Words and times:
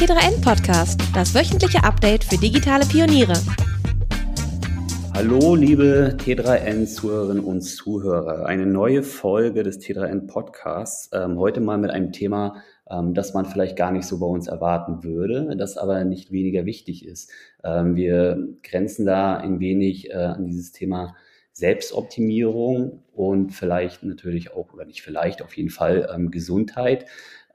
T3N 0.00 0.42
Podcast, 0.42 0.98
das 1.14 1.34
wöchentliche 1.34 1.84
Update 1.84 2.24
für 2.24 2.38
digitale 2.38 2.86
Pioniere. 2.86 3.34
Hallo, 5.12 5.54
liebe 5.54 6.16
T3N-Zuhörerinnen 6.18 7.44
und 7.44 7.60
Zuhörer. 7.60 8.46
Eine 8.46 8.64
neue 8.64 9.02
Folge 9.02 9.62
des 9.62 9.78
T3N 9.78 10.26
Podcasts. 10.26 11.10
Ähm, 11.12 11.38
heute 11.38 11.60
mal 11.60 11.76
mit 11.76 11.90
einem 11.90 12.12
Thema, 12.12 12.62
ähm, 12.88 13.12
das 13.12 13.34
man 13.34 13.44
vielleicht 13.44 13.76
gar 13.76 13.90
nicht 13.92 14.06
so 14.06 14.18
bei 14.18 14.26
uns 14.26 14.48
erwarten 14.48 15.04
würde, 15.04 15.54
das 15.58 15.76
aber 15.76 16.02
nicht 16.04 16.32
weniger 16.32 16.64
wichtig 16.64 17.04
ist. 17.04 17.30
Ähm, 17.62 17.94
wir 17.94 18.38
grenzen 18.62 19.04
da 19.04 19.36
ein 19.36 19.60
wenig 19.60 20.08
äh, 20.08 20.14
an 20.14 20.46
dieses 20.46 20.72
Thema 20.72 21.14
Selbstoptimierung 21.52 23.02
und 23.12 23.50
vielleicht 23.50 24.02
natürlich 24.02 24.54
auch, 24.54 24.72
oder 24.72 24.86
nicht 24.86 25.02
vielleicht, 25.02 25.42
auf 25.42 25.54
jeden 25.58 25.68
Fall 25.68 26.08
ähm, 26.10 26.30
Gesundheit. 26.30 27.04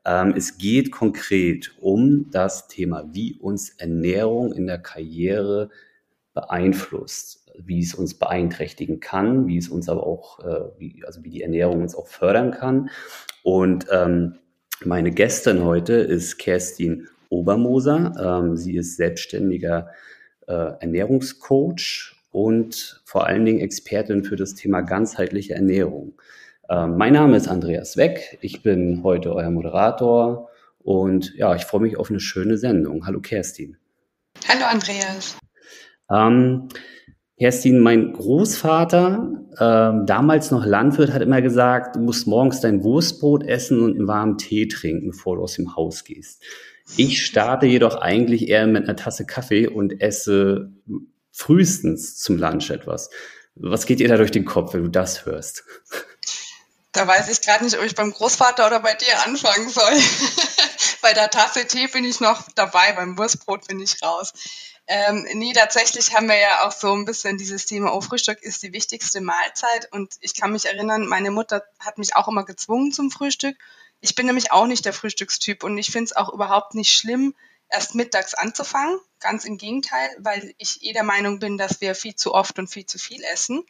Ähm, 0.06 0.34
es 0.38 0.58
geht 0.58 0.92
konkret 0.92 1.74
um 1.80 2.30
das 2.32 2.68
Thema, 2.68 3.09
wie 3.12 3.34
uns 3.34 3.70
Ernährung 3.72 4.54
in 4.54 4.68
der 4.68 4.78
Karriere 4.78 5.70
beeinflusst, 6.34 7.52
wie 7.58 7.80
es 7.80 7.95
uns 7.95 8.14
beeinträchtigen 8.14 9.00
kann, 9.00 9.48
wie 9.48 9.58
es 9.58 9.70
uns 9.70 9.90
aber 9.90 10.05
auch, 10.05 10.40
äh, 10.40 10.70
wie, 10.78 11.04
also 11.05 11.23
wie 11.23 11.30
die 11.30 11.41
Ernährung 11.41 11.81
uns 11.81 11.95
auch 11.95 12.08
fördern 12.08 12.52
kann. 12.52 12.90
Und 13.44 13.88
ähm, 13.91 14.36
meine 14.84 15.12
Gästin 15.12 15.64
heute 15.64 15.94
ist 15.94 16.38
Kerstin 16.38 17.08
Obermoser. 17.30 18.42
Ähm, 18.44 18.58
sie 18.58 18.76
ist 18.76 18.98
selbstständiger 18.98 19.90
äh, 20.48 20.53
Ernährungscoach 20.53 22.16
und 22.31 23.02
vor 23.06 23.26
allen 23.26 23.45
Dingen 23.45 23.62
Expertin 23.62 24.23
für 24.23 24.36
das 24.36 24.53
Thema 24.53 24.81
ganzheitliche 24.81 25.56
Ernährung. 25.56 26.14
Ähm, 26.70 26.98
mein 26.98 27.14
Name 27.14 27.38
ist 27.38 27.48
Andreas 27.48 27.96
Weck, 27.96 28.40
ich 28.42 28.64
bin 28.64 29.02
heute 29.04 29.36
euer 29.36 29.52
Moderator 29.52 30.50
und 30.80 31.34
ja, 31.36 31.56
ich 31.56 31.64
freue 31.64 31.82
mich 31.82 31.98
auf 31.98 32.10
eine 32.10 32.20
schöne 32.20 32.58
Sendung. 32.58 33.06
Hallo 33.06 33.20
Kerstin. 33.20 33.78
Hallo 34.48 34.66
Andreas. 34.66 35.38
Ähm, 36.09 36.70
Kerstin, 37.38 37.80
mein 37.80 38.14
Großvater, 38.14 39.31
ähm, 39.59 40.06
damals 40.06 40.52
noch 40.52 40.66
Landwirt, 40.66 41.12
hat 41.12 41.22
immer 41.22 41.42
gesagt, 41.42 41.98
du 41.98 42.00
musst 42.00 42.26
morgens 42.28 42.62
dein 42.62 42.84
Wurstbrot 42.84 43.44
essen 43.44 43.82
und 43.82 43.98
einen 43.98 44.08
warmen 44.08 44.38
Tee 44.38 44.67
trinken, 44.67 45.11
bevor 45.11 45.36
du 45.36 45.44
aus 45.44 45.56
dem 45.56 45.76
Haus 45.76 46.04
gehst. 46.04 46.42
Ich 46.98 47.26
starte 47.26 47.66
jedoch 47.66 47.98
eigentlich 47.98 48.48
eher 48.48 48.66
mit 48.67 48.84
einer 48.86 48.95
Tasse 48.95 49.26
Kaffee 49.26 49.67
und 49.67 50.02
esse 50.02 50.72
frühestens 51.32 52.17
zum 52.17 52.38
Lunch 52.38 52.70
etwas. 52.70 53.09
Was 53.56 53.86
geht 53.86 54.00
dir 54.00 54.08
da 54.08 54.17
durch 54.17 54.32
den 54.32 54.45
Kopf, 54.45 54.73
wenn 54.73 54.84
du 54.84 54.89
das 54.89 55.26
hörst? 55.26 55.64
Da 56.96 57.06
weiß 57.06 57.28
ich 57.28 57.42
gerade 57.42 57.66
nicht, 57.66 57.78
ob 57.78 57.84
ich 57.84 57.94
beim 57.94 58.14
Großvater 58.14 58.66
oder 58.66 58.80
bei 58.80 58.94
dir 58.94 59.26
anfangen 59.26 59.68
soll. 59.68 60.02
bei 61.02 61.12
der 61.12 61.30
Tasse 61.30 61.68
Tee 61.68 61.88
bin 61.88 62.06
ich 62.06 62.22
noch 62.22 62.48
dabei, 62.56 62.94
beim 62.94 63.18
Wurstbrot 63.18 63.68
bin 63.68 63.82
ich 63.82 64.02
raus. 64.02 64.32
Ähm, 64.88 65.28
nee, 65.34 65.52
tatsächlich 65.52 66.16
haben 66.16 66.30
wir 66.30 66.38
ja 66.38 66.66
auch 66.66 66.72
so 66.72 66.94
ein 66.94 67.04
bisschen 67.04 67.38
dieses 67.38 67.66
Thema, 67.66 67.94
oh, 67.94 68.00
Frühstück 68.00 68.42
ist 68.42 68.64
die 68.64 68.72
wichtigste 68.72 69.20
Mahlzeit. 69.20 69.92
Und 69.92 70.16
ich 70.22 70.36
kann 70.36 70.54
mich 70.54 70.68
erinnern, 70.68 71.06
meine 71.06 71.32
Mutter 71.32 71.66
hat 71.80 71.98
mich 71.98 72.16
auch 72.16 72.30
immer 72.30 72.46
gezwungen 72.46 72.94
zum 72.94 73.12
Frühstück. 73.12 73.58
Ich 74.00 74.16
bin 74.16 74.26
nämlich 74.26 74.54
auch 74.54 74.66
nicht 74.66 74.86
der 74.86 74.94
Frühstückstyp 74.94 75.66
und 75.66 75.78
ich 75.78 75.92
finde 75.92 76.06
es 76.06 76.16
auch 76.16 76.32
überhaupt 76.32 76.76
nicht 76.76 76.94
schlimm, 76.94 77.36
erst 77.70 77.96
mittags 77.96 78.36
anzufangen. 78.36 79.00
Ganz 79.20 79.44
im 79.44 79.58
Gegenteil, 79.58 80.16
weil 80.20 80.54
ich 80.60 80.82
eh 80.82 80.94
der 80.94 81.04
Meinung 81.04 81.40
bin, 81.40 81.58
dass 81.58 81.82
wir 81.82 81.94
viel 81.94 82.16
zu 82.16 82.34
oft 82.34 82.58
und 82.58 82.70
viel 82.70 82.86
zu 82.86 83.00
viel 83.00 83.22
essen 83.26 83.66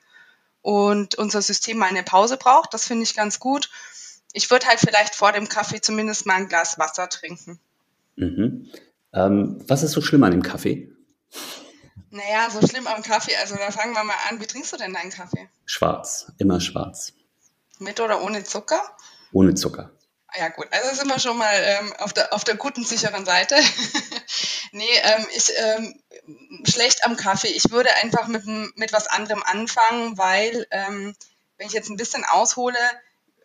und 0.65 1.13
unser 1.13 1.43
System 1.43 1.77
mal 1.77 1.89
eine 1.89 2.01
Pause 2.01 2.37
braucht. 2.37 2.73
Das 2.73 2.87
finde 2.87 3.03
ich 3.03 3.15
ganz 3.15 3.39
gut. 3.39 3.69
Ich 4.33 4.49
würde 4.49 4.65
halt 4.65 4.79
vielleicht 4.79 5.13
vor 5.13 5.31
dem 5.31 5.47
Kaffee 5.47 5.79
zumindest 5.79 6.25
mal 6.25 6.33
ein 6.33 6.47
Glas 6.47 6.79
Wasser 6.79 7.07
trinken. 7.07 7.59
Mhm. 8.15 8.71
Ähm, 9.13 9.63
was 9.67 9.83
ist 9.83 9.91
so 9.91 10.01
schlimm 10.01 10.23
an 10.23 10.31
dem 10.31 10.41
Kaffee? 10.41 10.91
Naja, 12.09 12.49
so 12.49 12.65
schlimm 12.67 12.87
am 12.87 13.03
Kaffee. 13.03 13.35
Also 13.35 13.55
da 13.55 13.69
fangen 13.69 13.93
wir 13.93 14.03
mal 14.03 14.15
an. 14.27 14.41
Wie 14.41 14.47
trinkst 14.47 14.73
du 14.73 14.77
denn 14.77 14.91
deinen 14.91 15.11
Kaffee? 15.11 15.47
Schwarz, 15.65 16.31
immer 16.39 16.59
schwarz. 16.59 17.13
Mit 17.77 17.99
oder 17.99 18.23
ohne 18.23 18.43
Zucker? 18.43 18.81
Ohne 19.33 19.53
Zucker. 19.53 19.91
Ja 20.35 20.49
gut, 20.49 20.65
also 20.71 20.95
sind 20.95 21.09
wir 21.09 21.19
schon 21.19 21.37
mal 21.37 21.53
ähm, 21.53 21.93
auf, 21.99 22.11
der, 22.11 22.33
auf 22.33 22.43
der 22.43 22.55
guten, 22.55 22.83
sicheren 22.83 23.23
Seite. 23.23 23.55
nee, 24.75 24.97
ähm, 25.03 25.27
ich, 25.33 25.51
ähm, 25.57 26.01
schlecht 26.67 27.05
am 27.05 27.15
Kaffee. 27.15 27.47
Ich 27.47 27.71
würde 27.71 27.89
einfach 28.03 28.27
mit, 28.27 28.45
mit 28.45 28.93
was 28.93 29.07
anderem 29.07 29.41
anfangen, 29.43 30.17
weil, 30.17 30.67
ähm, 30.71 31.15
wenn 31.57 31.67
ich 31.67 31.73
jetzt 31.73 31.89
ein 31.89 31.97
bisschen 31.97 32.25
aushole, 32.25 32.77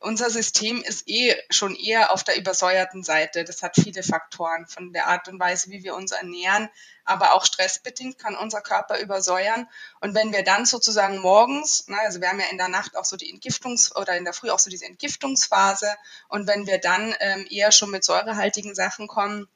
unser 0.00 0.30
System 0.30 0.82
ist 0.82 1.06
eh 1.08 1.36
schon 1.50 1.76
eher 1.76 2.12
auf 2.12 2.24
der 2.24 2.38
übersäuerten 2.38 3.04
Seite. 3.04 3.44
Das 3.44 3.62
hat 3.62 3.76
viele 3.76 4.02
Faktoren 4.02 4.66
von 4.66 4.92
der 4.92 5.06
Art 5.06 5.28
und 5.28 5.38
Weise, 5.38 5.70
wie 5.70 5.84
wir 5.84 5.94
uns 5.94 6.12
ernähren, 6.12 6.70
aber 7.04 7.34
auch 7.34 7.44
stressbedingt 7.44 8.18
kann 8.18 8.34
unser 8.34 8.62
Körper 8.62 8.98
übersäuern. 8.98 9.68
Und 10.00 10.14
wenn 10.14 10.32
wir 10.32 10.42
dann 10.42 10.64
sozusagen 10.64 11.18
morgens, 11.18 11.84
na, 11.86 11.98
also 11.98 12.20
wir 12.20 12.30
haben 12.30 12.40
ja 12.40 12.46
in 12.50 12.58
der 12.58 12.68
Nacht 12.68 12.96
auch 12.96 13.04
so 13.04 13.16
die 13.16 13.32
Entgiftungs- 13.32 13.94
oder 13.94 14.16
in 14.16 14.24
der 14.24 14.32
Früh 14.32 14.50
auch 14.50 14.58
so 14.58 14.70
diese 14.70 14.86
Entgiftungsphase, 14.86 15.94
und 16.28 16.48
wenn 16.48 16.66
wir 16.66 16.78
dann 16.78 17.14
ähm, 17.20 17.46
eher 17.50 17.70
schon 17.70 17.90
mit 17.90 18.02
säurehaltigen 18.02 18.74
Sachen 18.74 19.06
kommen, 19.06 19.48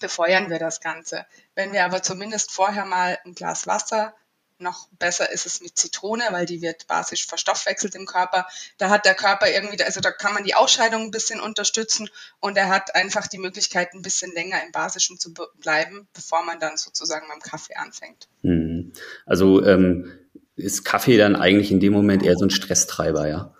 befeuern 0.00 0.50
wir 0.50 0.58
das 0.58 0.80
Ganze. 0.80 1.26
Wenn 1.54 1.72
wir 1.72 1.84
aber 1.84 2.02
zumindest 2.02 2.50
vorher 2.50 2.84
mal 2.84 3.18
ein 3.24 3.34
Glas 3.34 3.66
Wasser 3.66 4.14
noch 4.60 4.88
besser 4.98 5.32
ist 5.32 5.46
es 5.46 5.60
mit 5.60 5.76
Zitrone, 5.76 6.24
weil 6.30 6.46
die 6.46 6.62
wird 6.62 6.86
basisch 6.86 7.26
verstoffwechselt 7.26 7.94
im 7.94 8.06
Körper. 8.06 8.46
Da 8.78 8.90
hat 8.90 9.04
der 9.04 9.14
Körper 9.14 9.50
irgendwie, 9.50 9.82
also 9.82 10.00
da 10.00 10.10
kann 10.10 10.34
man 10.34 10.44
die 10.44 10.54
Ausscheidung 10.54 11.02
ein 11.02 11.10
bisschen 11.10 11.40
unterstützen 11.40 12.08
und 12.40 12.56
er 12.56 12.68
hat 12.68 12.94
einfach 12.94 13.26
die 13.26 13.38
Möglichkeit, 13.38 13.94
ein 13.94 14.02
bisschen 14.02 14.32
länger 14.32 14.62
im 14.64 14.72
Basischen 14.72 15.18
zu 15.18 15.32
bleiben, 15.60 16.08
bevor 16.12 16.44
man 16.44 16.60
dann 16.60 16.76
sozusagen 16.76 17.26
beim 17.28 17.40
Kaffee 17.40 17.74
anfängt. 17.74 18.28
Mhm. 18.42 18.92
Also 19.26 19.64
ähm, 19.64 20.12
ist 20.56 20.84
Kaffee 20.84 21.16
dann 21.16 21.36
eigentlich 21.36 21.70
in 21.70 21.80
dem 21.80 21.92
Moment 21.92 22.22
eher 22.22 22.36
so 22.36 22.44
ein 22.44 22.50
Stresstreiber, 22.50 23.28
ja? 23.28 23.54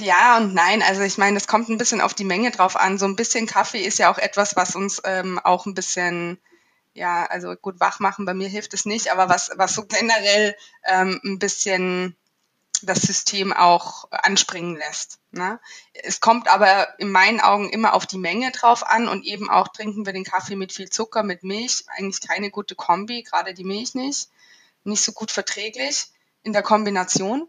Ja 0.00 0.38
und 0.38 0.54
nein. 0.54 0.82
Also 0.82 1.02
ich 1.02 1.18
meine, 1.18 1.36
es 1.36 1.46
kommt 1.46 1.68
ein 1.68 1.78
bisschen 1.78 2.00
auf 2.00 2.14
die 2.14 2.24
Menge 2.24 2.50
drauf 2.50 2.76
an. 2.76 2.98
So 2.98 3.06
ein 3.06 3.16
bisschen 3.16 3.46
Kaffee 3.46 3.82
ist 3.82 3.98
ja 3.98 4.12
auch 4.12 4.18
etwas, 4.18 4.56
was 4.56 4.74
uns 4.74 5.00
ähm, 5.04 5.38
auch 5.38 5.66
ein 5.66 5.74
bisschen 5.74 6.38
ja, 6.92 7.24
also 7.26 7.54
gut, 7.54 7.80
wach 7.80 8.00
machen, 8.00 8.24
bei 8.24 8.34
mir 8.34 8.48
hilft 8.48 8.74
es 8.74 8.84
nicht, 8.84 9.12
aber 9.12 9.28
was, 9.28 9.50
was 9.54 9.74
so 9.74 9.86
generell 9.86 10.56
ähm, 10.84 11.20
ein 11.24 11.38
bisschen 11.38 12.16
das 12.82 13.02
System 13.02 13.52
auch 13.52 14.10
anspringen 14.10 14.76
lässt. 14.76 15.18
Ne? 15.32 15.60
Es 15.92 16.20
kommt 16.20 16.48
aber 16.48 16.98
in 16.98 17.10
meinen 17.10 17.40
Augen 17.40 17.68
immer 17.68 17.94
auf 17.94 18.06
die 18.06 18.18
Menge 18.18 18.50
drauf 18.52 18.86
an 18.86 19.06
und 19.06 19.24
eben 19.24 19.50
auch 19.50 19.68
trinken 19.68 20.06
wir 20.06 20.12
den 20.12 20.24
Kaffee 20.24 20.56
mit 20.56 20.72
viel 20.72 20.88
Zucker, 20.88 21.22
mit 21.22 21.42
Milch, 21.42 21.84
eigentlich 21.88 22.26
keine 22.26 22.50
gute 22.50 22.74
Kombi, 22.74 23.22
gerade 23.22 23.52
die 23.52 23.64
Milch 23.64 23.94
nicht, 23.94 24.30
nicht 24.84 25.04
so 25.04 25.12
gut 25.12 25.30
verträglich 25.30 26.06
in 26.42 26.54
der 26.54 26.62
Kombination. 26.62 27.48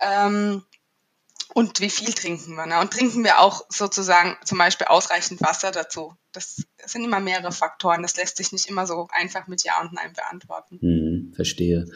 Ähm, 0.00 0.64
und 1.54 1.80
wie 1.80 1.90
viel 1.90 2.12
trinken 2.12 2.54
wir? 2.54 2.66
Ne? 2.66 2.80
Und 2.80 2.92
trinken 2.92 3.24
wir 3.24 3.40
auch 3.40 3.64
sozusagen 3.68 4.36
zum 4.44 4.58
Beispiel 4.58 4.86
ausreichend 4.86 5.40
Wasser 5.40 5.70
dazu? 5.70 6.14
Das 6.32 6.62
sind 6.86 7.04
immer 7.04 7.20
mehrere 7.20 7.52
Faktoren. 7.52 8.02
Das 8.02 8.16
lässt 8.16 8.36
sich 8.36 8.52
nicht 8.52 8.68
immer 8.68 8.86
so 8.86 9.08
einfach 9.10 9.48
mit 9.48 9.64
Ja 9.64 9.80
und 9.80 9.92
Nein 9.92 10.12
beantworten. 10.14 10.78
Hm, 10.80 11.32
verstehe. 11.34 11.86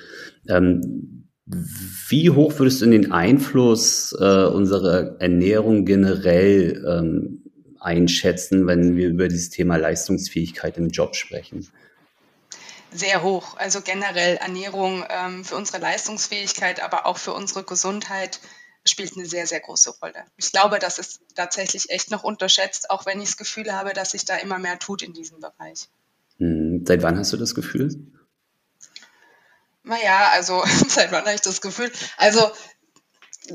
Ähm, 0.48 1.28
wie 1.46 2.30
hoch 2.30 2.58
würdest 2.58 2.80
du 2.80 2.86
den 2.86 3.12
Einfluss 3.12 4.14
äh, 4.18 4.44
unserer 4.46 5.20
Ernährung 5.20 5.84
generell 5.84 6.82
ähm, 6.88 7.42
einschätzen, 7.78 8.66
wenn 8.66 8.96
wir 8.96 9.08
über 9.08 9.28
dieses 9.28 9.50
Thema 9.50 9.76
Leistungsfähigkeit 9.76 10.78
im 10.78 10.88
Job 10.88 11.14
sprechen? 11.14 11.68
Sehr 12.92 13.22
hoch. 13.22 13.56
Also 13.58 13.82
generell 13.82 14.36
Ernährung 14.36 15.04
ähm, 15.10 15.44
für 15.44 15.56
unsere 15.56 15.78
Leistungsfähigkeit, 15.78 16.82
aber 16.82 17.06
auch 17.06 17.18
für 17.18 17.32
unsere 17.32 17.62
Gesundheit 17.64 18.40
spielt 18.84 19.16
eine 19.16 19.26
sehr, 19.26 19.46
sehr 19.46 19.60
große 19.60 19.90
Rolle. 20.02 20.24
Ich 20.36 20.52
glaube, 20.52 20.78
das 20.78 20.98
ist 20.98 21.20
tatsächlich 21.34 21.90
echt 21.90 22.10
noch 22.10 22.22
unterschätzt, 22.22 22.90
auch 22.90 23.06
wenn 23.06 23.20
ich 23.20 23.30
das 23.30 23.36
Gefühl 23.36 23.72
habe, 23.72 23.92
dass 23.92 24.10
sich 24.10 24.24
da 24.24 24.36
immer 24.36 24.58
mehr 24.58 24.78
tut 24.78 25.02
in 25.02 25.12
diesem 25.12 25.40
Bereich. 25.40 25.88
Hm, 26.38 26.84
seit 26.86 27.02
wann 27.02 27.18
hast 27.18 27.32
du 27.32 27.36
das 27.36 27.54
Gefühl? 27.54 27.94
Naja, 29.82 30.30
also 30.32 30.64
seit 30.88 31.12
wann 31.12 31.24
habe 31.24 31.34
ich 31.34 31.40
das 31.40 31.60
Gefühl? 31.60 31.90
Also 32.16 32.50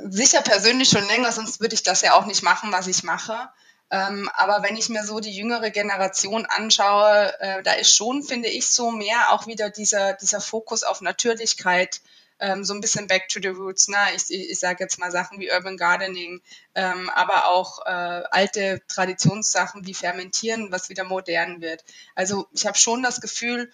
sicher 0.09 0.41
persönlich 0.41 0.89
schon 0.89 1.07
länger, 1.07 1.31
sonst 1.31 1.59
würde 1.59 1.75
ich 1.75 1.83
das 1.83 2.01
ja 2.01 2.13
auch 2.13 2.25
nicht 2.25 2.43
machen, 2.43 2.71
was 2.71 2.87
ich 2.87 3.03
mache. 3.03 3.49
Ähm, 3.91 4.29
aber 4.35 4.61
wenn 4.61 4.77
ich 4.77 4.89
mir 4.89 5.03
so 5.03 5.19
die 5.19 5.35
jüngere 5.35 5.71
Generation 5.71 6.45
anschaue, 6.45 7.33
äh, 7.39 7.63
da 7.63 7.73
ist 7.73 7.95
schon, 7.95 8.21
finde 8.21 8.47
ich, 8.47 8.69
so 8.69 8.91
mehr 8.91 9.31
auch 9.31 9.47
wieder 9.47 9.71
dieser, 9.71 10.13
dieser 10.13 10.41
Fokus 10.41 10.83
auf 10.83 11.01
Natürlichkeit, 11.01 12.01
ähm, 12.39 12.63
so 12.63 12.73
ein 12.73 12.81
bisschen 12.81 13.07
back 13.07 13.29
to 13.29 13.39
the 13.41 13.49
roots. 13.49 13.87
Ne? 13.87 13.97
Ich, 14.15 14.29
ich, 14.29 14.49
ich 14.49 14.59
sage 14.59 14.83
jetzt 14.83 14.99
mal 14.99 15.11
Sachen 15.11 15.39
wie 15.39 15.51
Urban 15.51 15.77
Gardening, 15.77 16.41
ähm, 16.75 17.09
aber 17.09 17.47
auch 17.47 17.85
äh, 17.85 17.89
alte 18.31 18.81
Traditionssachen 18.87 19.85
wie 19.85 19.93
Fermentieren, 19.93 20.71
was 20.71 20.89
wieder 20.89 21.03
modern 21.03 21.61
wird. 21.61 21.83
Also 22.15 22.47
ich 22.53 22.65
habe 22.65 22.77
schon 22.77 23.03
das 23.03 23.21
Gefühl, 23.21 23.71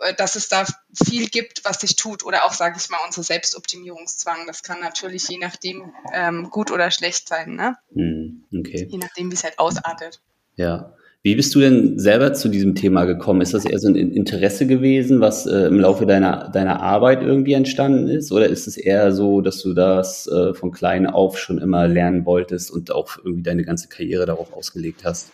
äh, 0.00 0.14
dass 0.14 0.36
es 0.36 0.48
da 0.48 0.66
viel 0.94 1.28
gibt, 1.28 1.64
was 1.64 1.80
sich 1.80 1.96
tut 1.96 2.24
oder 2.24 2.44
auch, 2.44 2.52
sage 2.52 2.76
ich 2.78 2.88
mal, 2.90 3.00
unser 3.06 3.22
Selbstoptimierungszwang. 3.22 4.46
Das 4.46 4.62
kann 4.62 4.80
natürlich 4.80 5.28
je 5.28 5.38
nachdem 5.38 5.94
ähm, 6.12 6.50
gut 6.50 6.70
oder 6.70 6.90
schlecht 6.90 7.28
sein, 7.28 7.54
ne? 7.54 7.78
Hm, 7.92 8.44
okay. 8.58 8.86
Je 8.90 8.98
nachdem, 8.98 9.30
wie 9.30 9.34
es 9.34 9.44
halt 9.44 9.58
ausartet. 9.58 10.20
Ja. 10.56 10.94
Wie 11.26 11.34
bist 11.34 11.52
du 11.56 11.58
denn 11.58 11.98
selber 11.98 12.34
zu 12.34 12.48
diesem 12.48 12.76
Thema 12.76 13.04
gekommen? 13.04 13.40
Ist 13.40 13.52
das 13.52 13.64
eher 13.64 13.80
so 13.80 13.88
ein 13.88 13.96
Interesse 13.96 14.64
gewesen, 14.64 15.20
was 15.20 15.44
äh, 15.44 15.66
im 15.66 15.80
Laufe 15.80 16.06
deiner, 16.06 16.50
deiner 16.50 16.80
Arbeit 16.80 17.20
irgendwie 17.20 17.54
entstanden 17.54 18.06
ist? 18.08 18.30
Oder 18.30 18.46
ist 18.46 18.68
es 18.68 18.76
eher 18.76 19.10
so, 19.10 19.40
dass 19.40 19.60
du 19.60 19.74
das 19.74 20.28
äh, 20.28 20.54
von 20.54 20.70
klein 20.70 21.04
auf 21.04 21.36
schon 21.36 21.58
immer 21.58 21.88
lernen 21.88 22.26
wolltest 22.26 22.70
und 22.70 22.92
auch 22.92 23.16
irgendwie 23.16 23.42
deine 23.42 23.64
ganze 23.64 23.88
Karriere 23.88 24.24
darauf 24.24 24.52
ausgelegt 24.52 25.04
hast? 25.04 25.32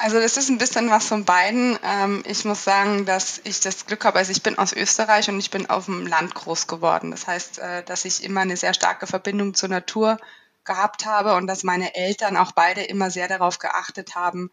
Also 0.00 0.20
das 0.20 0.36
ist 0.36 0.48
ein 0.48 0.58
bisschen 0.58 0.90
was 0.90 1.08
von 1.08 1.24
beiden. 1.24 1.76
Ähm, 1.84 2.22
ich 2.30 2.44
muss 2.44 2.62
sagen, 2.62 3.04
dass 3.04 3.40
ich 3.42 3.58
das 3.58 3.86
Glück 3.86 4.04
habe, 4.04 4.18
also 4.18 4.30
ich 4.30 4.44
bin 4.44 4.58
aus 4.58 4.72
Österreich 4.72 5.28
und 5.28 5.40
ich 5.40 5.50
bin 5.50 5.68
auf 5.68 5.86
dem 5.86 6.06
Land 6.06 6.36
groß 6.36 6.68
geworden. 6.68 7.10
Das 7.10 7.26
heißt, 7.26 7.58
äh, 7.58 7.82
dass 7.82 8.04
ich 8.04 8.22
immer 8.22 8.42
eine 8.42 8.56
sehr 8.56 8.74
starke 8.74 9.08
Verbindung 9.08 9.54
zur 9.54 9.70
Natur 9.70 10.18
gehabt 10.66 11.06
habe 11.06 11.34
und 11.34 11.46
dass 11.46 11.62
meine 11.62 11.94
Eltern 11.94 12.36
auch 12.36 12.52
beide 12.52 12.82
immer 12.82 13.10
sehr 13.10 13.28
darauf 13.28 13.58
geachtet 13.58 14.14
haben, 14.14 14.50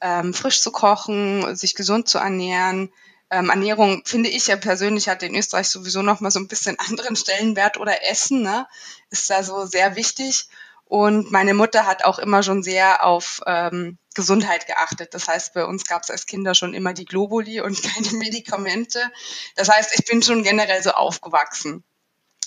ähm, 0.00 0.34
frisch 0.34 0.60
zu 0.60 0.72
kochen, 0.72 1.56
sich 1.56 1.74
gesund 1.74 2.08
zu 2.08 2.18
ernähren. 2.18 2.92
Ähm, 3.30 3.48
Ernährung, 3.48 4.02
finde 4.04 4.28
ich 4.28 4.48
ja 4.48 4.56
persönlich, 4.56 5.08
hat 5.08 5.22
in 5.22 5.34
Österreich 5.34 5.68
sowieso 5.68 6.02
noch 6.02 6.20
mal 6.20 6.30
so 6.30 6.40
ein 6.40 6.48
bisschen 6.48 6.78
anderen 6.88 7.16
Stellenwert 7.16 7.78
oder 7.78 8.10
Essen, 8.10 8.42
ne? 8.42 8.66
ist 9.10 9.30
da 9.30 9.42
so 9.42 9.64
sehr 9.64 9.96
wichtig. 9.96 10.48
Und 10.84 11.32
meine 11.32 11.54
Mutter 11.54 11.86
hat 11.86 12.04
auch 12.04 12.18
immer 12.18 12.42
schon 12.42 12.62
sehr 12.62 13.02
auf 13.02 13.40
ähm, 13.46 13.96
Gesundheit 14.14 14.66
geachtet. 14.66 15.14
Das 15.14 15.26
heißt, 15.26 15.54
bei 15.54 15.64
uns 15.64 15.86
gab 15.86 16.02
es 16.02 16.10
als 16.10 16.26
Kinder 16.26 16.54
schon 16.54 16.74
immer 16.74 16.92
die 16.92 17.06
Globuli 17.06 17.62
und 17.62 17.82
keine 17.94 18.12
Medikamente. 18.18 19.00
Das 19.56 19.70
heißt, 19.70 19.98
ich 19.98 20.04
bin 20.04 20.22
schon 20.22 20.42
generell 20.42 20.82
so 20.82 20.90
aufgewachsen 20.90 21.82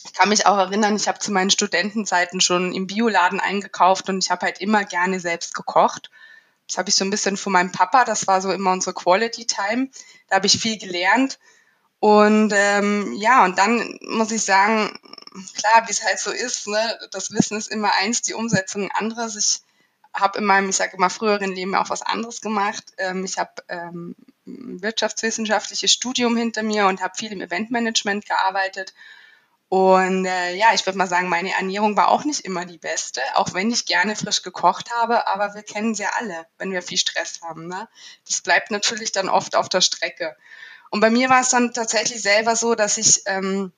ich 0.06 0.14
kann 0.14 0.30
mich 0.30 0.46
auch 0.46 0.58
erinnern, 0.58 0.96
ich 0.96 1.08
habe 1.08 1.20
zu 1.20 1.32
meinen 1.32 1.50
Studentenzeiten 1.50 2.40
schon 2.40 2.74
im 2.74 2.86
Bioladen 2.86 3.40
eingekauft 3.40 4.08
und 4.08 4.24
ich 4.24 4.30
habe 4.30 4.46
halt 4.46 4.62
immer 4.62 4.86
gerne 4.86 5.20
selbst 5.20 5.56
gekocht. 5.56 6.12
Das 6.68 6.78
habe 6.78 6.90
ich 6.90 6.96
so 6.96 7.04
ein 7.04 7.10
bisschen 7.10 7.38
von 7.38 7.54
meinem 7.54 7.72
Papa, 7.72 8.06
das 8.06 8.28
war 8.28 8.40
so 8.42 8.52
immer 8.52 8.72
unsere 8.72 8.94
Quality 8.94 9.48
Time. 9.48 9.90
Da 10.30 10.38
habe 10.38 10.46
ich 10.46 10.60
viel 10.60 10.78
gelernt. 10.78 11.40
Und 12.00 12.54
ähm, 12.56 13.14
ja, 13.18 13.46
und 13.46 13.58
dann 13.58 13.98
muss 14.02 14.32
ich 14.32 14.44
sagen, 14.44 14.98
klar, 15.58 15.88
wie 15.88 15.92
es 15.92 16.04
halt 16.04 16.20
so 16.20 16.32
ist, 16.32 16.68
ne, 16.68 17.00
das 17.12 17.32
Wissen 17.32 17.58
ist 17.58 17.68
immer 17.72 17.92
eins, 18.00 18.22
die 18.22 18.36
Umsetzung 18.36 18.84
ein 18.84 18.92
anderes. 18.92 19.36
Ich 19.36 19.62
habe 20.14 20.38
in 20.38 20.46
meinem, 20.46 20.70
ich 20.70 20.76
sage 20.76 20.98
immer, 20.98 21.10
früheren 21.10 21.54
Leben 21.54 21.74
auch 21.74 21.90
was 21.90 22.04
anderes 22.04 22.42
gemacht. 22.42 22.84
Ähm, 22.98 23.26
ich 23.26 23.40
habe 23.40 23.54
ähm, 23.70 24.16
wirtschaftswissenschaftliches 24.46 25.92
Studium 25.92 26.38
hinter 26.38 26.62
mir 26.62 26.86
und 26.86 27.02
habe 27.02 27.16
viel 27.18 27.32
im 27.32 27.42
Eventmanagement 27.42 28.28
gearbeitet 28.28 28.94
und 29.70 30.26
äh, 30.26 30.56
ja, 30.56 30.74
ich 30.74 30.86
würde 30.86 30.98
mal 30.98 31.08
sagen, 31.08 31.28
meine 31.28 31.54
Ernährung 31.54 31.98
war 31.98 32.10
auch 32.10 32.24
nicht 32.24 32.42
immer 32.42 32.66
die 32.66 32.78
beste, 32.78 33.22
auch 33.34 33.54
wenn 33.54 33.72
ich 33.72 33.86
gerne 33.86 34.16
frisch 34.16 34.44
gekocht 34.44 34.92
habe, 34.92 35.28
aber 35.28 35.56
wir 35.56 35.64
kennen 35.64 35.96
sie 35.96 36.04
ja 36.04 36.12
alle, 36.20 36.46
wenn 36.58 36.72
wir 36.72 36.84
viel 36.84 37.00
Stress 37.00 37.42
haben. 37.42 37.68
Ne? 37.68 37.90
Das 38.28 38.42
bleibt 38.42 38.70
natürlich 38.70 39.12
dann 39.12 39.28
oft 39.28 39.56
auf 39.56 39.68
der 39.68 39.82
Strecke. 39.82 40.36
Und 40.92 41.00
bei 41.00 41.10
mir 41.10 41.30
war 41.30 41.42
es 41.42 41.50
dann 41.50 41.74
tatsächlich 41.74 42.22
selber 42.22 42.56
so, 42.56 42.76
dass 42.76 42.98
ich, 43.00 43.24
ähm, 43.26 43.74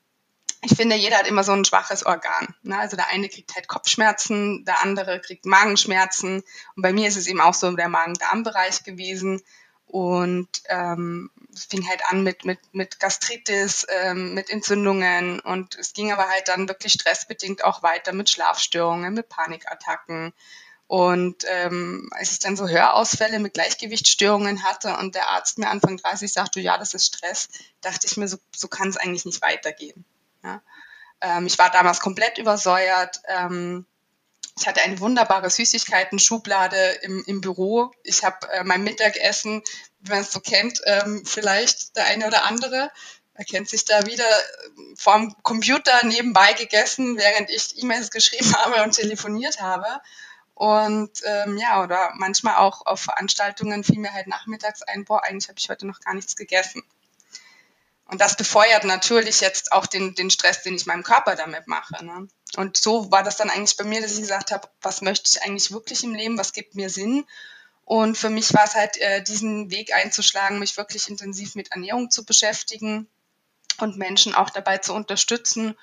ich 0.62 0.76
finde, 0.76 0.98
jeder 0.98 1.20
hat 1.20 1.28
immer 1.28 1.44
so 1.44 1.54
ein 1.54 1.64
schwaches 1.64 2.06
Organ. 2.06 2.54
Ne? 2.64 2.78
Also 2.78 2.98
der 2.98 3.10
eine 3.10 3.30
kriegt 3.30 3.56
halt 3.56 3.70
Kopfschmerzen, 3.70 4.66
der 4.66 4.84
andere 4.84 5.22
kriegt 5.22 5.46
Magenschmerzen. 5.46 6.44
Und 6.76 6.82
bei 6.82 6.92
mir 6.92 7.08
ist 7.08 7.16
es 7.16 7.28
eben 7.28 7.40
auch 7.40 7.54
so 7.54 7.72
der 7.72 7.88
Magen-Darm-Bereich 7.88 8.84
gewesen. 8.84 9.42
Und 9.88 10.50
ähm, 10.68 11.32
es 11.54 11.66
fing 11.66 11.88
halt 11.88 12.02
an 12.10 12.24
mit, 12.24 12.44
mit, 12.44 12.60
mit 12.74 13.00
Gastritis, 13.00 13.88
ähm, 13.90 14.34
mit 14.34 14.50
Entzündungen 14.50 15.40
und 15.40 15.76
es 15.76 15.94
ging 15.94 16.12
aber 16.12 16.28
halt 16.28 16.50
dann 16.50 16.68
wirklich 16.68 16.94
stressbedingt 16.94 17.64
auch 17.64 17.84
weiter 17.84 18.12
mit 18.14 18.30
Schlafstörungen, 18.30 19.14
mit 19.14 19.30
Panikattacken. 19.30 20.34
Und 20.88 21.44
ähm, 21.48 22.10
als 22.12 22.34
ich 22.34 22.40
dann 22.40 22.56
so 22.56 22.68
Hörausfälle 22.68 23.40
mit 23.40 23.54
Gleichgewichtsstörungen 23.54 24.64
hatte 24.64 24.98
und 24.98 25.16
der 25.16 25.30
Arzt 25.30 25.58
mir 25.58 25.70
Anfang 25.70 25.98
30 25.98 26.32
sagte, 26.32 26.60
ja, 26.60 26.78
das 26.78 26.94
ist 26.94 27.16
Stress, 27.16 27.50
dachte 27.82 28.08
ich 28.08 28.18
mir, 28.18 28.28
so, 28.28 28.38
so 28.56 28.68
kann 28.68 28.90
es 28.90 28.98
eigentlich 28.98 29.26
nicht 29.26 29.42
weitergehen. 29.42 30.06
Ja? 30.44 30.62
Ähm, 31.22 31.46
ich 31.46 31.58
war 31.58 31.72
damals 31.72 32.00
komplett 32.00 32.38
übersäuert. 32.38 33.22
Ähm, 33.28 33.86
ich 34.60 34.68
hatte 34.68 34.82
eine 34.82 35.00
wunderbare 35.00 35.50
Süßigkeiten-Schublade 35.50 37.00
im, 37.02 37.24
im 37.28 37.42
Büro. 37.42 37.92
Ich 38.04 38.24
habe 38.24 38.50
äh, 38.52 38.64
mein 38.64 38.84
Mittagessen, 38.84 39.62
wie 40.00 40.12
man 40.12 40.22
es 40.22 40.32
so 40.32 40.40
kennt, 40.40 40.82
ähm, 40.86 41.24
vielleicht 41.26 41.96
der 41.96 42.06
eine 42.06 42.28
oder 42.28 42.46
andere 42.46 42.92
erkennt 43.38 43.70
sich 43.70 43.86
da 43.86 44.06
wieder 44.08 44.26
ähm, 44.78 44.96
vorm 44.98 45.36
Computer 45.44 46.04
nebenbei 46.06 46.54
gegessen, 46.54 47.18
während 47.18 47.52
ich 47.52 47.82
E-Mails 47.82 48.10
geschrieben 48.10 48.54
habe 48.58 48.84
und 48.84 48.96
telefoniert 48.96 49.62
habe. 49.62 50.02
Und 50.56 51.22
ähm, 51.24 51.58
ja, 51.58 51.84
oder 51.84 52.14
manchmal 52.16 52.56
auch 52.56 52.84
auf 52.88 53.02
Veranstaltungen 53.02 53.84
fiel 53.84 54.00
mir 54.00 54.12
halt 54.12 54.26
nachmittags 54.26 54.82
ein, 54.82 55.06
boah, 55.06 55.24
eigentlich 55.24 55.50
habe 55.50 55.60
ich 55.60 55.70
heute 55.70 55.86
noch 55.86 56.00
gar 56.00 56.16
nichts 56.16 56.36
gegessen. 56.36 56.84
Und 58.10 58.22
das 58.22 58.38
befeuert 58.38 58.86
natürlich 58.86 59.42
jetzt 59.42 59.74
auch 59.74 59.86
den, 59.86 60.16
den 60.16 60.30
Stress, 60.30 60.64
den 60.64 60.76
ich 60.76 60.86
meinem 60.86 61.04
Körper 61.04 61.36
damit 61.36 61.68
mache. 61.68 62.04
Ne? 62.06 62.28
Und 62.56 62.78
so 62.78 63.12
war 63.12 63.24
das 63.24 63.36
dann 63.36 63.50
eigentlich 63.50 63.76
bei 63.76 63.84
mir, 63.84 64.02
dass 64.02 64.14
ich 64.14 64.22
gesagt 64.22 64.52
habe, 64.52 64.68
was 64.82 65.02
möchte 65.02 65.30
ich 65.30 65.44
eigentlich 65.44 65.72
wirklich 65.72 66.04
im 66.04 66.16
Leben, 66.16 66.38
was 66.38 66.54
gibt 66.54 66.76
mir 66.76 66.90
Sinn? 66.90 67.26
Und 67.84 68.18
für 68.18 68.30
mich 68.30 68.54
war 68.54 68.64
es 68.66 68.76
halt, 68.76 68.98
äh, 69.00 69.22
diesen 69.24 69.72
Weg 69.72 69.94
einzuschlagen, 69.94 70.60
mich 70.60 70.78
wirklich 70.78 71.10
intensiv 71.10 71.56
mit 71.56 71.72
Ernährung 71.72 72.10
zu 72.10 72.26
beschäftigen 72.26 73.08
und 73.80 73.98
Menschen 73.98 74.36
auch 74.36 74.50
dabei 74.50 74.78
zu 74.78 74.94
unterstützen, 74.94 75.76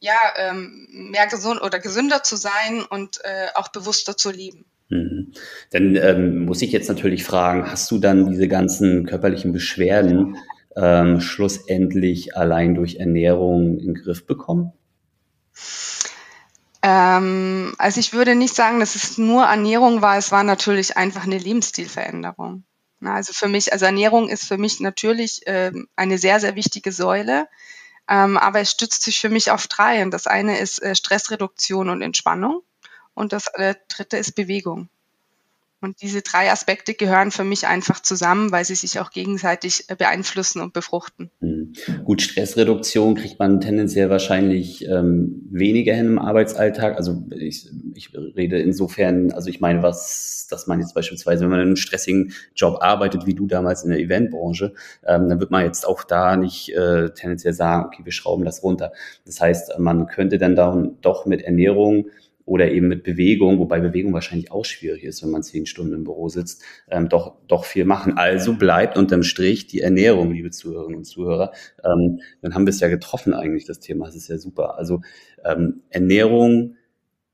ja, 0.00 0.16
ähm, 0.36 0.88
mehr 1.10 1.26
gesund 1.26 1.60
oder 1.60 1.78
gesünder 1.78 2.22
zu 2.22 2.36
sein 2.36 2.82
und 2.82 3.18
äh, 3.22 3.48
auch 3.54 3.68
bewusster 3.68 4.16
zu 4.16 4.30
leben. 4.30 4.64
Mhm. 4.88 5.32
Dann 5.70 5.96
ähm, 5.96 6.44
muss 6.44 6.62
ich 6.62 6.72
jetzt 6.72 6.88
natürlich 6.88 7.24
fragen, 7.24 7.70
hast 7.70 7.90
du 7.90 7.98
dann 7.98 8.30
diese 8.30 8.48
ganzen 8.48 9.06
körperlichen 9.06 9.52
Beschwerden 9.52 10.36
ähm, 10.80 11.20
schlussendlich 11.20 12.36
allein 12.36 12.74
durch 12.74 12.96
Ernährung 12.96 13.78
in 13.78 13.92
den 13.92 13.94
Griff 13.94 14.26
bekommen? 14.26 14.72
Ähm, 16.82 17.74
also 17.78 18.00
ich 18.00 18.12
würde 18.12 18.34
nicht 18.34 18.54
sagen, 18.54 18.80
dass 18.80 18.94
es 18.94 19.18
nur 19.18 19.44
Ernährung 19.44 20.00
war, 20.00 20.16
es 20.16 20.32
war 20.32 20.42
natürlich 20.44 20.96
einfach 20.96 21.24
eine 21.24 21.38
Lebensstilveränderung. 21.38 22.64
Also 23.02 23.32
für 23.32 23.48
mich, 23.48 23.72
also 23.72 23.86
Ernährung 23.86 24.28
ist 24.28 24.44
für 24.44 24.58
mich 24.58 24.80
natürlich 24.80 25.42
ähm, 25.46 25.88
eine 25.96 26.18
sehr, 26.18 26.40
sehr 26.40 26.54
wichtige 26.54 26.92
Säule, 26.92 27.48
ähm, 28.08 28.36
aber 28.36 28.60
es 28.60 28.70
stützt 28.70 29.02
sich 29.02 29.20
für 29.20 29.30
mich 29.30 29.50
auf 29.50 29.66
drei. 29.68 30.02
Und 30.02 30.12
das 30.12 30.26
eine 30.26 30.58
ist 30.58 30.82
äh, 30.82 30.94
Stressreduktion 30.94 31.88
und 31.88 32.02
Entspannung 32.02 32.62
und 33.14 33.32
das 33.32 33.46
äh, 33.54 33.74
dritte 33.88 34.16
ist 34.16 34.34
Bewegung. 34.34 34.88
Und 35.82 36.02
diese 36.02 36.20
drei 36.20 36.50
Aspekte 36.50 36.92
gehören 36.92 37.30
für 37.30 37.44
mich 37.44 37.66
einfach 37.66 38.00
zusammen, 38.00 38.52
weil 38.52 38.66
sie 38.66 38.74
sich 38.74 39.00
auch 39.00 39.10
gegenseitig 39.10 39.84
äh, 39.88 39.96
beeinflussen 39.96 40.60
und 40.60 40.74
befruchten. 40.74 41.30
Mhm. 41.40 41.72
Gut, 42.04 42.20
Stressreduktion 42.20 43.14
kriegt 43.14 43.38
man 43.38 43.62
tendenziell 43.62 44.10
wahrscheinlich 44.10 44.86
ähm, 44.86 45.48
weniger 45.50 45.94
hin 45.94 46.06
im 46.06 46.18
Arbeitsalltag. 46.18 46.96
Also 46.96 47.22
ich, 47.30 47.70
ich 47.94 48.12
rede 48.14 48.58
insofern, 48.58 49.32
also 49.32 49.48
ich 49.48 49.60
meine, 49.60 49.82
was, 49.82 50.46
dass 50.50 50.66
man 50.66 50.80
jetzt 50.80 50.94
beispielsweise, 50.94 51.44
wenn 51.44 51.50
man 51.50 51.60
in 51.60 51.66
einem 51.68 51.76
stressigen 51.76 52.34
Job 52.54 52.78
arbeitet, 52.82 53.24
wie 53.24 53.34
du 53.34 53.46
damals 53.46 53.82
in 53.82 53.90
der 53.90 54.00
Eventbranche, 54.00 54.74
ähm, 55.06 55.30
dann 55.30 55.40
wird 55.40 55.50
man 55.50 55.64
jetzt 55.64 55.86
auch 55.86 56.04
da 56.04 56.36
nicht 56.36 56.74
äh, 56.74 57.08
tendenziell 57.14 57.54
sagen, 57.54 57.86
okay, 57.86 58.04
wir 58.04 58.12
schrauben 58.12 58.44
das 58.44 58.62
runter. 58.62 58.92
Das 59.24 59.40
heißt, 59.40 59.78
man 59.78 60.08
könnte 60.08 60.36
dann 60.36 60.56
da 60.56 60.90
doch 61.00 61.24
mit 61.24 61.40
Ernährung 61.40 62.06
oder 62.50 62.72
eben 62.72 62.88
mit 62.88 63.04
Bewegung, 63.04 63.60
wobei 63.60 63.78
Bewegung 63.78 64.12
wahrscheinlich 64.12 64.50
auch 64.50 64.64
schwierig 64.64 65.04
ist, 65.04 65.22
wenn 65.22 65.30
man 65.30 65.44
zehn 65.44 65.66
Stunden 65.66 65.94
im 65.94 66.02
Büro 66.02 66.28
sitzt, 66.28 66.64
ähm, 66.90 67.08
doch, 67.08 67.36
doch 67.46 67.64
viel 67.64 67.84
machen. 67.84 68.18
Also 68.18 68.54
bleibt 68.54 68.98
unterm 68.98 69.22
Strich 69.22 69.68
die 69.68 69.78
Ernährung, 69.78 70.32
liebe 70.32 70.50
Zuhörerinnen 70.50 70.96
und 70.96 71.04
Zuhörer. 71.04 71.52
Ähm, 71.84 72.18
dann 72.42 72.56
haben 72.56 72.66
wir 72.66 72.70
es 72.70 72.80
ja 72.80 72.88
getroffen 72.88 73.34
eigentlich, 73.34 73.66
das 73.66 73.78
Thema. 73.78 74.06
Das 74.06 74.16
ist 74.16 74.26
ja 74.26 74.36
super. 74.36 74.78
Also 74.78 75.00
ähm, 75.44 75.82
Ernährung 75.90 76.74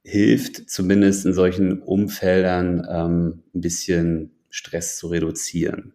hilft 0.02 0.68
zumindest 0.68 1.25
in 1.25 1.32
solchen 1.32 1.80
Umfeldern 1.80 2.87
ähm, 2.87 3.42
ein 3.54 3.61
bisschen 3.62 4.32
Stress 4.50 4.99
zu 4.99 5.06
reduzieren. 5.06 5.94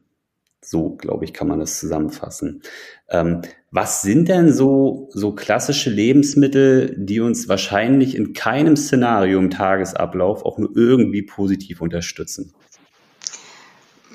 So, 0.63 0.91
glaube 0.95 1.25
ich, 1.25 1.33
kann 1.33 1.47
man 1.47 1.59
das 1.59 1.79
zusammenfassen. 1.79 2.61
Ähm, 3.09 3.41
was 3.71 4.03
sind 4.03 4.29
denn 4.29 4.53
so, 4.53 5.09
so 5.11 5.33
klassische 5.33 5.89
Lebensmittel, 5.89 6.93
die 6.97 7.19
uns 7.19 7.49
wahrscheinlich 7.49 8.15
in 8.15 8.33
keinem 8.33 8.77
Szenario 8.77 9.39
im 9.39 9.49
Tagesablauf 9.49 10.45
auch 10.45 10.59
nur 10.59 10.69
irgendwie 10.75 11.23
positiv 11.23 11.81
unterstützen? 11.81 12.53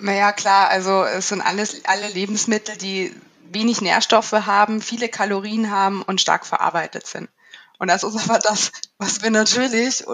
Naja, 0.01 0.33
klar, 0.33 0.69
also 0.69 1.05
es 1.05 1.31
sind 1.31 1.41
alles, 1.41 1.81
alle 1.85 2.09
Lebensmittel, 2.09 2.77
die 2.77 3.13
wenig 3.51 3.81
Nährstoffe 3.81 4.33
haben, 4.33 4.81
viele 4.81 5.09
Kalorien 5.09 5.71
haben 5.71 6.03
und 6.03 6.21
stark 6.21 6.47
verarbeitet 6.47 7.07
sind. 7.07 7.29
Und 7.79 7.89
das 7.89 8.05
ist 8.05 8.17
aber 8.29 8.39
das, 8.39 8.73
was 8.99 9.23
wir 9.23 9.31
natürlich 9.31 10.05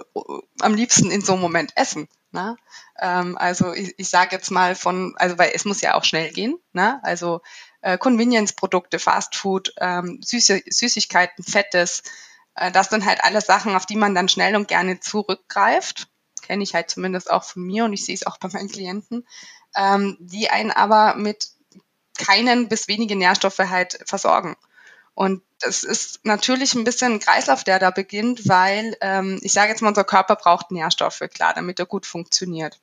am 0.61 0.75
liebsten 0.75 1.11
in 1.11 1.21
so 1.21 1.33
einem 1.33 1.43
Moment 1.43 1.73
essen. 1.77 2.09
Ne? 2.33 2.57
Ähm, 2.99 3.37
also 3.37 3.73
ich, 3.73 3.95
ich 3.99 4.09
sage 4.09 4.35
jetzt 4.35 4.51
mal 4.51 4.75
von, 4.75 5.15
also 5.17 5.39
weil 5.39 5.53
es 5.55 5.65
muss 5.65 5.83
ja 5.83 5.95
auch 5.95 6.05
schnell 6.05 6.33
gehen, 6.33 6.59
ne? 6.73 6.99
also 7.03 7.43
äh, 7.83 7.99
Convenience-Produkte, 7.99 8.99
Fastfood, 8.99 9.75
ähm, 9.79 10.21
Süße, 10.23 10.62
Süßigkeiten, 10.67 11.45
Fettes, 11.45 12.03
äh, 12.55 12.73
das 12.73 12.89
sind 12.89 13.05
halt 13.05 13.23
alle 13.23 13.41
Sachen, 13.41 13.77
auf 13.77 13.87
die 13.87 13.97
man 13.97 14.15
dann 14.15 14.29
schnell 14.29 14.57
und 14.57 14.69
gerne 14.69 15.01
zurückgreift. 15.01 16.09
kenne 16.43 16.62
ich 16.62 16.75
halt 16.75 16.91
zumindest 16.91 17.31
auch 17.31 17.45
von 17.45 17.62
mir 17.62 17.85
und 17.85 17.93
ich 17.93 18.05
sehe 18.05 18.15
es 18.15 18.27
auch 18.27 18.39
bei 18.39 18.49
meinen 18.49 18.71
Klienten, 18.71 19.27
ähm, 19.77 20.17
die 20.19 20.51
einen 20.51 20.71
aber 20.71 21.15
mit 21.15 21.49
keinen 22.19 22.69
bis 22.69 22.89
wenige 22.89 23.17
Nährstoffe 23.17 23.59
halt 23.59 23.99
versorgen. 24.07 24.57
Und 25.15 25.43
das 25.62 25.85
ist 25.85 26.25
natürlich 26.25 26.75
ein 26.75 26.85
bisschen 26.85 27.12
ein 27.12 27.21
Kreislauf, 27.21 27.64
der 27.64 27.78
da 27.78 27.90
beginnt, 27.90 28.49
weil 28.49 28.97
ähm, 29.00 29.38
ich 29.42 29.52
sage 29.52 29.71
jetzt 29.71 29.81
mal, 29.81 29.88
unser 29.88 30.04
Körper 30.04 30.37
braucht 30.37 30.71
Nährstoffe, 30.71 31.23
klar, 31.33 31.54
damit 31.54 31.78
er 31.78 31.87
gut 31.87 32.07
funktioniert. 32.07 32.81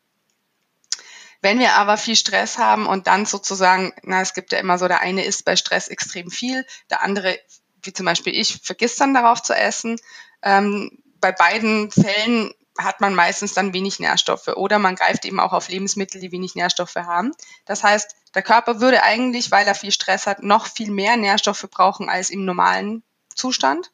Wenn 1.42 1.60
wir 1.60 1.74
aber 1.74 1.98
viel 1.98 2.16
Stress 2.16 2.58
haben 2.58 2.86
und 2.86 3.08
dann 3.08 3.26
sozusagen, 3.26 3.94
na, 4.04 4.22
es 4.22 4.34
gibt 4.34 4.52
ja 4.52 4.60
immer 4.60 4.78
so, 4.78 4.88
der 4.88 5.02
eine 5.02 5.24
isst 5.24 5.46
bei 5.46 5.56
Stress 5.56 5.88
extrem 5.88 6.32
viel, 6.32 6.66
der 6.90 7.02
andere, 7.02 7.38
wie 7.82 7.94
zum 7.94 8.06
Beispiel 8.06 8.36
ich, 8.36 8.60
vergisst 8.64 9.00
dann 9.00 9.14
darauf 9.14 9.42
zu 9.42 9.54
essen. 9.54 9.98
Ähm, 10.42 11.02
bei 11.22 11.32
beiden 11.32 11.92
Fällen 11.92 12.54
hat 12.84 13.02
man 13.02 13.14
meistens 13.14 13.54
dann 13.54 13.74
wenig 13.74 14.00
Nährstoffe 14.00 14.48
oder 14.48 14.80
man 14.80 14.96
greift 14.96 15.26
eben 15.26 15.40
auch 15.40 15.54
auf 15.54 15.70
Lebensmittel, 15.70 16.22
die 16.22 16.32
wenig 16.32 16.56
Nährstoffe 16.56 16.96
haben. 16.96 17.32
Das 17.66 17.84
heißt, 17.84 18.16
der 18.34 18.42
Körper 18.42 18.80
würde 18.80 19.04
eigentlich, 19.04 19.52
weil 19.52 19.68
er 19.68 19.76
viel 19.76 19.92
Stress 19.92 20.28
hat, 20.28 20.44
noch 20.44 20.66
viel 20.66 20.92
mehr 20.92 21.18
Nährstoffe 21.18 21.68
brauchen 21.70 22.10
als 22.10 22.30
im 22.30 22.46
normalen 22.46 23.04
Zustand. 23.34 23.92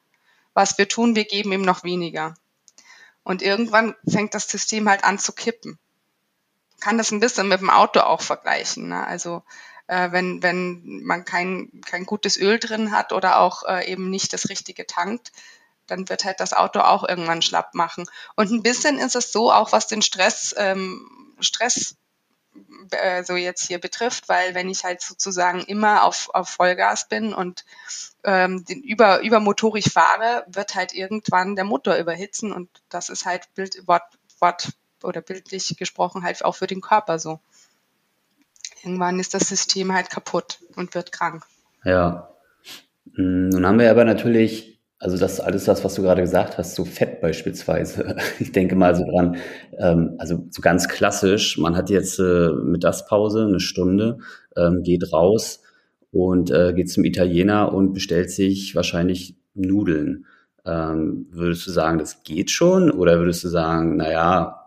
Was 0.54 0.78
wir 0.78 0.88
tun, 0.88 1.16
wir 1.16 1.26
geben 1.26 1.52
ihm 1.52 1.62
noch 1.62 1.84
weniger. 1.84 2.36
Und 3.24 3.42
irgendwann 3.42 3.96
fängt 4.08 4.34
das 4.34 4.48
System 4.48 4.88
halt 4.88 5.04
an 5.04 5.20
zu 5.20 5.34
kippen. 5.34 5.80
Man 6.72 6.80
kann 6.80 6.98
das 6.98 7.12
ein 7.12 7.20
bisschen 7.20 7.48
mit 7.48 7.60
dem 7.60 7.70
Auto 7.70 8.02
auch 8.02 8.22
vergleichen. 8.22 8.90
Ne? 8.90 9.06
Also 9.06 9.44
äh, 9.88 10.12
wenn, 10.12 10.44
wenn 10.44 11.04
man 11.04 11.26
kein, 11.26 11.82
kein 11.86 12.06
gutes 12.06 12.38
Öl 12.38 12.60
drin 12.60 12.92
hat 12.92 13.12
oder 13.14 13.40
auch 13.40 13.64
äh, 13.64 13.92
eben 13.92 14.10
nicht 14.10 14.32
das 14.34 14.50
Richtige 14.50 14.86
tankt, 14.86 15.32
dann 15.88 16.10
wird 16.10 16.26
halt 16.26 16.40
das 16.40 16.54
Auto 16.54 16.80
auch 16.80 17.08
irgendwann 17.08 17.42
schlapp 17.42 17.74
machen. 17.74 18.06
Und 18.36 18.52
ein 18.52 18.64
bisschen 18.64 19.00
ist 19.00 19.16
es 19.16 19.32
so, 19.32 19.52
auch 19.52 19.72
was 19.72 19.88
den 19.88 20.02
Stress, 20.02 20.54
ähm, 20.58 21.36
Stress 21.40 21.96
äh, 22.92 23.24
so 23.24 23.36
jetzt 23.36 23.68
hier 23.68 23.80
betrifft, 23.80 24.30
weil 24.30 24.56
wenn 24.56 24.70
ich 24.70 24.84
halt 24.84 25.02
sozusagen 25.02 25.62
immer 25.62 26.04
auf, 26.04 26.30
auf 26.34 26.50
Vollgas 26.50 27.08
bin 27.08 27.34
und 27.34 27.66
ähm, 28.24 28.66
den 28.66 28.82
über, 28.82 29.22
übermotorig 29.22 29.92
fahre, 29.92 30.46
wird 30.48 30.76
halt 30.76 30.94
irgendwann 30.94 31.56
der 31.56 31.66
Motor 31.66 31.96
überhitzen 31.96 32.52
und 32.52 32.70
das 32.90 33.10
ist 33.10 33.26
halt 33.26 33.54
Bild, 33.56 33.88
Wort, 33.88 34.04
Wort 34.40 34.70
oder 35.04 35.22
bildlich 35.22 35.76
gesprochen 35.78 36.24
halt 36.24 36.44
auch 36.44 36.56
für 36.56 36.68
den 36.68 36.82
Körper 36.82 37.20
so. 37.20 37.40
Irgendwann 38.84 39.20
ist 39.20 39.34
das 39.34 39.50
System 39.50 39.94
halt 39.94 40.10
kaputt 40.10 40.60
und 40.76 40.94
wird 40.94 41.12
krank. 41.12 41.44
Ja. 41.84 42.30
Hm, 43.16 43.50
nun 43.50 43.66
haben 43.66 43.80
wir 43.80 43.92
aber 43.92 44.06
natürlich 44.06 44.75
also 45.00 45.18
das 45.18 45.40
alles 45.40 45.66
das, 45.66 45.84
was 45.84 45.96
du 45.96 46.02
gerade 46.02 46.22
gesagt 46.22 46.58
hast, 46.58 46.76
so 46.76 46.86
Fett 46.86 47.22
beispielsweise. 47.22 48.16
Ich 48.40 48.52
denke 48.52 48.76
mal 48.76 48.96
so 48.96 49.04
dran, 49.06 49.38
ähm, 49.78 50.16
also 50.18 50.46
so 50.50 50.62
ganz 50.62 50.88
klassisch, 50.88 51.58
man 51.58 51.76
hat 51.76 51.90
jetzt 51.90 52.20
äh, 52.20 52.50
Mittagspause, 52.64 53.46
eine 53.46 53.60
Stunde, 53.60 54.20
ähm, 54.56 54.84
geht 54.84 55.12
raus 55.12 55.62
und 56.12 56.50
äh, 56.52 56.74
geht 56.74 56.90
zum 56.90 57.04
Italiener 57.04 57.74
und 57.74 57.94
bestellt 57.94 58.32
sich 58.32 58.76
wahrscheinlich 58.76 59.36
Nudeln. 59.54 60.26
Ähm, 60.66 61.28
würdest 61.30 61.68
du 61.68 61.72
sagen, 61.72 62.00
das 62.00 62.24
geht 62.24 62.50
schon? 62.52 62.90
Oder 62.90 63.20
würdest 63.20 63.44
du 63.44 63.50
sagen, 63.50 63.98
naja, 63.98 64.66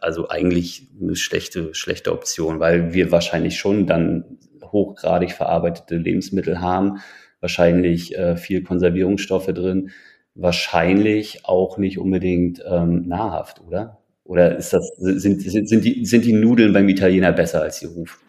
also 0.00 0.28
eigentlich 0.28 0.88
eine 1.00 1.16
schlechte, 1.16 1.74
schlechte 1.74 2.12
Option, 2.12 2.60
weil 2.60 2.92
wir 2.92 3.12
wahrscheinlich 3.12 3.58
schon 3.58 3.86
dann 3.86 4.38
hochgradig 4.62 5.32
verarbeitete 5.32 5.96
Lebensmittel 5.96 6.60
haben, 6.60 6.98
wahrscheinlich 7.40 8.16
äh, 8.16 8.36
viel 8.36 8.62
Konservierungsstoffe 8.62 9.46
drin, 9.46 9.90
wahrscheinlich 10.34 11.44
auch 11.44 11.78
nicht 11.78 11.98
unbedingt 11.98 12.62
ähm, 12.68 13.06
nahrhaft, 13.06 13.60
oder? 13.66 13.98
Oder 14.24 14.56
ist 14.56 14.72
das, 14.72 14.88
sind, 14.96 15.42
sind, 15.42 15.68
sind, 15.68 15.84
die, 15.84 16.04
sind 16.04 16.24
die 16.24 16.32
Nudeln 16.32 16.72
beim 16.72 16.88
Italiener 16.88 17.32
besser 17.32 17.62
als 17.62 17.80
die 17.80 17.86
Ruf? 17.86 18.20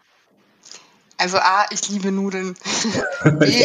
Also 1.22 1.38
A, 1.38 1.66
ich 1.70 1.88
liebe 1.88 2.10
Nudeln. 2.10 2.56
B, 3.38 3.64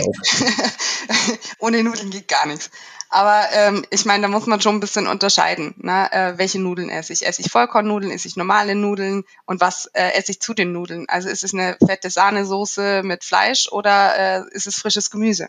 ohne 1.60 1.84
Nudeln 1.84 2.12
geht 2.12 2.28
gar 2.28 2.46
nichts. 2.46 2.70
Aber 3.10 3.48
ähm, 3.52 3.84
ich 3.90 4.06
meine, 4.06 4.22
da 4.22 4.28
muss 4.28 4.46
man 4.46 4.62
schon 4.62 4.76
ein 4.76 4.80
bisschen 4.80 5.08
unterscheiden, 5.08 5.74
ne? 5.78 6.08
äh, 6.12 6.38
welche 6.38 6.60
Nudeln 6.60 6.90
esse 6.90 7.14
ich. 7.14 7.26
Esse 7.26 7.42
ich 7.42 7.52
Vollkornnudeln, 7.52 8.12
esse 8.12 8.28
ich 8.28 8.36
normale 8.36 8.76
Nudeln 8.76 9.24
und 9.48 9.60
was 9.60 9.88
äh, 9.94 10.12
esse 10.14 10.34
ich 10.34 10.40
zu 10.40 10.54
den 10.54 10.72
Nudeln? 10.72 11.06
Also 11.08 11.30
ist 11.30 11.44
es 11.44 11.56
eine 11.56 11.78
fette 11.84 12.12
Sahnesoße 12.12 13.02
mit 13.04 13.24
Fleisch 13.24 13.70
oder 13.72 14.18
äh, 14.18 14.44
ist 14.52 14.68
es 14.68 14.76
frisches 14.76 15.10
Gemüse? 15.10 15.48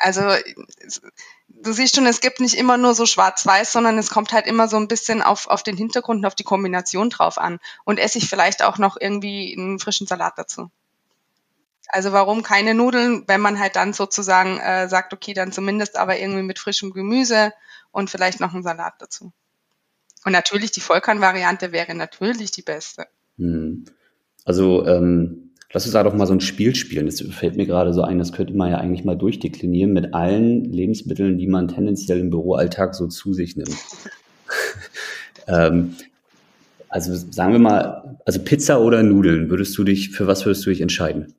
Also 0.00 0.22
du 1.48 1.72
siehst 1.72 1.96
schon, 1.96 2.06
es 2.06 2.20
gibt 2.20 2.40
nicht 2.40 2.54
immer 2.54 2.76
nur 2.76 2.94
so 2.94 3.06
schwarz-weiß, 3.06 3.72
sondern 3.72 3.98
es 3.98 4.10
kommt 4.10 4.32
halt 4.32 4.46
immer 4.46 4.68
so 4.68 4.76
ein 4.76 4.88
bisschen 4.88 5.22
auf, 5.22 5.48
auf 5.48 5.62
den 5.62 5.76
Hintergrund 5.76 6.20
und 6.20 6.26
auf 6.26 6.34
die 6.34 6.44
Kombination 6.44 7.10
drauf 7.10 7.38
an. 7.38 7.58
Und 7.84 7.98
esse 7.98 8.18
ich 8.18 8.28
vielleicht 8.28 8.62
auch 8.62 8.78
noch 8.78 8.96
irgendwie 9.00 9.54
einen 9.56 9.78
frischen 9.78 10.06
Salat 10.06 10.34
dazu. 10.36 10.70
Also 11.88 12.12
warum 12.12 12.42
keine 12.42 12.74
Nudeln, 12.74 13.24
wenn 13.26 13.40
man 13.40 13.58
halt 13.58 13.76
dann 13.76 13.94
sozusagen 13.94 14.58
äh, 14.58 14.88
sagt, 14.88 15.12
okay, 15.14 15.32
dann 15.32 15.52
zumindest 15.52 15.96
aber 15.96 16.18
irgendwie 16.18 16.42
mit 16.42 16.58
frischem 16.58 16.92
Gemüse 16.92 17.52
und 17.90 18.10
vielleicht 18.10 18.40
noch 18.40 18.52
einen 18.52 18.62
Salat 18.62 18.94
dazu. 18.98 19.32
Und 20.24 20.32
natürlich 20.32 20.70
die 20.70 20.80
Vollkorn-Variante 20.80 21.72
wäre 21.72 21.94
natürlich 21.94 22.50
die 22.50 22.62
beste. 22.62 23.06
Hm. 23.38 23.86
Also 24.44 24.86
ähm, 24.86 25.47
lass 25.72 25.84
uns 25.84 25.92
da 25.92 26.02
doch 26.02 26.14
mal 26.14 26.26
so 26.26 26.32
ein 26.32 26.40
Spiel 26.40 26.74
spielen. 26.74 27.06
Das 27.06 27.20
fällt 27.20 27.56
mir 27.56 27.66
gerade 27.66 27.92
so 27.92 28.02
ein, 28.02 28.18
das 28.18 28.32
könnte 28.32 28.54
man 28.54 28.70
ja 28.70 28.78
eigentlich 28.78 29.04
mal 29.04 29.16
durchdeklinieren 29.16 29.92
mit 29.92 30.14
allen 30.14 30.64
Lebensmitteln, 30.64 31.38
die 31.38 31.46
man 31.46 31.68
tendenziell 31.68 32.20
im 32.20 32.30
Büroalltag 32.30 32.94
so 32.94 33.06
zu 33.06 33.34
sich 33.34 33.56
nimmt. 33.56 33.76
ähm, 35.46 35.94
also 36.88 37.14
sagen 37.14 37.52
wir 37.52 37.60
mal, 37.60 38.16
also 38.24 38.40
Pizza 38.40 38.80
oder 38.80 39.02
Nudeln, 39.02 39.50
würdest 39.50 39.76
du 39.76 39.84
dich, 39.84 40.10
für 40.10 40.26
was 40.26 40.46
würdest 40.46 40.64
du 40.64 40.70
dich 40.70 40.80
entscheiden? 40.80 41.34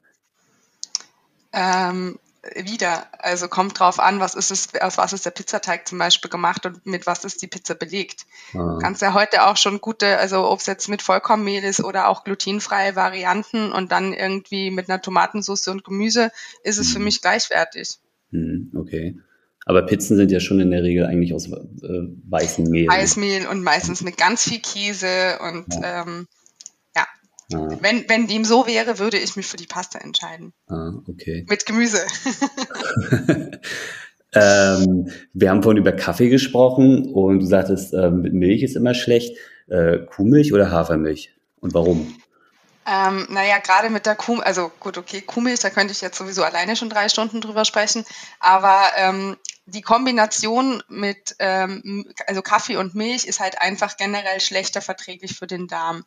Ähm, 1.52 2.20
wieder, 2.56 3.08
also 3.18 3.48
kommt 3.48 3.80
drauf 3.80 4.00
an, 4.00 4.20
was 4.20 4.36
ist 4.36 4.52
es, 4.52 4.82
aus 4.82 4.98
was 4.98 5.14
ist 5.14 5.26
der 5.26 5.32
Pizzateig 5.32 5.88
zum 5.88 5.98
Beispiel 5.98 6.30
gemacht 6.30 6.66
und 6.66 6.86
mit 6.86 7.08
was 7.08 7.26
ist 7.26 7.42
die 7.42 7.48
Pizza 7.48 7.76
belegt. 7.76 8.26
Ah. 8.54 8.78
Kannst 8.82 9.02
ja 9.02 9.14
heute 9.14 9.46
auch 9.48 9.58
schon 9.58 9.82
gute, 9.82 10.18
also 10.18 10.50
ob 10.50 10.60
es 10.60 10.66
jetzt 10.66 10.90
mit 10.90 11.02
Vollkornmehl 11.02 11.64
ist 11.64 11.84
oder 11.84 12.08
auch 12.08 12.24
glutenfreie 12.24 12.96
Varianten 12.96 13.72
und 13.72 13.92
dann 13.92 14.14
irgendwie 14.14 14.72
mit 14.72 14.90
einer 14.90 15.02
Tomatensauce 15.02 15.68
und 15.68 15.84
Gemüse, 15.84 16.32
ist 16.64 16.78
es 16.78 16.88
hm. 16.88 16.94
für 16.94 17.00
mich 17.00 17.22
gleichwertig. 17.22 18.00
Hm, 18.32 18.72
okay. 18.76 19.18
Aber 19.66 19.84
Pizzen 19.84 20.18
sind 20.18 20.32
ja 20.32 20.40
schon 20.40 20.60
in 20.60 20.72
der 20.72 20.82
Regel 20.82 21.06
eigentlich 21.06 21.34
aus 21.34 21.48
äh, 21.48 21.58
weißem 22.28 22.66
Mehl. 22.66 22.88
Weißmehl 22.88 23.46
und 23.48 23.62
meistens 23.62 24.02
mit 24.02 24.18
ganz 24.18 24.44
viel 24.44 24.60
Käse 24.60 25.38
und 25.42 25.76
ja. 25.76 26.02
ähm, 26.02 26.28
Ah. 27.54 27.78
Wenn, 27.82 28.08
wenn 28.08 28.28
dem 28.28 28.46
so 28.46 28.68
wäre, 28.68 29.00
würde 29.00 29.18
ich 29.18 29.36
mich 29.36 29.48
für 29.48 29.58
die 29.58 29.66
Pasta 29.66 30.00
entscheiden. 30.00 30.54
Ah, 30.68 30.92
okay. 31.08 31.46
Mit 31.48 31.66
Gemüse. 31.66 32.00
ähm, 34.34 35.12
wir 35.34 35.50
haben 35.50 35.64
vorhin 35.64 35.82
über 35.82 35.92
Kaffee 35.92 36.30
gesprochen 36.30 37.12
und 37.12 37.40
du 37.40 37.46
sagtest, 37.46 37.94
äh, 37.94 38.12
mit 38.12 38.34
Milch 38.34 38.62
ist 38.64 38.76
immer 38.76 38.94
schlecht. 38.94 39.38
Äh, 39.68 40.00
Kuhmilch 40.00 40.54
oder 40.54 40.72
Hafermilch? 40.72 41.34
Und 41.60 41.74
warum? 41.74 42.16
Ähm, 42.86 43.28
naja, 43.30 43.60
gerade 43.60 43.90
mit 43.90 44.06
der 44.06 44.16
Kuh, 44.16 44.40
also 44.40 44.72
gut, 44.80 44.98
okay, 44.98 45.22
Kuhmilch, 45.22 45.60
da 45.60 45.70
könnte 45.70 45.92
ich 45.92 46.02
jetzt 46.02 46.18
sowieso 46.18 46.44
alleine 46.44 46.76
schon 46.76 46.90
drei 46.90 47.08
Stunden 47.08 47.40
drüber 47.40 47.64
sprechen, 47.64 48.04
aber 48.40 48.82
ähm, 48.96 49.38
die 49.66 49.82
Kombination 49.82 50.82
mit 50.88 51.36
ähm, 51.38 52.12
also 52.26 52.42
Kaffee 52.42 52.78
und 52.78 52.96
Milch 52.96 53.26
ist 53.26 53.40
halt 53.40 53.62
einfach 53.62 53.98
generell 53.98 54.40
schlechter 54.40 54.82
verträglich 54.82 55.36
für 55.38 55.46
den 55.46 55.68
Darm. 55.68 56.04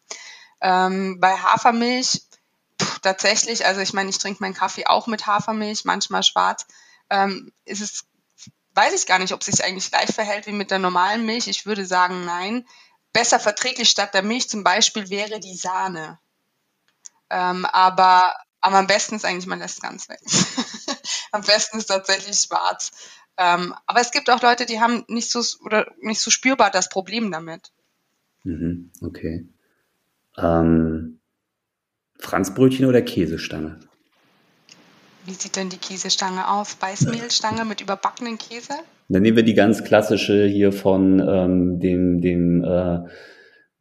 Ähm, 0.63 1.19
bei 1.19 1.37
Hafermilch 1.37 2.23
pff, 2.81 3.01
tatsächlich, 3.01 3.67
also 3.67 3.81
ich 3.81 3.93
meine, 3.93 4.11
ich 4.11 4.19
trinke 4.19 4.43
meinen 4.43 4.55
Kaffee 4.55 4.87
auch 4.87 5.09
mit 5.09 5.27
Hafermilch, 5.27 5.85
manchmal 5.85 6.23
schwarz. 6.23 6.67
Ähm, 7.11 7.53
ist 7.65 7.81
es, 7.81 8.05
weiß 8.75 8.95
ich 8.95 9.07
gar 9.07 9.19
nicht, 9.19 9.33
ob 9.33 9.41
es 9.41 9.47
sich 9.47 9.65
eigentlich 9.65 9.91
gleich 9.91 10.15
verhält 10.15 10.47
wie 10.47 10.53
mit 10.53 10.71
der 10.71 10.79
normalen 10.79 11.27
Milch. 11.27 11.49
Ich 11.49 11.67
würde 11.67 11.85
sagen, 11.85 12.25
nein. 12.25 12.67
Besser 13.13 13.39
verträglich 13.39 13.91
statt 13.91 14.15
der 14.15 14.23
Milch 14.23 14.49
zum 14.49 14.65
Beispiel 14.65 15.11
wäre 15.11 15.41
die 15.41 15.57
Sahne. 15.57 16.19
Ähm, 17.29 17.67
aber, 17.67 18.33
aber 18.61 18.77
am 18.79 18.87
besten 18.87 19.17
ist 19.17 19.25
eigentlich, 19.25 19.47
man 19.47 19.59
lässt 19.59 19.83
ganz 19.83 20.09
weg. 20.09 20.21
am 21.33 21.43
besten 21.43 21.79
ist 21.79 21.87
tatsächlich 21.87 22.37
schwarz. 22.37 22.93
Ähm, 23.37 23.75
aber 23.87 24.01
es 24.01 24.13
gibt 24.13 24.31
auch 24.31 24.41
Leute, 24.43 24.65
die 24.65 24.81
haben 24.81 25.05
nicht 25.09 25.31
so 25.31 25.43
oder 25.65 25.91
nicht 26.01 26.21
so 26.21 26.31
spürbar 26.31 26.71
das 26.71 26.89
Problem 26.89 27.33
damit. 27.33 27.73
Mhm, 28.45 28.93
okay. 29.01 29.49
Ähm, 30.39 31.21
Franzbrötchen 32.19 32.87
oder 32.87 33.03
Käsestange? 33.03 33.81
Wie 35.25 35.35
sieht 35.35 35.57
denn 35.57 35.69
die 35.69 35.79
Käsestange 35.79 36.49
aus? 36.49 36.77
Weißmehlstange 36.81 37.65
mit 37.65 37.81
überbackenen 37.81 38.39
Käse? 38.39 38.75
Dann 39.09 39.23
nehmen 39.23 39.37
wir 39.37 39.45
die 39.45 39.55
ganz 39.55 39.85
klassische 39.85 40.47
hier 40.47 40.73
von 40.73 41.21
ähm, 41.21 41.81
dem, 41.81 42.21
dem 42.21 42.65
äh, 42.65 43.01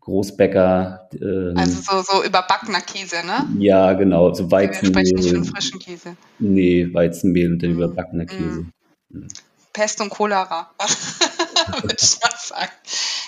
Großbäcker. 0.02 1.10
Ähm, 1.14 1.54
also 1.58 1.82
so, 1.82 2.02
so 2.02 2.24
überbackener 2.24 2.82
Käse, 2.82 3.26
ne? 3.26 3.48
Ja, 3.58 3.94
genau. 3.94 4.34
So 4.34 4.52
Weizenmehl. 4.52 4.96
Wir 4.96 5.06
sprechen 5.06 5.16
nicht 5.16 5.34
von 5.34 5.46
frischen 5.46 5.80
Käse. 5.80 6.18
Nee, 6.40 6.94
Weizenmehl 6.94 7.54
und 7.54 7.64
dann 7.64 7.72
mm. 7.72 7.76
überbackener 7.76 8.26
Käse. 8.26 8.66
Mm. 9.10 9.28
Pest 9.74 10.02
und 10.02 10.10
Cholera, 10.10 10.70
würde 11.82 11.96
ich 11.98 12.18
mal 12.22 12.32
sagen. 12.36 12.72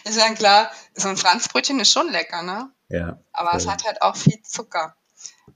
ist 0.04 0.18
ja 0.18 0.34
klar, 0.34 0.70
so 0.94 1.08
ein 1.08 1.16
Franzbrötchen 1.16 1.80
ist 1.80 1.94
schon 1.94 2.12
lecker, 2.12 2.44
ne? 2.44 2.70
Ja. 2.94 3.20
Aber 3.32 3.50
voll. 3.50 3.60
es 3.60 3.68
hat 3.68 3.86
halt 3.86 4.02
auch 4.04 4.16
viel 4.16 4.40
Zucker. 4.44 4.96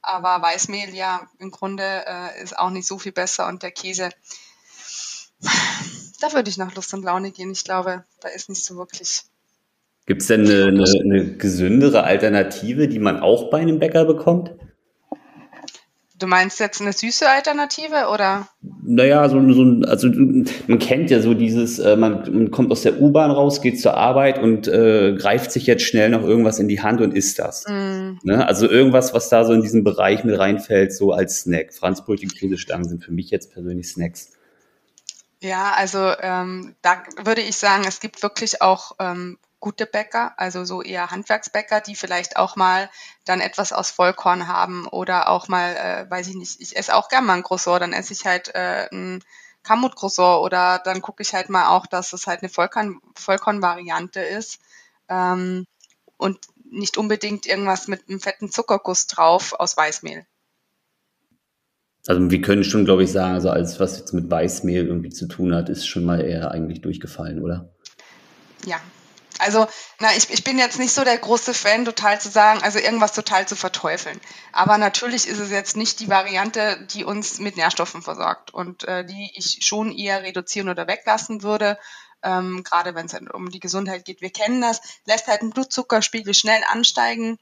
Aber 0.01 0.41
Weißmehl, 0.41 0.93
ja, 0.95 1.27
im 1.37 1.51
Grunde 1.51 1.83
äh, 1.83 2.41
ist 2.41 2.57
auch 2.57 2.71
nicht 2.71 2.87
so 2.87 2.97
viel 2.97 3.11
besser 3.11 3.47
und 3.47 3.61
der 3.61 3.69
Käse, 3.69 4.09
da 6.19 6.33
würde 6.33 6.49
ich 6.49 6.57
nach 6.57 6.73
Lust 6.73 6.95
und 6.95 7.03
Laune 7.03 7.31
gehen. 7.31 7.51
Ich 7.51 7.63
glaube, 7.63 8.03
da 8.21 8.29
ist 8.29 8.49
nicht 8.49 8.63
so 8.63 8.75
wirklich. 8.75 9.21
Gibt 10.07 10.21
es 10.21 10.27
denn 10.29 10.47
eine, 10.47 10.65
eine, 10.65 10.83
eine 10.99 11.37
gesündere 11.37 12.03
Alternative, 12.03 12.87
die 12.87 12.99
man 12.99 13.19
auch 13.19 13.51
bei 13.51 13.59
einem 13.59 13.77
Bäcker 13.77 14.05
bekommt? 14.05 14.51
Du 16.19 16.25
meinst 16.25 16.59
jetzt 16.59 16.81
eine 16.81 16.93
süße 16.93 17.29
Alternative 17.29 18.07
oder? 18.11 18.47
Naja, 18.61 19.29
so, 19.29 19.39
so 19.53 19.87
also 19.87 20.09
man 20.67 20.79
kennt 20.79 21.11
ja 21.11 21.21
so 21.21 21.35
dieses, 21.35 21.77
äh, 21.77 21.95
man, 21.95 22.23
man 22.33 22.51
kommt 22.51 22.71
aus 22.71 22.81
der 22.81 22.99
U-Bahn 22.99 23.29
raus, 23.29 23.61
geht 23.61 23.79
zur 23.79 23.95
Arbeit 23.95 24.39
und 24.39 24.67
äh, 24.67 25.13
greift 25.15 25.51
sich 25.51 25.67
jetzt 25.67 25.83
schnell 25.83 26.09
noch 26.09 26.23
irgendwas 26.23 26.57
in 26.57 26.67
die 26.67 26.81
Hand 26.81 27.01
und 27.01 27.13
isst 27.13 27.37
das. 27.37 27.65
Mm. 27.67 28.17
Ne? 28.23 28.47
Also 28.47 28.67
irgendwas, 28.67 29.13
was 29.13 29.29
da 29.29 29.45
so 29.45 29.53
in 29.53 29.61
diesen 29.61 29.83
Bereich 29.83 30.23
mit 30.23 30.39
reinfällt, 30.39 30.91
so 30.91 31.11
als 31.11 31.41
Snack. 31.41 31.73
Franzbrötchen, 31.73 32.29
Käsestangen 32.29 32.89
sind 32.89 33.03
für 33.03 33.11
mich 33.11 33.29
jetzt 33.29 33.53
persönlich 33.53 33.89
Snacks. 33.89 34.31
Ja, 35.39 35.73
also 35.75 36.13
ähm, 36.19 36.75
da 36.81 37.03
würde 37.23 37.41
ich 37.41 37.57
sagen, 37.57 37.83
es 37.87 37.99
gibt 37.99 38.23
wirklich 38.23 38.61
auch 38.63 38.93
ähm, 38.99 39.37
gute 39.59 39.85
Bäcker, 39.85 40.33
also 40.37 40.65
so 40.65 40.81
eher 40.81 41.11
Handwerksbäcker, 41.11 41.81
die 41.81 41.95
vielleicht 41.95 42.37
auch 42.37 42.55
mal 42.55 42.89
dann 43.25 43.41
etwas 43.41 43.73
aus 43.73 43.89
Vollkorn 43.89 44.47
haben 44.47 44.87
oder 44.87 45.29
auch 45.29 45.47
mal, 45.47 45.75
äh, 45.75 46.09
weiß 46.09 46.27
ich 46.27 46.35
nicht, 46.35 46.61
ich 46.61 46.77
esse 46.77 46.95
auch 46.95 47.09
gern 47.09 47.25
mal 47.25 47.33
ein 47.33 47.43
Croissant, 47.43 47.81
dann 47.81 47.93
esse 47.93 48.13
ich 48.13 48.25
halt 48.25 48.53
äh, 48.53 48.87
ein 48.91 49.23
Kamut-Croissant 49.63 50.43
oder 50.43 50.79
dann 50.83 51.01
gucke 51.01 51.23
ich 51.23 51.33
halt 51.33 51.49
mal 51.49 51.67
auch, 51.67 51.87
dass 51.87 52.13
es 52.13 52.27
halt 52.27 52.41
eine 52.41 52.49
Vollkorn, 52.49 52.99
Vollkorn-Variante 53.15 54.21
ist 54.21 54.59
ähm, 55.09 55.65
und 56.17 56.39
nicht 56.69 56.97
unbedingt 56.97 57.45
irgendwas 57.45 57.87
mit 57.87 58.07
einem 58.07 58.19
fetten 58.19 58.51
Zuckerguss 58.51 59.07
drauf 59.07 59.53
aus 59.53 59.75
Weißmehl. 59.75 60.25
Also 62.05 62.29
wir 62.31 62.41
können 62.41 62.63
schon, 62.63 62.85
glaube 62.85 63.03
ich, 63.03 63.11
sagen, 63.11 63.33
also 63.33 63.49
alles, 63.49 63.79
was 63.79 63.97
jetzt 63.97 64.13
mit 64.13 64.31
Weißmehl 64.31 64.85
irgendwie 64.85 65.09
zu 65.09 65.27
tun 65.27 65.53
hat, 65.53 65.67
ist 65.67 65.85
schon 65.85 66.05
mal 66.05 66.21
eher 66.21 66.51
eigentlich 66.51 66.81
durchgefallen, 66.81 67.41
oder? 67.41 67.73
Ja, 68.65 68.79
also, 69.39 69.67
na, 69.99 70.09
ich, 70.15 70.29
ich 70.29 70.43
bin 70.43 70.57
jetzt 70.57 70.79
nicht 70.79 70.91
so 70.91 71.03
der 71.03 71.17
große 71.17 71.53
Fan, 71.53 71.85
total 71.85 72.19
zu 72.19 72.29
sagen, 72.29 72.61
also 72.63 72.79
irgendwas 72.79 73.13
total 73.13 73.47
zu 73.47 73.55
verteufeln. 73.55 74.19
Aber 74.51 74.77
natürlich 74.77 75.27
ist 75.27 75.39
es 75.39 75.51
jetzt 75.51 75.77
nicht 75.77 75.99
die 75.99 76.09
Variante, 76.09 76.85
die 76.93 77.03
uns 77.03 77.39
mit 77.39 77.57
Nährstoffen 77.57 78.01
versorgt 78.01 78.53
und 78.53 78.83
äh, 78.85 79.05
die 79.05 79.31
ich 79.35 79.59
schon 79.61 79.91
eher 79.91 80.23
reduzieren 80.23 80.69
oder 80.69 80.87
weglassen 80.87 81.43
würde. 81.43 81.77
Ähm, 82.23 82.63
gerade 82.63 82.95
wenn 82.95 83.05
es 83.05 83.13
halt 83.13 83.31
um 83.31 83.51
die 83.51 83.59
Gesundheit 83.59 84.05
geht. 84.05 84.21
Wir 84.21 84.31
kennen 84.31 84.61
das, 84.61 84.81
lässt 85.05 85.27
halt 85.27 85.41
den 85.41 85.51
Blutzuckerspiegel 85.51 86.33
schnell 86.33 86.61
ansteigen, 86.71 87.37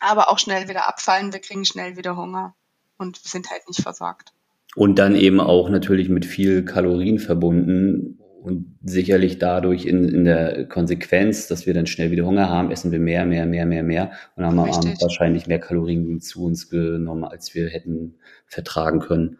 aber 0.00 0.30
auch 0.30 0.38
schnell 0.38 0.68
wieder 0.68 0.88
abfallen. 0.88 1.32
Wir 1.32 1.40
kriegen 1.40 1.66
schnell 1.66 1.96
wieder 1.96 2.16
Hunger 2.16 2.54
und 2.96 3.18
sind 3.18 3.50
halt 3.50 3.68
nicht 3.68 3.82
versorgt. 3.82 4.32
Und 4.74 4.98
dann 4.98 5.14
eben 5.14 5.40
auch 5.40 5.68
natürlich 5.68 6.08
mit 6.08 6.24
viel 6.24 6.64
Kalorien 6.64 7.18
verbunden 7.18 8.17
und 8.48 8.78
sicherlich 8.82 9.38
dadurch 9.38 9.84
in, 9.84 10.08
in 10.08 10.24
der 10.24 10.66
Konsequenz, 10.66 11.46
dass 11.46 11.66
wir 11.66 11.74
dann 11.74 11.86
schnell 11.86 12.10
wieder 12.10 12.24
Hunger 12.24 12.48
haben, 12.48 12.70
essen 12.70 12.90
wir 12.90 12.98
mehr, 12.98 13.26
mehr, 13.26 13.44
mehr, 13.44 13.66
mehr, 13.66 13.82
mehr 13.82 14.12
und 14.36 14.44
haben 14.44 14.58
Richtig. 14.58 15.00
wahrscheinlich 15.00 15.46
mehr 15.46 15.60
Kalorien 15.60 16.20
zu 16.20 16.44
uns 16.44 16.70
genommen, 16.70 17.24
als 17.24 17.54
wir 17.54 17.68
hätten 17.68 18.18
vertragen 18.46 19.00
können. 19.00 19.38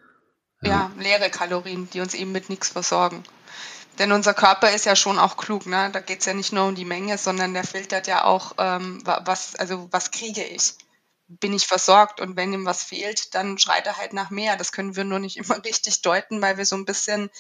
Ja. 0.63 0.71
ja, 0.71 0.91
leere 1.03 1.31
Kalorien, 1.31 1.89
die 1.93 2.01
uns 2.01 2.15
eben 2.15 2.33
mit 2.33 2.51
nichts 2.51 2.69
versorgen. 2.69 3.23
Denn 3.99 4.13
unser 4.13 4.35
Körper 4.35 4.71
ist 4.73 4.85
ja 4.85 4.95
schon 4.95 5.19
auch 5.19 5.37
klug, 5.37 5.67
ne? 5.67 5.91
Da 5.93 6.01
geht 6.01 6.21
es 6.21 6.27
ja 6.27 6.35
nicht 6.35 6.53
nur 6.53 6.67
um 6.67 6.75
die 6.75 6.85
Menge, 6.85 7.19
sondern 7.19 7.55
der 7.55 7.65
filtert 7.65 8.07
ja 8.07 8.25
auch, 8.25 8.53
ähm, 8.59 9.03
was, 9.05 9.57
also 9.57 9.89
was 9.91 10.11
kriege 10.11 10.43
ich? 10.43 10.75
Bin 11.27 11.53
ich 11.53 11.67
versorgt? 11.67 12.21
Und 12.21 12.37
wenn 12.37 12.53
ihm 12.53 12.65
was 12.65 12.83
fehlt, 12.85 13.35
dann 13.35 13.59
schreit 13.59 13.87
er 13.87 13.97
halt 13.97 14.13
nach 14.13 14.31
mehr. 14.31 14.57
Das 14.57 14.73
können 14.73 14.95
wir 14.97 15.05
nur 15.05 15.19
nicht 15.19 15.37
immer 15.39 15.65
richtig 15.65 16.03
deuten, 16.03 16.43
weil 16.43 16.59
wir 16.59 16.67
so 16.67 16.77
ein 16.77 16.85
bisschen 16.85 17.31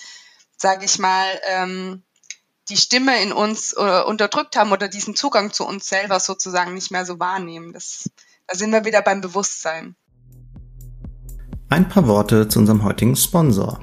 sage 0.58 0.84
ich 0.84 0.98
mal, 0.98 1.26
ähm, 1.48 2.02
die 2.68 2.76
Stimme 2.76 3.22
in 3.22 3.32
uns 3.32 3.72
äh, 3.72 4.02
unterdrückt 4.02 4.56
haben 4.56 4.72
oder 4.72 4.88
diesen 4.88 5.16
Zugang 5.16 5.52
zu 5.52 5.66
uns 5.66 5.88
selber 5.88 6.20
sozusagen 6.20 6.74
nicht 6.74 6.90
mehr 6.90 7.06
so 7.06 7.18
wahrnehmen. 7.18 7.72
Das, 7.72 8.10
da 8.46 8.56
sind 8.56 8.72
wir 8.72 8.84
wieder 8.84 9.00
beim 9.00 9.20
Bewusstsein. 9.20 9.96
Ein 11.70 11.88
paar 11.88 12.06
Worte 12.06 12.48
zu 12.48 12.58
unserem 12.58 12.82
heutigen 12.82 13.16
Sponsor. 13.16 13.80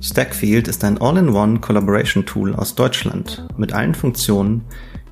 Stackfield 0.00 0.68
ist 0.68 0.84
ein 0.84 1.00
All-in-One 1.00 1.60
Collaboration 1.60 2.26
Tool 2.26 2.54
aus 2.54 2.74
Deutschland 2.74 3.46
mit 3.56 3.72
allen 3.72 3.94
Funktionen, 3.94 4.66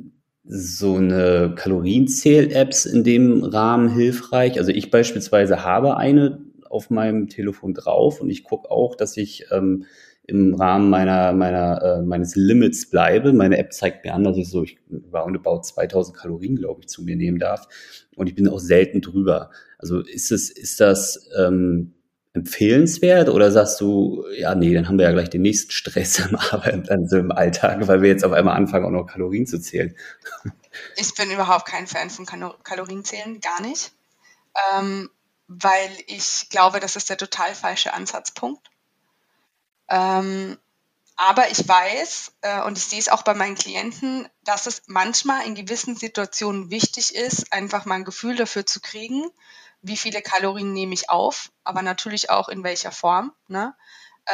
so 0.51 0.97
eine 0.97 1.53
Kalorienzähl-Apps 1.55 2.87
in 2.87 3.05
dem 3.05 3.45
Rahmen 3.45 3.91
hilfreich? 3.91 4.59
Also 4.59 4.73
ich 4.73 4.91
beispielsweise 4.91 5.63
habe 5.63 5.97
eine 5.97 6.41
auf 6.71 6.91
meinem 6.91 7.29
Telefon 7.29 7.75
drauf 7.75 8.21
und 8.21 8.31
ich 8.31 8.45
gucke 8.45 8.71
auch, 8.71 8.95
dass 8.95 9.17
ich 9.17 9.47
ähm, 9.51 9.85
im 10.27 10.55
Rahmen 10.55 10.91
meiner, 10.91 11.33
meiner, 11.33 11.83
äh, 11.83 12.03
meines 12.03 12.37
Limits 12.37 12.91
bleibe. 12.91 13.33
Meine 13.33 13.59
App 13.59 13.73
zeigt 13.73 14.05
mir 14.05 14.15
an, 14.15 14.25
dass 14.25 14.37
ich 14.37 14.49
so, 14.51 14.63
ich 14.63 14.79
roundabout 15.13 15.63
2000 15.63 16.17
Kalorien, 16.17 16.57
glaube 16.57 16.81
ich, 16.81 16.89
zu 16.89 17.03
mir 17.03 17.17
nehmen 17.17 17.39
darf. 17.39 17.67
Und 18.17 18.27
ich 18.29 18.35
bin 18.35 18.49
auch 18.49 18.59
selten 18.59 19.01
drüber. 19.01 19.51
Also 19.79 20.01
ist 20.01 20.31
es, 20.31 20.51
ist 20.51 20.81
das 20.81 21.31
ähm, 21.39 21.95
empfehlenswert 22.39 23.29
oder 23.29 23.51
sagst 23.51 23.81
du, 23.81 24.25
ja, 24.37 24.55
nee, 24.55 24.73
dann 24.75 24.89
haben 24.89 24.99
wir 24.99 25.07
ja 25.07 25.13
gleich 25.13 25.31
den 25.31 25.43
nächsten 25.43 25.71
Stress 25.71 26.19
im, 26.19 26.37
Arbeit, 26.51 26.91
also 26.91 27.19
im 27.19 27.33
Alltag, 27.33 27.87
weil 27.87 28.03
wir 28.03 28.09
jetzt 28.09 28.25
auf 28.25 28.33
einmal 28.33 28.57
anfangen, 28.57 28.85
auch 28.85 28.91
noch 28.91 29.07
Kalorien 29.07 29.47
zu 29.47 29.61
zählen? 29.61 29.95
Ich 30.97 31.13
bin 31.15 31.29
überhaupt 31.33 31.67
kein 31.67 31.89
Fan 31.89 32.09
von 32.09 32.25
Kalorienzählen, 32.63 33.41
gar 33.41 33.61
nicht, 33.63 33.91
ähm, 34.73 35.11
weil 35.49 35.91
ich 36.07 36.47
glaube, 36.51 36.79
das 36.79 36.95
ist 36.95 37.11
der 37.11 37.17
total 37.17 37.53
falsche 37.53 37.95
Ansatzpunkt. 37.95 38.65
Ähm, 39.89 40.57
aber 41.17 41.51
ich 41.51 41.67
weiß 41.67 42.33
äh, 42.43 42.63
und 42.63 42.79
ich 42.79 42.85
sehe 42.85 43.01
es 43.01 43.09
auch 43.09 43.23
bei 43.23 43.35
meinen 43.35 43.57
Klienten, 43.57 44.29
dass 44.45 44.67
es 44.67 44.83
manchmal 44.87 45.45
in 45.47 45.57
gewissen 45.57 45.97
Situationen 45.97 46.71
wichtig 46.71 47.17
ist, 47.17 47.53
einfach 47.53 47.87
mal 47.87 47.97
ein 47.97 48.05
Gefühl 48.05 48.37
dafür 48.37 48.65
zu 48.67 48.81
kriegen, 48.81 49.29
wie 49.83 49.97
viele 49.97 50.23
Kalorien 50.23 50.73
nehme 50.73 50.95
ich 50.95 51.11
auf, 51.11 51.51
aber 51.65 51.83
natürlich 51.83 52.31
auch 52.31 52.49
in 52.49 52.65
welcher 52.65 52.93
Form. 52.93 53.33
Ne? 53.47 53.75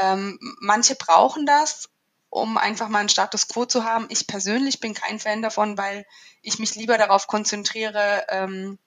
Ähm, 0.00 0.38
manche 0.60 0.94
brauchen 0.94 1.46
das, 1.46 1.90
um 2.30 2.56
einfach 2.58 2.88
mal 2.88 3.00
einen 3.00 3.08
Status 3.08 3.48
quo 3.48 3.64
zu 3.64 3.84
haben. 3.84 4.06
Ich 4.08 4.26
persönlich 4.26 4.80
bin 4.80 4.94
kein 4.94 5.20
Fan 5.20 5.42
davon, 5.42 5.78
weil 5.78 6.06
ich 6.42 6.58
mich 6.58 6.74
lieber 6.74 6.98
darauf 6.98 7.26
konzentriere, 7.26 8.26
ähm, 8.28 8.78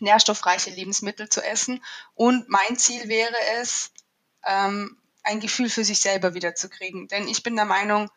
nährstoffreiche 0.00 0.70
Lebensmittel 0.70 1.28
zu 1.28 1.42
essen. 1.42 1.82
Und 2.14 2.48
mein 2.48 2.76
Ziel 2.76 3.08
wäre 3.08 3.36
es, 3.60 3.92
ähm, 4.44 4.98
ein 5.22 5.38
Gefühl 5.38 5.70
für 5.70 5.84
sich 5.84 6.00
selber 6.00 6.34
wiederzukriegen. 6.34 7.06
Denn 7.08 7.28
ich 7.28 7.42
bin 7.42 7.54
der 7.54 7.64
Meinung, 7.64 8.10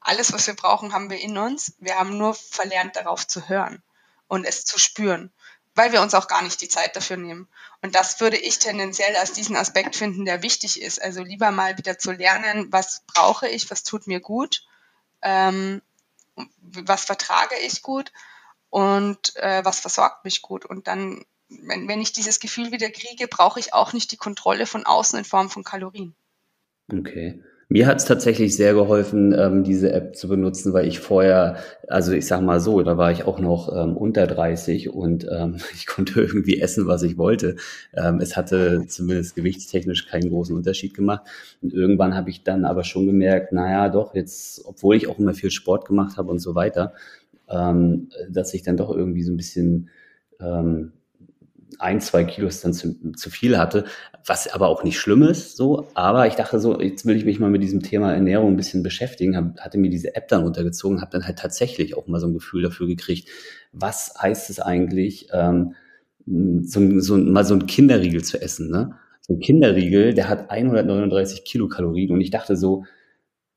alles, 0.00 0.32
was 0.32 0.46
wir 0.46 0.54
brauchen, 0.54 0.92
haben 0.92 1.10
wir 1.10 1.20
in 1.20 1.38
uns. 1.38 1.74
Wir 1.78 1.96
haben 1.96 2.18
nur 2.18 2.34
verlernt, 2.34 2.96
darauf 2.96 3.26
zu 3.26 3.48
hören 3.48 3.82
und 4.26 4.44
es 4.44 4.64
zu 4.64 4.78
spüren 4.78 5.32
weil 5.78 5.92
wir 5.92 6.02
uns 6.02 6.12
auch 6.14 6.26
gar 6.26 6.42
nicht 6.42 6.60
die 6.60 6.68
Zeit 6.68 6.96
dafür 6.96 7.16
nehmen. 7.16 7.48
Und 7.82 7.94
das 7.94 8.20
würde 8.20 8.36
ich 8.36 8.58
tendenziell 8.58 9.14
als 9.16 9.32
diesen 9.32 9.56
Aspekt 9.56 9.94
finden, 9.94 10.24
der 10.24 10.42
wichtig 10.42 10.82
ist. 10.82 11.00
Also 11.00 11.22
lieber 11.22 11.52
mal 11.52 11.78
wieder 11.78 11.98
zu 11.98 12.10
lernen, 12.10 12.72
was 12.72 13.04
brauche 13.06 13.48
ich, 13.48 13.70
was 13.70 13.84
tut 13.84 14.08
mir 14.08 14.18
gut, 14.18 14.66
ähm, 15.22 15.80
was 16.60 17.04
vertrage 17.04 17.54
ich 17.64 17.82
gut 17.82 18.12
und 18.70 19.36
äh, 19.36 19.64
was 19.64 19.78
versorgt 19.78 20.24
mich 20.24 20.42
gut. 20.42 20.64
Und 20.64 20.88
dann, 20.88 21.24
wenn, 21.48 21.86
wenn 21.86 22.00
ich 22.00 22.12
dieses 22.12 22.40
Gefühl 22.40 22.72
wieder 22.72 22.90
kriege, 22.90 23.28
brauche 23.28 23.60
ich 23.60 23.72
auch 23.72 23.92
nicht 23.92 24.10
die 24.10 24.16
Kontrolle 24.16 24.66
von 24.66 24.84
außen 24.84 25.16
in 25.16 25.24
Form 25.24 25.48
von 25.48 25.62
Kalorien. 25.62 26.14
Okay. 26.92 27.40
Mir 27.70 27.86
hat 27.86 27.98
es 27.98 28.06
tatsächlich 28.06 28.56
sehr 28.56 28.72
geholfen, 28.72 29.34
ähm, 29.38 29.62
diese 29.62 29.92
App 29.92 30.16
zu 30.16 30.26
benutzen, 30.26 30.72
weil 30.72 30.86
ich 30.88 31.00
vorher, 31.00 31.58
also 31.86 32.12
ich 32.12 32.26
sag 32.26 32.40
mal 32.40 32.60
so, 32.60 32.82
da 32.82 32.96
war 32.96 33.12
ich 33.12 33.24
auch 33.24 33.40
noch 33.40 33.70
ähm, 33.76 33.94
unter 33.94 34.26
30 34.26 34.88
und 34.88 35.26
ähm, 35.30 35.56
ich 35.74 35.86
konnte 35.86 36.22
irgendwie 36.22 36.60
essen, 36.60 36.86
was 36.86 37.02
ich 37.02 37.18
wollte. 37.18 37.56
Ähm, 37.94 38.20
es 38.20 38.38
hatte 38.38 38.86
zumindest 38.86 39.34
gewichtstechnisch 39.36 40.06
keinen 40.06 40.30
großen 40.30 40.56
Unterschied 40.56 40.94
gemacht. 40.94 41.26
Und 41.60 41.74
irgendwann 41.74 42.14
habe 42.14 42.30
ich 42.30 42.42
dann 42.42 42.64
aber 42.64 42.84
schon 42.84 43.04
gemerkt, 43.04 43.52
naja, 43.52 43.90
doch, 43.90 44.14
jetzt, 44.14 44.64
obwohl 44.64 44.96
ich 44.96 45.06
auch 45.06 45.18
immer 45.18 45.34
viel 45.34 45.50
Sport 45.50 45.86
gemacht 45.86 46.16
habe 46.16 46.30
und 46.30 46.38
so 46.38 46.54
weiter, 46.54 46.94
ähm, 47.50 48.08
dass 48.30 48.54
ich 48.54 48.62
dann 48.62 48.78
doch 48.78 48.90
irgendwie 48.90 49.22
so 49.22 49.32
ein 49.32 49.36
bisschen 49.36 49.90
ähm, 50.40 50.92
ein, 51.78 52.00
zwei 52.00 52.24
Kilos 52.24 52.60
dann 52.60 52.72
zu, 52.72 53.12
zu 53.12 53.30
viel 53.30 53.58
hatte, 53.58 53.84
was 54.24 54.52
aber 54.52 54.68
auch 54.68 54.84
nicht 54.84 54.98
schlimm 54.98 55.22
ist, 55.22 55.56
so. 55.56 55.88
Aber 55.94 56.26
ich 56.26 56.34
dachte 56.34 56.58
so, 56.60 56.80
jetzt 56.80 57.06
will 57.06 57.16
ich 57.16 57.24
mich 57.24 57.38
mal 57.38 57.50
mit 57.50 57.62
diesem 57.62 57.82
Thema 57.82 58.12
Ernährung 58.12 58.52
ein 58.52 58.56
bisschen 58.56 58.82
beschäftigen, 58.82 59.36
hab, 59.36 59.58
hatte 59.60 59.78
mir 59.78 59.90
diese 59.90 60.14
App 60.14 60.28
dann 60.28 60.42
runtergezogen, 60.42 61.00
habe 61.00 61.10
dann 61.12 61.26
halt 61.26 61.38
tatsächlich 61.38 61.96
auch 61.96 62.06
mal 62.06 62.20
so 62.20 62.26
ein 62.26 62.34
Gefühl 62.34 62.62
dafür 62.62 62.86
gekriegt, 62.86 63.28
was 63.72 64.14
heißt 64.20 64.50
es 64.50 64.60
eigentlich, 64.60 65.28
ähm, 65.32 65.74
so, 66.26 67.00
so, 67.00 67.16
mal 67.16 67.44
so 67.44 67.54
ein 67.54 67.66
Kinderriegel 67.66 68.22
zu 68.22 68.40
essen, 68.40 68.70
ne? 68.70 68.94
So 69.20 69.34
ein 69.34 69.40
Kinderriegel, 69.40 70.14
der 70.14 70.28
hat 70.28 70.50
139 70.50 71.44
Kilokalorien 71.44 72.12
und 72.12 72.20
ich 72.20 72.30
dachte 72.30 72.56
so, 72.56 72.84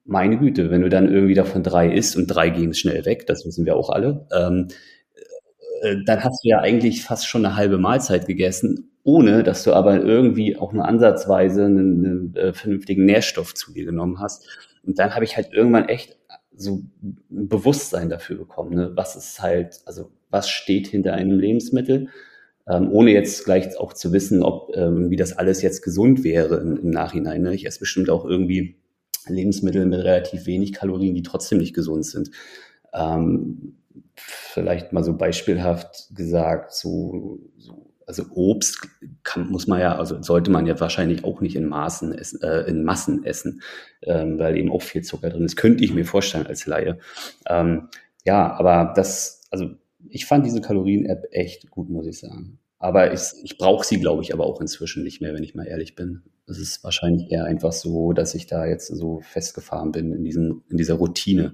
meine 0.06 0.38
Güte, 0.38 0.70
wenn 0.70 0.82
du 0.82 0.90
dann 0.90 1.12
irgendwie 1.12 1.34
davon 1.34 1.64
drei 1.64 1.94
isst 1.94 2.16
und 2.16 2.28
drei 2.28 2.50
gehen 2.50 2.74
schnell 2.74 3.06
weg, 3.06 3.28
das 3.28 3.46
wissen 3.46 3.66
wir 3.66 3.76
auch 3.76 3.90
alle, 3.90 4.28
ähm, 4.34 4.68
äh, 4.70 4.74
dann 6.06 6.24
hast 6.24 6.44
du 6.44 6.50
ja 6.50 6.60
eigentlich 6.60 7.04
fast 7.04 7.28
schon 7.28 7.46
eine 7.46 7.56
halbe 7.56 7.78
Mahlzeit 7.78 8.28
gegessen, 8.28 8.92
ohne 9.04 9.44
dass 9.44 9.64
du 9.64 9.74
aber 9.74 10.02
irgendwie 10.02 10.56
auch 10.58 10.74
nur 10.74 10.86
ansatzweise 10.88 11.66
einen, 11.66 12.06
einen 12.06 12.36
äh, 12.36 12.54
vernünftigen 12.54 13.06
Nährstoff 13.06 13.54
zu 13.54 13.74
dir 13.74 13.86
genommen 13.86 14.20
hast. 14.20 14.48
Und 14.84 15.00
dann 15.00 15.16
habe 15.16 15.26
ich 15.26 15.36
halt 15.36 15.54
irgendwann 15.54 15.90
echt 15.90 16.18
so 16.56 16.84
ein 17.02 17.48
Bewusstsein 17.48 18.10
dafür 18.10 18.38
bekommen, 18.38 18.76
ne? 18.76 18.92
was 18.96 19.16
ist 19.16 19.42
halt, 19.42 19.80
also 19.86 20.12
was 20.30 20.50
steht 20.50 20.88
hinter 20.88 21.14
einem 21.14 21.40
Lebensmittel, 21.40 22.10
ähm, 22.68 22.92
ohne 22.92 23.12
jetzt 23.12 23.46
gleich 23.46 23.78
auch 23.78 23.94
zu 23.94 24.14
wissen, 24.14 24.44
ob 24.44 24.76
ähm, 24.76 25.10
wie 25.10 25.16
das 25.16 25.34
alles 25.38 25.62
jetzt 25.62 25.82
gesund 25.82 26.24
wäre 26.24 26.58
im, 26.58 26.78
im 26.78 26.90
Nachhinein. 26.90 27.42
Ne? 27.42 27.56
Ich 27.56 27.66
esse 27.66 27.80
bestimmt 27.80 28.10
auch 28.10 28.26
irgendwie 28.26 28.76
Lebensmittel 29.28 29.86
mit 29.86 30.00
relativ 30.00 30.46
wenig 30.46 30.74
Kalorien, 30.74 31.16
die 31.16 31.24
trotzdem 31.24 31.58
nicht 31.58 31.74
gesund 31.74 32.06
sind. 32.06 32.32
Ähm, 32.94 33.78
vielleicht 34.16 34.94
mal 34.94 35.04
so 35.04 35.18
beispielhaft 35.18 36.10
gesagt, 36.16 36.74
so, 36.74 37.40
so 37.58 37.92
also 38.12 38.26
Obst 38.36 38.90
kann, 39.24 39.50
muss 39.50 39.68
man 39.68 39.80
ja, 39.80 39.96
also 39.98 40.22
sollte 40.22 40.52
man 40.52 40.66
ja 40.66 40.78
wahrscheinlich 40.80 41.24
auch 41.24 41.40
nicht 41.40 41.56
in 41.56 41.66
Maßen 41.66 42.14
essen, 42.14 42.42
äh, 42.42 42.62
in 42.64 42.84
Massen 42.84 43.24
essen, 43.24 43.62
ähm, 44.02 44.38
weil 44.38 44.58
eben 44.58 44.70
auch 44.70 44.82
viel 44.82 45.02
Zucker 45.02 45.30
drin 45.30 45.46
ist. 45.46 45.56
Könnte 45.56 45.84
ich 45.84 45.94
mir 45.94 46.06
vorstellen 46.06 46.46
als 46.46 46.66
Laie. 46.66 47.00
Ähm, 47.48 47.88
ja, 48.26 48.52
aber 48.52 48.92
das, 48.96 49.44
also 49.50 49.70
ich 50.10 50.26
fand 50.26 50.46
diese 50.46 50.60
Kalorien-App 50.60 51.30
echt 51.32 51.70
gut, 51.70 51.90
muss 51.90 52.06
ich 52.06 52.20
sagen. 52.20 52.60
Aber 52.80 53.14
ich, 53.14 53.22
ich 53.44 53.58
brauche 53.58 53.86
sie, 53.86 54.00
glaube 54.00 54.24
ich, 54.24 54.34
aber 54.34 54.46
auch 54.46 54.60
inzwischen 54.60 55.04
nicht 55.04 55.22
mehr, 55.22 55.34
wenn 55.34 55.44
ich 55.44 55.56
mal 55.56 55.68
ehrlich 55.68 55.96
bin. 55.96 56.24
Es 56.48 56.58
ist 56.58 56.84
wahrscheinlich 56.84 57.32
eher 57.32 57.46
einfach 57.46 57.72
so, 57.72 58.12
dass 58.12 58.36
ich 58.36 58.48
da 58.48 58.66
jetzt 58.66 58.88
so 58.88 59.22
festgefahren 59.22 59.92
bin 59.92 60.12
in, 60.12 60.24
diesen, 60.26 60.64
in 60.68 60.78
dieser 60.78 60.96
Routine. 60.96 61.54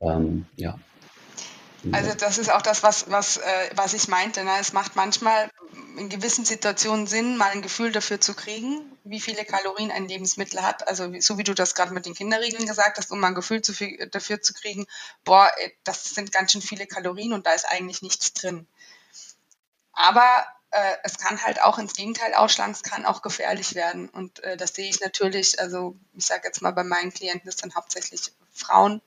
Ähm, 0.00 0.46
ja. 0.56 0.78
Also 1.92 2.14
das 2.14 2.38
ist 2.38 2.50
auch 2.50 2.62
das, 2.62 2.82
was, 2.82 3.10
was, 3.10 3.36
äh, 3.38 3.70
was 3.74 3.94
ich 3.94 4.08
meinte. 4.08 4.44
Ne? 4.44 4.52
Es 4.60 4.72
macht 4.72 4.96
manchmal 4.96 5.50
in 5.96 6.08
gewissen 6.08 6.44
Situationen 6.44 7.06
Sinn, 7.06 7.36
mal 7.36 7.50
ein 7.50 7.62
Gefühl 7.62 7.92
dafür 7.92 8.20
zu 8.20 8.34
kriegen, 8.34 8.98
wie 9.04 9.20
viele 9.20 9.44
Kalorien 9.44 9.90
ein 9.90 10.08
Lebensmittel 10.08 10.62
hat. 10.62 10.86
Also 10.88 11.12
so 11.20 11.38
wie 11.38 11.44
du 11.44 11.54
das 11.54 11.74
gerade 11.74 11.94
mit 11.94 12.06
den 12.06 12.14
Kinderriegeln 12.14 12.66
gesagt 12.66 12.98
hast, 12.98 13.10
um 13.10 13.20
mal 13.20 13.28
ein 13.28 13.34
Gefühl 13.34 13.62
zu, 13.62 13.72
dafür 14.10 14.42
zu 14.42 14.52
kriegen, 14.52 14.86
boah, 15.24 15.50
das 15.84 16.04
sind 16.04 16.32
ganz 16.32 16.52
schön 16.52 16.62
viele 16.62 16.86
Kalorien 16.86 17.32
und 17.32 17.46
da 17.46 17.52
ist 17.52 17.68
eigentlich 17.68 18.02
nichts 18.02 18.32
drin. 18.32 18.66
Aber 19.92 20.46
äh, 20.70 20.96
es 21.04 21.18
kann 21.18 21.42
halt 21.42 21.62
auch 21.62 21.78
ins 21.78 21.94
Gegenteil 21.94 22.34
ausschlagen, 22.34 22.72
es 22.72 22.82
kann 22.82 23.06
auch 23.06 23.22
gefährlich 23.22 23.74
werden. 23.74 24.08
Und 24.08 24.42
äh, 24.44 24.56
das 24.56 24.74
sehe 24.74 24.88
ich 24.88 25.00
natürlich, 25.00 25.58
also 25.58 25.96
ich 26.14 26.26
sage 26.26 26.42
jetzt 26.44 26.60
mal 26.60 26.72
bei 26.72 26.84
meinen 26.84 27.12
Klienten, 27.12 27.46
das 27.46 27.58
sind 27.58 27.74
hauptsächlich 27.74 28.32
Frauen, 28.52 29.00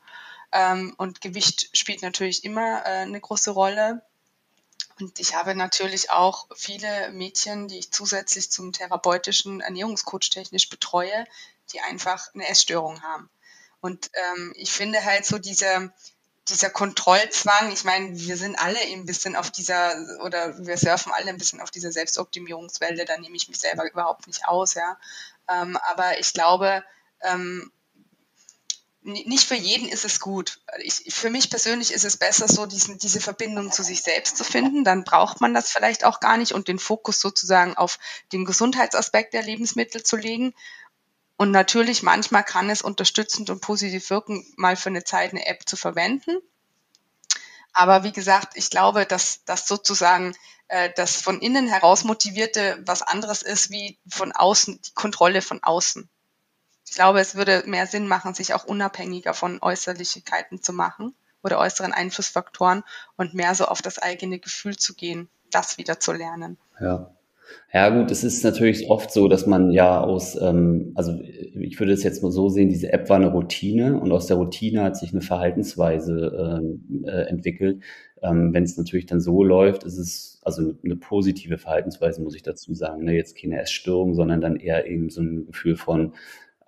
ähm, 0.51 0.93
und 0.97 1.21
Gewicht 1.21 1.69
spielt 1.73 2.01
natürlich 2.01 2.43
immer 2.43 2.85
äh, 2.85 3.01
eine 3.01 3.19
große 3.19 3.51
Rolle. 3.51 4.01
Und 4.99 5.19
ich 5.19 5.35
habe 5.35 5.55
natürlich 5.55 6.09
auch 6.09 6.47
viele 6.55 7.11
Mädchen, 7.11 7.67
die 7.67 7.79
ich 7.79 7.91
zusätzlich 7.91 8.51
zum 8.51 8.73
therapeutischen 8.73 9.61
Ernährungscoach 9.61 10.29
technisch 10.29 10.69
betreue, 10.69 11.25
die 11.71 11.79
einfach 11.79 12.33
eine 12.33 12.47
Essstörung 12.47 13.01
haben. 13.01 13.29
Und 13.81 14.11
ähm, 14.13 14.53
ich 14.57 14.71
finde 14.71 15.05
halt 15.05 15.25
so 15.25 15.37
diese, 15.37 15.93
dieser 16.49 16.69
Kontrollzwang, 16.69 17.71
ich 17.71 17.85
meine, 17.85 18.17
wir 18.19 18.35
sind 18.35 18.57
alle 18.57 18.79
ein 18.79 19.05
bisschen 19.05 19.37
auf 19.37 19.51
dieser, 19.51 19.95
oder 20.23 20.57
wir 20.65 20.77
surfen 20.77 21.13
alle 21.13 21.29
ein 21.29 21.37
bisschen 21.37 21.61
auf 21.61 21.71
dieser 21.71 21.91
Selbstoptimierungswelle, 21.91 23.05
da 23.05 23.17
nehme 23.17 23.37
ich 23.37 23.47
mich 23.47 23.59
selber 23.59 23.89
überhaupt 23.89 24.27
nicht 24.27 24.47
aus, 24.47 24.73
ja. 24.73 24.97
Ähm, 25.47 25.77
aber 25.89 26.19
ich 26.19 26.33
glaube, 26.33 26.83
ähm, 27.21 27.71
nicht 29.11 29.45
für 29.45 29.55
jeden 29.55 29.87
ist 29.89 30.05
es 30.05 30.19
gut. 30.19 30.59
Ich, 30.79 31.13
für 31.13 31.29
mich 31.29 31.49
persönlich 31.49 31.93
ist 31.93 32.05
es 32.05 32.17
besser, 32.17 32.47
so 32.47 32.65
diesen, 32.65 32.97
diese 32.97 33.19
Verbindung 33.19 33.71
zu 33.71 33.83
sich 33.83 34.01
selbst 34.03 34.37
zu 34.37 34.43
finden. 34.43 34.83
Dann 34.83 35.03
braucht 35.03 35.41
man 35.41 35.53
das 35.53 35.71
vielleicht 35.71 36.03
auch 36.05 36.19
gar 36.19 36.37
nicht 36.37 36.53
und 36.53 36.67
den 36.67 36.79
Fokus 36.79 37.19
sozusagen 37.19 37.75
auf 37.75 37.99
den 38.31 38.45
Gesundheitsaspekt 38.45 39.33
der 39.33 39.43
Lebensmittel 39.43 40.03
zu 40.03 40.15
legen. 40.15 40.53
Und 41.37 41.51
natürlich, 41.51 42.03
manchmal 42.03 42.43
kann 42.43 42.69
es 42.69 42.81
unterstützend 42.81 43.49
und 43.49 43.61
positiv 43.61 44.09
wirken, 44.09 44.45
mal 44.57 44.75
für 44.75 44.89
eine 44.89 45.03
Zeit 45.03 45.31
eine 45.31 45.45
App 45.45 45.67
zu 45.67 45.77
verwenden. 45.77 46.37
Aber 47.73 48.03
wie 48.03 48.11
gesagt, 48.11 48.53
ich 48.55 48.69
glaube, 48.69 49.05
dass 49.05 49.45
das 49.45 49.67
sozusagen 49.67 50.35
äh, 50.67 50.89
das 50.95 51.21
von 51.21 51.39
innen 51.41 51.67
heraus 51.67 52.03
motivierte 52.03 52.81
was 52.85 53.01
anderes 53.01 53.41
ist 53.41 53.69
wie 53.69 53.99
von 54.09 54.31
außen, 54.31 54.81
die 54.81 54.93
Kontrolle 54.93 55.41
von 55.41 55.63
außen 55.63 56.09
ich 56.89 56.95
glaube, 56.95 57.19
es 57.19 57.35
würde 57.35 57.63
mehr 57.67 57.85
Sinn 57.85 58.07
machen, 58.07 58.33
sich 58.33 58.53
auch 58.55 58.65
unabhängiger 58.65 59.35
von 59.35 59.59
Äußerlichkeiten 59.61 60.61
zu 60.61 60.73
machen 60.73 61.13
oder 61.43 61.59
äußeren 61.59 61.93
Einflussfaktoren 61.93 62.83
und 63.15 63.35
mehr 63.35 63.53
so 63.53 63.65
auf 63.65 63.81
das 63.81 63.99
eigene 63.99 64.39
Gefühl 64.39 64.75
zu 64.75 64.95
gehen, 64.95 65.29
das 65.51 65.77
wieder 65.77 65.99
zu 65.99 66.13
lernen. 66.13 66.57
Ja. 66.81 67.13
Ja 67.73 67.89
gut, 67.89 68.11
es 68.11 68.23
ist 68.23 68.43
natürlich 68.43 68.91
oft 68.91 69.11
so, 69.11 69.27
dass 69.27 69.47
man 69.47 69.71
ja 69.71 70.01
aus, 70.01 70.39
ähm, 70.39 70.91
also 70.93 71.19
ich 71.19 71.79
würde 71.79 71.93
es 71.93 72.03
jetzt 72.03 72.21
mal 72.21 72.31
so 72.31 72.47
sehen, 72.47 72.69
diese 72.69 72.93
App 72.93 73.09
war 73.09 73.15
eine 73.15 73.31
Routine 73.31 73.99
und 73.99 74.11
aus 74.11 74.27
der 74.27 74.37
Routine 74.37 74.83
hat 74.83 74.97
sich 74.97 75.11
eine 75.13 75.21
Verhaltensweise 75.21 76.59
ähm, 76.61 77.05
äh, 77.07 77.23
entwickelt. 77.23 77.81
Ähm, 78.21 78.53
Wenn 78.53 78.63
es 78.63 78.77
natürlich 78.77 79.07
dann 79.07 79.19
so 79.19 79.43
läuft, 79.43 79.83
ist 79.83 79.97
es 79.97 80.39
also 80.43 80.75
eine 80.83 80.95
positive 80.95 81.57
Verhaltensweise, 81.57 82.21
muss 82.21 82.35
ich 82.35 82.43
dazu 82.43 82.75
sagen. 82.75 83.03
Ne? 83.03 83.15
Jetzt 83.15 83.35
keine 83.35 83.59
Essstörung, 83.59 84.13
sondern 84.13 84.41
dann 84.41 84.55
eher 84.55 84.85
eben 84.85 85.09
so 85.09 85.21
ein 85.21 85.47
Gefühl 85.47 85.75
von, 85.75 86.13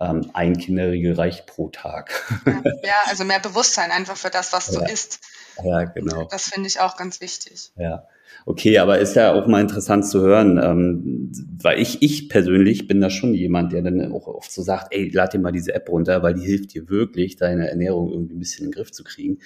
ähm, 0.02 0.30
ein 0.32 0.56
Kinderriegel 0.56 1.14
reicht 1.14 1.46
pro 1.46 1.68
Tag. 1.68 2.12
ja, 2.46 2.94
also 3.06 3.24
mehr 3.24 3.40
Bewusstsein 3.40 3.90
einfach 3.90 4.16
für 4.16 4.30
das, 4.30 4.52
was 4.52 4.72
ja. 4.72 4.80
du 4.80 4.92
isst. 4.92 5.20
Ja, 5.62 5.84
genau. 5.84 6.24
Das 6.30 6.48
finde 6.48 6.68
ich 6.68 6.80
auch 6.80 6.96
ganz 6.96 7.20
wichtig. 7.20 7.72
Ja. 7.76 8.06
Okay, 8.44 8.78
aber 8.78 8.98
ist 8.98 9.14
ja 9.14 9.34
auch 9.34 9.46
mal 9.46 9.60
interessant 9.60 10.06
zu 10.06 10.20
hören, 10.20 10.58
ähm, 10.58 11.30
weil 11.62 11.78
ich, 11.78 12.02
ich 12.02 12.28
persönlich 12.28 12.88
bin 12.88 13.00
da 13.00 13.10
schon 13.10 13.34
jemand, 13.34 13.72
der 13.72 13.82
dann 13.82 14.12
auch 14.12 14.26
oft 14.26 14.50
so 14.50 14.62
sagt, 14.62 14.88
ey, 14.90 15.10
lad 15.10 15.32
dir 15.32 15.38
mal 15.38 15.52
diese 15.52 15.74
App 15.74 15.88
runter, 15.88 16.22
weil 16.22 16.34
die 16.34 16.42
hilft 16.42 16.74
dir 16.74 16.88
wirklich, 16.88 17.36
deine 17.36 17.68
Ernährung 17.70 18.10
irgendwie 18.10 18.34
ein 18.34 18.40
bisschen 18.40 18.64
in 18.64 18.70
den 18.70 18.74
Griff 18.74 18.90
zu 18.90 19.04
kriegen. 19.04 19.38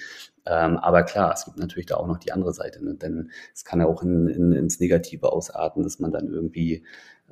Ähm, 0.45 0.77
aber 0.77 1.03
klar, 1.03 1.33
es 1.33 1.45
gibt 1.45 1.57
natürlich 1.57 1.87
da 1.87 1.95
auch 1.95 2.07
noch 2.07 2.17
die 2.17 2.31
andere 2.31 2.53
Seite, 2.53 2.83
ne? 2.83 2.95
denn 2.95 3.29
es 3.53 3.65
kann 3.65 3.81
ja 3.81 3.85
auch 3.85 4.01
in, 4.01 4.27
in, 4.27 4.51
ins 4.53 4.79
Negative 4.79 5.31
ausarten, 5.31 5.83
dass 5.83 5.99
man 5.99 6.11
dann 6.11 6.29
irgendwie 6.29 6.83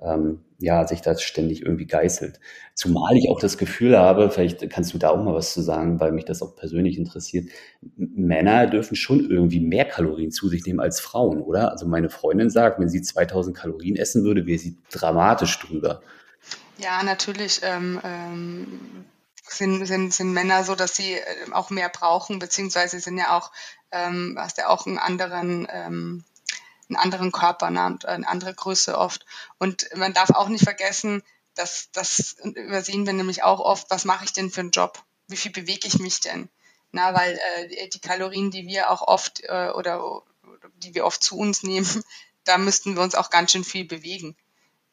ähm, 0.01 0.41
ja, 0.59 0.87
sich 0.87 1.01
da 1.01 1.17
ständig 1.17 1.61
irgendwie 1.63 1.85
geißelt. 1.85 2.39
Zumal 2.73 3.15
ich 3.17 3.29
auch 3.29 3.39
das 3.39 3.57
Gefühl 3.57 3.97
habe, 3.97 4.29
vielleicht 4.29 4.69
kannst 4.69 4.93
du 4.93 4.97
da 4.97 5.09
auch 5.09 5.21
mal 5.21 5.33
was 5.33 5.53
zu 5.53 5.61
sagen, 5.61 5.99
weil 5.99 6.11
mich 6.11 6.25
das 6.25 6.41
auch 6.41 6.55
persönlich 6.55 6.97
interessiert. 6.97 7.49
Männer 7.97 8.67
dürfen 8.67 8.95
schon 8.95 9.29
irgendwie 9.29 9.59
mehr 9.59 9.85
Kalorien 9.85 10.31
zu 10.31 10.47
sich 10.47 10.65
nehmen 10.65 10.79
als 10.79 10.99
Frauen, 10.99 11.41
oder? 11.41 11.71
Also 11.71 11.87
meine 11.87 12.09
Freundin 12.09 12.49
sagt, 12.49 12.79
wenn 12.79 12.89
sie 12.89 13.01
2000 13.01 13.55
Kalorien 13.55 13.95
essen 13.95 14.23
würde, 14.23 14.45
wäre 14.45 14.59
sie 14.59 14.77
dramatisch 14.91 15.59
drüber. 15.59 16.01
Ja, 16.77 17.03
natürlich 17.03 17.61
ähm, 17.63 17.99
ähm, 18.03 19.05
sind, 19.47 19.85
sind, 19.85 20.13
sind 20.13 20.33
Männer 20.33 20.63
so, 20.63 20.75
dass 20.75 20.95
sie 20.95 21.13
äh, 21.13 21.51
auch 21.51 21.69
mehr 21.69 21.89
brauchen, 21.89 22.39
beziehungsweise 22.39 22.99
sind 22.99 23.17
ja 23.17 23.37
auch, 23.37 23.51
ähm, 23.91 24.35
hast 24.37 24.57
ja 24.57 24.67
auch 24.69 24.85
einen 24.85 24.97
anderen, 24.97 25.67
ähm, 25.71 26.23
einen 26.89 26.97
anderen 26.97 27.31
Körper, 27.31 27.67
eine 27.67 28.27
andere 28.27 28.53
Größe 28.53 28.97
oft. 28.97 29.25
Und 29.57 29.87
man 29.95 30.13
darf 30.13 30.29
auch 30.31 30.47
nicht 30.47 30.63
vergessen, 30.63 31.23
dass 31.55 31.89
das 31.91 32.35
übersehen 32.43 33.05
wir 33.05 33.13
nämlich 33.13 33.43
auch 33.43 33.59
oft, 33.59 33.89
was 33.89 34.05
mache 34.05 34.25
ich 34.25 34.33
denn 34.33 34.51
für 34.51 34.61
einen 34.61 34.71
Job? 34.71 35.01
Wie 35.27 35.37
viel 35.37 35.51
bewege 35.51 35.87
ich 35.87 35.99
mich 35.99 36.19
denn? 36.19 36.49
Na, 36.91 37.13
weil 37.13 37.39
äh, 37.57 37.89
die 37.89 37.99
Kalorien, 37.99 38.51
die 38.51 38.67
wir 38.67 38.89
auch 38.89 39.01
oft 39.01 39.41
äh, 39.43 39.69
oder, 39.69 40.21
die 40.77 40.93
wir 40.93 41.05
oft 41.05 41.23
zu 41.23 41.37
uns 41.37 41.63
nehmen, 41.63 41.87
da 42.43 42.57
müssten 42.57 42.95
wir 42.95 43.01
uns 43.01 43.15
auch 43.15 43.29
ganz 43.29 43.51
schön 43.51 43.63
viel 43.63 43.85
bewegen. 43.85 44.37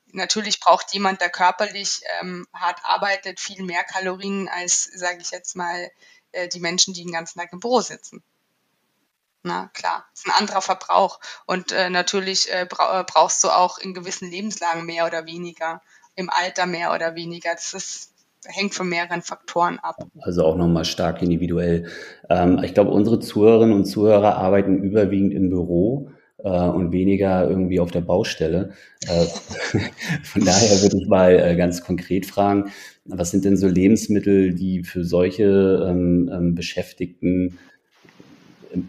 Natürlich 0.07 0.61
braucht 0.61 0.93
jemand, 0.93 1.21
der 1.21 1.31
körperlich 1.31 2.03
ähm, 2.21 2.47
hart 2.53 2.81
arbeitet, 2.85 3.41
viel 3.41 3.63
mehr 3.63 3.85
Kalorien 3.85 4.49
als, 4.49 4.85
sage 4.85 5.19
ich 5.21 5.31
jetzt 5.31 5.57
mal, 5.57 5.91
äh, 6.33 6.49
die 6.49 6.61
Menschen, 6.61 6.93
die 6.93 7.03
den 7.03 7.13
ganzen 7.13 7.39
Tag 7.39 7.53
im 7.53 7.61
Büro 7.61 7.81
sitzen. 7.81 8.23
Na 9.45 9.71
klar, 9.75 10.05
ist 10.15 10.27
ein 10.27 10.33
anderer 10.39 10.61
Verbrauch. 10.61 11.19
Und 11.47 11.73
äh, 11.73 11.91
natürlich 11.91 12.53
äh, 12.53 12.67
bra 12.69 13.01
äh, 13.01 13.05
brauchst 13.05 13.43
du 13.43 13.49
auch 13.49 13.79
in 13.79 13.93
gewissen 13.93 14.31
Lebenslagen 14.31 14.87
mehr 14.87 15.07
oder 15.07 15.27
weniger, 15.27 15.83
im 16.15 16.31
Alter 16.31 16.67
mehr 16.67 16.95
oder 16.95 17.17
weniger. 17.17 17.51
Das 17.53 17.75
ist, 17.75 18.15
hängt 18.47 18.75
von 18.75 18.89
mehreren 18.89 19.23
Faktoren 19.23 19.81
ab. 19.81 19.97
Also 20.21 20.45
auch 20.45 20.57
nochmal 20.57 20.85
stark 20.85 21.23
individuell. 21.23 21.89
Ähm, 22.31 22.61
ich 22.63 22.73
glaube, 22.73 22.93
unsere 22.93 23.19
Zuhörerinnen 23.19 23.75
und 23.75 23.87
Zuhörer 23.87 24.37
arbeiten 24.37 24.81
überwiegend 24.81 25.35
im 25.35 25.51
Büro 25.51 26.11
äh, 26.39 26.49
und 26.49 26.93
weniger 26.93 27.49
irgendwie 27.49 27.81
auf 27.81 27.91
der 27.91 28.03
Baustelle. 28.03 28.75
Äh, 29.09 29.27
von 30.23 30.45
daher 30.45 30.83
würde 30.83 30.99
ich 30.99 31.09
mal 31.09 31.57
ganz 31.57 31.83
konkret 31.83 32.27
fragen, 32.27 32.71
was 33.05 33.33
sind 33.33 33.45
denn 33.45 33.57
so 33.57 33.67
Lebensmittel, 33.67 34.55
die 34.55 34.85
für 34.85 35.05
solche 35.05 35.85
ähm, 35.89 36.31
ähm, 36.33 36.55
Beschäftigten 36.55 37.59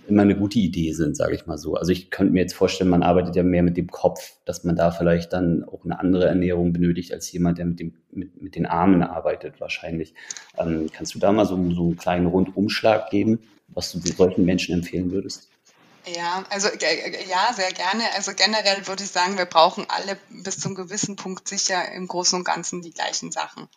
immer 0.08 0.22
eine 0.22 0.36
gute 0.36 0.60
Idee 0.60 0.93
sind, 0.93 1.15
sage 1.15 1.36
ich 1.36 1.46
mal 1.46 1.58
so. 1.58 1.76
Also 1.76 1.91
ich 1.91 2.10
könnte 2.10 2.34
mir 2.34 2.41
jetzt 2.41 2.56
vorstellen, 2.56 2.89
man 2.89 3.04
arbeitet 3.04 3.36
ja 3.36 3.43
mehr 3.43 3.63
mit 3.63 3.78
dem 3.78 3.89
Kopf, 3.89 4.38
dass 4.46 4.63
man 4.63 4.76
da 4.76 4.91
vielleicht 4.91 5.34
dann 5.34 5.63
auch 5.63 5.84
eine 5.84 6.00
andere 6.00 6.26
Ernährung 6.26 6.74
benötigt 6.74 7.13
als 7.13 7.32
jemand, 7.32 7.58
der 7.58 7.65
mit, 7.65 7.80
dem, 7.80 7.93
mit, 8.12 8.41
mit 8.41 8.56
den 8.56 8.65
Armen 8.65 9.04
arbeitet 9.04 9.60
wahrscheinlich. 9.60 10.13
Ähm, 10.58 10.89
kannst 10.91 11.15
du 11.15 11.19
da 11.19 11.32
mal 11.32 11.46
so, 11.46 11.56
so 11.72 11.84
einen 11.84 11.98
kleinen 11.98 12.28
Rundumschlag 12.28 13.10
geben, 13.10 13.39
was 13.67 13.91
du 13.91 14.00
solchen 14.00 14.46
Menschen 14.46 14.74
empfehlen 14.74 15.12
würdest? 15.12 15.50
Ja, 16.06 16.43
also 16.50 16.67
ja, 16.67 17.54
sehr 17.54 17.72
gerne. 17.72 18.04
Also 18.15 18.34
generell 18.36 18.88
würde 18.88 19.04
ich 19.04 19.10
sagen, 19.10 19.38
wir 19.38 19.46
brauchen 19.46 19.86
alle 19.88 20.17
bis 20.30 20.60
zum 20.60 20.76
gewissen 20.76 21.15
Punkt 21.15 21.48
sicher 21.48 21.91
im 21.93 22.08
Großen 22.08 22.38
und 22.38 22.43
Ganzen 22.43 22.82
die 22.82 22.91
gleichen 22.91 23.32
Sachen. 23.32 23.69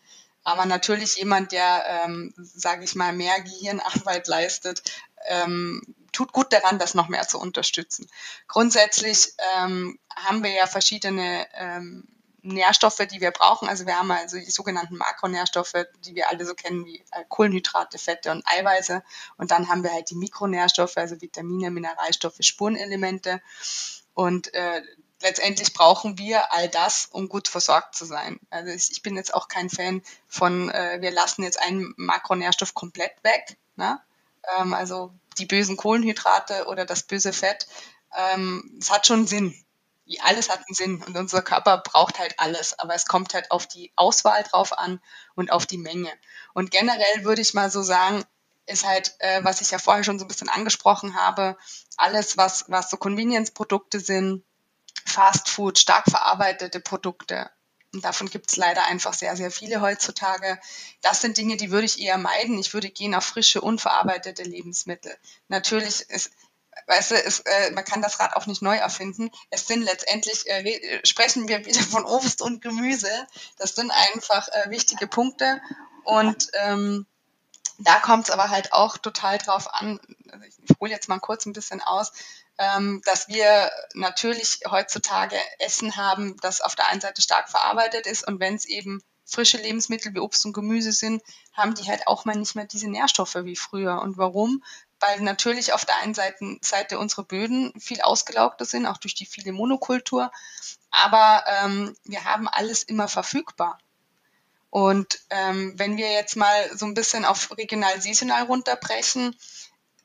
Aber 0.46 0.64
natürlich 0.64 1.16
jemand, 1.16 1.50
der, 1.50 2.04
ähm, 2.04 2.32
sage 2.36 2.84
ich 2.84 2.94
mal, 2.94 3.12
mehr 3.12 3.40
Gehirnarbeit 3.40 4.28
leistet, 4.28 4.80
ähm, 5.26 5.82
tut 6.12 6.32
gut 6.32 6.52
daran, 6.52 6.78
das 6.78 6.94
noch 6.94 7.08
mehr 7.08 7.26
zu 7.26 7.40
unterstützen. 7.40 8.08
Grundsätzlich 8.46 9.32
ähm, 9.56 9.98
haben 10.14 10.44
wir 10.44 10.52
ja 10.52 10.68
verschiedene 10.68 11.48
ähm, 11.54 12.06
Nährstoffe, 12.42 13.04
die 13.10 13.20
wir 13.20 13.32
brauchen. 13.32 13.68
Also 13.68 13.86
wir 13.86 13.98
haben 13.98 14.12
also 14.12 14.38
die 14.38 14.52
sogenannten 14.52 14.96
Makronährstoffe, 14.96 15.84
die 16.04 16.14
wir 16.14 16.28
alle 16.28 16.46
so 16.46 16.54
kennen 16.54 16.86
wie 16.86 17.04
äh, 17.10 17.24
Kohlenhydrate, 17.28 17.98
Fette 17.98 18.30
und 18.30 18.46
Eiweiße. 18.46 19.02
Und 19.38 19.50
dann 19.50 19.66
haben 19.68 19.82
wir 19.82 19.92
halt 19.92 20.10
die 20.10 20.14
Mikronährstoffe, 20.14 20.96
also 20.96 21.20
Vitamine, 21.20 21.72
Mineralstoffe, 21.72 22.38
Spurenelemente. 22.38 23.42
Und 24.14 24.54
äh, 24.54 24.80
letztendlich 25.22 25.72
brauchen 25.72 26.18
wir 26.18 26.52
all 26.52 26.68
das, 26.68 27.06
um 27.10 27.28
gut 27.28 27.48
versorgt 27.48 27.94
zu 27.94 28.04
sein. 28.04 28.38
Also 28.50 28.70
ich 28.72 29.02
bin 29.02 29.16
jetzt 29.16 29.34
auch 29.34 29.48
kein 29.48 29.70
Fan 29.70 30.02
von, 30.28 30.70
äh, 30.70 30.98
wir 31.00 31.10
lassen 31.10 31.42
jetzt 31.42 31.60
einen 31.60 31.94
Makronährstoff 31.96 32.74
komplett 32.74 33.12
weg. 33.22 33.56
Ne? 33.76 34.00
Ähm, 34.58 34.74
also 34.74 35.12
die 35.38 35.46
bösen 35.46 35.76
Kohlenhydrate 35.76 36.66
oder 36.66 36.84
das 36.84 37.02
böse 37.02 37.32
Fett. 37.32 37.66
Ähm, 38.16 38.78
es 38.80 38.90
hat 38.90 39.06
schon 39.06 39.26
Sinn 39.26 39.54
alles 40.22 40.48
hat 40.48 40.58
einen 40.58 40.74
Sinn 40.74 41.02
und 41.02 41.16
unser 41.16 41.42
Körper 41.42 41.78
braucht 41.78 42.18
halt 42.18 42.38
alles, 42.38 42.78
aber 42.78 42.94
es 42.94 43.06
kommt 43.06 43.34
halt 43.34 43.50
auf 43.50 43.66
die 43.66 43.92
Auswahl 43.96 44.42
drauf 44.44 44.78
an 44.78 45.00
und 45.34 45.50
auf 45.50 45.66
die 45.66 45.78
Menge. 45.78 46.10
Und 46.54 46.70
generell 46.70 47.24
würde 47.24 47.42
ich 47.42 47.54
mal 47.54 47.70
so 47.70 47.82
sagen, 47.82 48.24
ist 48.66 48.86
halt, 48.86 49.14
äh, 49.18 49.42
was 49.44 49.60
ich 49.60 49.70
ja 49.70 49.78
vorher 49.78 50.04
schon 50.04 50.18
so 50.18 50.24
ein 50.24 50.28
bisschen 50.28 50.48
angesprochen 50.48 51.16
habe, 51.16 51.56
alles, 51.96 52.36
was, 52.36 52.66
was 52.68 52.90
so 52.90 52.96
Convenience-Produkte 52.96 54.00
sind, 54.00 54.44
Fast 55.06 55.48
Food, 55.48 55.78
stark 55.78 56.04
verarbeitete 56.10 56.80
Produkte. 56.80 57.50
Und 57.92 58.04
davon 58.04 58.28
gibt 58.28 58.50
es 58.50 58.56
leider 58.56 58.84
einfach 58.84 59.14
sehr, 59.14 59.36
sehr 59.36 59.50
viele 59.50 59.80
heutzutage. 59.80 60.58
Das 61.00 61.22
sind 61.22 61.38
Dinge, 61.38 61.56
die 61.56 61.70
würde 61.70 61.86
ich 61.86 62.00
eher 62.00 62.18
meiden. 62.18 62.58
Ich 62.58 62.74
würde 62.74 62.90
gehen 62.90 63.14
auf 63.14 63.24
frische, 63.24 63.60
unverarbeitete 63.60 64.42
Lebensmittel. 64.42 65.16
Natürlich 65.48 66.02
ist, 66.10 66.30
weißt 66.88 67.12
du, 67.12 67.24
es, 67.24 67.40
äh, 67.40 67.70
man 67.70 67.84
kann 67.84 68.02
das 68.02 68.20
Rad 68.20 68.36
auch 68.36 68.46
nicht 68.46 68.60
neu 68.60 68.76
erfinden. 68.76 69.30
Es 69.50 69.66
sind 69.66 69.82
letztendlich, 69.82 70.46
äh, 70.46 71.00
sprechen 71.04 71.48
wir 71.48 71.64
wieder 71.64 71.80
von 71.82 72.04
Obst 72.04 72.42
und 72.42 72.60
Gemüse. 72.60 73.08
Das 73.56 73.74
sind 73.74 73.90
einfach 73.90 74.48
äh, 74.48 74.70
wichtige 74.70 75.06
Punkte. 75.06 75.62
Und 76.04 76.50
ähm, 76.52 77.06
da 77.78 77.98
kommt 78.00 78.24
es 78.24 78.30
aber 78.30 78.50
halt 78.50 78.72
auch 78.72 78.96
total 78.98 79.38
drauf 79.38 79.72
an, 79.72 80.00
also 80.30 80.44
ich 80.44 80.76
hole 80.80 80.90
jetzt 80.90 81.08
mal 81.08 81.18
kurz 81.18 81.46
ein 81.46 81.52
bisschen 81.52 81.82
aus, 81.82 82.12
ähm, 82.58 83.02
dass 83.04 83.28
wir 83.28 83.70
natürlich 83.94 84.60
heutzutage 84.70 85.36
Essen 85.58 85.96
haben, 85.96 86.36
das 86.40 86.60
auf 86.60 86.74
der 86.74 86.88
einen 86.88 87.00
Seite 87.00 87.22
stark 87.22 87.48
verarbeitet 87.48 88.06
ist 88.06 88.26
und 88.26 88.40
wenn 88.40 88.54
es 88.54 88.64
eben 88.64 89.02
frische 89.28 89.56
Lebensmittel 89.58 90.14
wie 90.14 90.20
Obst 90.20 90.46
und 90.46 90.52
Gemüse 90.52 90.92
sind, 90.92 91.20
haben 91.52 91.74
die 91.74 91.84
halt 91.84 92.06
auch 92.06 92.24
mal 92.24 92.36
nicht 92.36 92.54
mehr 92.54 92.66
diese 92.66 92.88
Nährstoffe 92.88 93.34
wie 93.34 93.56
früher. 93.56 94.00
Und 94.00 94.18
warum? 94.18 94.62
weil 95.00 95.20
natürlich 95.20 95.72
auf 95.72 95.84
der 95.84 95.98
einen 95.98 96.14
Seite, 96.14 96.56
Seite 96.62 96.98
unsere 96.98 97.24
Böden 97.24 97.72
viel 97.78 98.00
ausgelaugter 98.00 98.64
sind, 98.64 98.86
auch 98.86 98.96
durch 98.96 99.14
die 99.14 99.26
viele 99.26 99.52
Monokultur, 99.52 100.32
aber 100.90 101.44
ähm, 101.46 101.96
wir 102.04 102.24
haben 102.24 102.48
alles 102.48 102.82
immer 102.82 103.08
verfügbar. 103.08 103.78
Und 104.70 105.20
ähm, 105.30 105.74
wenn 105.76 105.96
wir 105.96 106.12
jetzt 106.12 106.36
mal 106.36 106.76
so 106.76 106.86
ein 106.86 106.94
bisschen 106.94 107.24
auf 107.24 107.56
regional-saisonal 107.56 108.44
runterbrechen, 108.44 109.36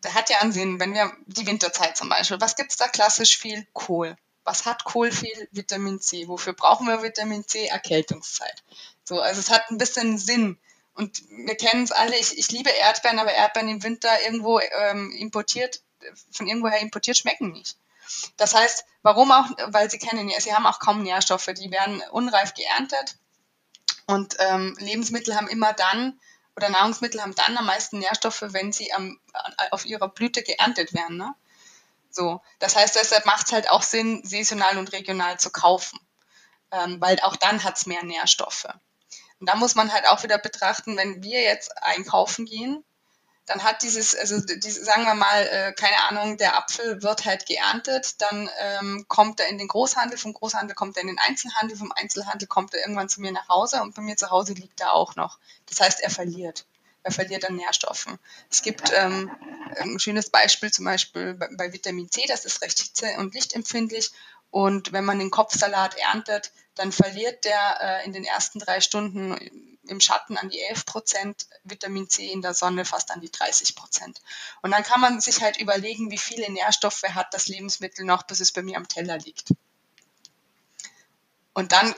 da 0.02 0.14
hat 0.14 0.30
ja 0.30 0.40
einen 0.40 0.52
Sinn, 0.52 0.80
wenn 0.80 0.94
wir 0.94 1.12
die 1.28 1.48
Winterzeit 1.48 1.96
zum 1.96 2.10
Beispiel, 2.10 2.42
was 2.42 2.56
gibt 2.56 2.72
es 2.72 2.78
da 2.78 2.88
klassisch 2.88 3.38
viel? 3.38 3.66
Kohl. 3.74 4.16
Was 4.44 4.66
hat 4.66 4.84
Kohl 4.84 5.12
viel? 5.12 5.48
Vitamin 5.52 6.02
C. 6.02 6.28
Wofür 6.28 6.54
brauchen 6.54 6.88
wir 6.88 7.04
Vitamin 7.04 7.48
C? 7.48 7.68
Erkältungszeit. 7.68 8.64
So, 9.04 9.22
also 9.22 9.40
es 9.40 9.50
hat 9.52 9.70
ein 9.70 9.78
bisschen 9.78 10.18
Sinn, 10.18 10.58
und 10.94 11.24
wir 11.30 11.56
kennen 11.56 11.84
es 11.84 11.92
alle, 11.92 12.18
ich, 12.18 12.38
ich 12.38 12.52
liebe 12.52 12.70
Erdbeeren, 12.70 13.20
aber 13.20 13.32
Erdbeeren 13.32 13.70
im 13.70 13.84
Winter 13.84 14.10
irgendwo 14.26 14.60
ähm, 14.60 15.12
importiert, 15.12 15.82
von 16.32 16.48
irgendwoher 16.48 16.80
importiert, 16.80 17.18
schmecken 17.18 17.52
nicht. 17.52 17.78
Das 18.38 18.54
heißt, 18.54 18.86
warum 19.04 19.32
auch? 19.32 19.46
Weil 19.68 19.90
sie 19.90 20.00
kennen, 20.00 20.30
sie 20.40 20.54
haben 20.54 20.66
auch 20.66 20.80
kaum 20.80 21.04
Nährstoffe, 21.04 21.50
die 21.58 21.72
werden 21.72 22.04
unreif 22.12 22.54
geerntet 22.54 23.16
und 24.06 24.36
ähm, 24.40 24.76
Lebensmittel 24.80 25.36
haben 25.36 25.48
immer 25.48 25.74
dann 25.74 26.20
oder 26.56 26.70
Nahrungsmittel 26.70 27.22
haben 27.22 27.36
dann 27.36 27.58
am 27.58 27.66
meisten 27.66 28.00
Nährstoffe, 28.00 28.44
wenn 28.48 28.72
sie 28.72 28.94
am, 28.94 29.20
auf 29.72 29.86
ihrer 29.86 30.10
Blüte 30.10 30.44
geerntet 30.44 30.94
werden. 30.94 31.18
Ne? 31.18 31.34
So, 32.10 32.42
das 32.60 32.76
heißt, 32.76 32.96
deshalb 32.96 33.26
macht 33.26 33.48
es 33.48 33.54
halt 33.54 33.70
auch 33.70 33.84
Sinn, 33.84 34.22
saisonal 34.26 34.78
und 34.78 34.92
regional 34.92 35.40
zu 35.40 35.50
kaufen, 35.50 36.00
ähm, 36.72 37.00
weil 37.00 37.20
auch 37.22 37.36
dann 37.36 37.64
hat 37.64 37.78
es 37.78 37.86
mehr 37.86 38.04
Nährstoffe. 38.04 38.68
Und 39.40 39.50
da 39.50 39.56
muss 39.56 39.76
man 39.76 39.92
halt 39.92 40.08
auch 40.08 40.24
wieder 40.24 40.38
betrachten, 40.38 40.98
wenn 40.98 41.24
wir 41.24 41.42
jetzt 41.42 41.82
einkaufen 41.82 42.46
gehen, 42.46 42.84
dann 43.52 43.64
hat 43.64 43.82
dieses, 43.82 44.16
also 44.16 44.40
diese, 44.40 44.86
sagen 44.86 45.04
wir 45.04 45.14
mal, 45.14 45.48
äh, 45.48 45.74
keine 45.74 46.02
Ahnung, 46.04 46.38
der 46.38 46.58
Apfel 46.58 47.02
wird 47.04 47.26
halt 47.26 47.46
geerntet, 47.46 48.22
dann 48.22 48.50
ähm, 48.60 49.06
kommt 49.10 49.42
er 49.42 49.48
in 49.50 49.58
den 49.58 49.68
Großhandel, 49.68 50.18
vom 50.18 50.34
Großhandel 50.34 50.74
kommt 50.74 50.96
er 50.96 51.02
in 51.02 51.08
den 51.08 51.20
Einzelhandel, 51.20 51.76
vom 51.76 51.92
Einzelhandel 51.92 52.48
kommt 52.48 52.74
er 52.74 52.82
irgendwann 52.82 53.10
zu 53.10 53.20
mir 53.20 53.32
nach 53.32 53.50
Hause 53.50 53.82
und 53.82 53.94
bei 53.94 54.02
mir 54.02 54.16
zu 54.16 54.30
Hause 54.30 54.54
liegt 54.54 54.80
er 54.80 54.94
auch 54.94 55.16
noch. 55.16 55.38
Das 55.68 55.82
heißt, 55.82 56.00
er 56.02 56.10
verliert. 56.10 56.66
Er 57.04 57.12
verliert 57.12 57.44
an 57.46 57.56
Nährstoffen. 57.56 58.20
Es 58.50 58.62
gibt 58.62 58.94
ähm, 58.96 59.32
ein 59.80 60.00
schönes 60.00 60.30
Beispiel 60.30 60.72
zum 60.72 60.86
Beispiel 60.86 61.34
bei, 61.34 61.50
bei 61.58 61.74
Vitamin 61.74 62.10
C, 62.10 62.24
das 62.28 62.46
ist 62.46 62.62
recht 62.62 62.80
hitze- 62.80 63.18
und 63.18 63.34
lichtempfindlich 63.34 64.12
und 64.50 64.94
wenn 64.94 65.06
man 65.06 65.20
den 65.20 65.32
Kopfsalat 65.32 65.98
erntet, 65.98 66.52
dann 66.76 66.92
verliert 66.92 67.44
der 67.44 67.78
äh, 67.82 68.06
in 68.06 68.14
den 68.14 68.24
ersten 68.24 68.60
drei 68.60 68.80
Stunden 68.82 69.71
im 69.92 70.00
Schatten 70.00 70.38
an 70.38 70.50
die 70.50 70.62
11 70.62 70.86
Prozent, 70.86 71.48
Vitamin 71.64 72.10
C 72.10 72.32
in 72.32 72.42
der 72.42 72.54
Sonne 72.54 72.86
fast 72.86 73.12
an 73.12 73.22
die 73.22 73.32
30 73.32 73.76
Prozent. 73.76 74.22
Und 74.62 74.72
dann 74.72 74.84
kann 74.84 75.02
man 75.02 75.22
sich 75.22 75.42
halt 75.42 75.58
überlegen, 75.58 76.10
wie 76.10 76.18
viele 76.18 76.50
Nährstoffe 76.52 77.04
hat 77.04 77.34
das 77.34 77.48
Lebensmittel 77.48 78.06
noch, 78.06 78.24
bis 78.24 78.40
es 78.40 78.52
bei 78.52 78.62
mir 78.62 78.78
am 78.78 78.88
Teller 78.88 79.18
liegt. 79.18 79.50
Und 81.54 81.74
dann 81.74 81.94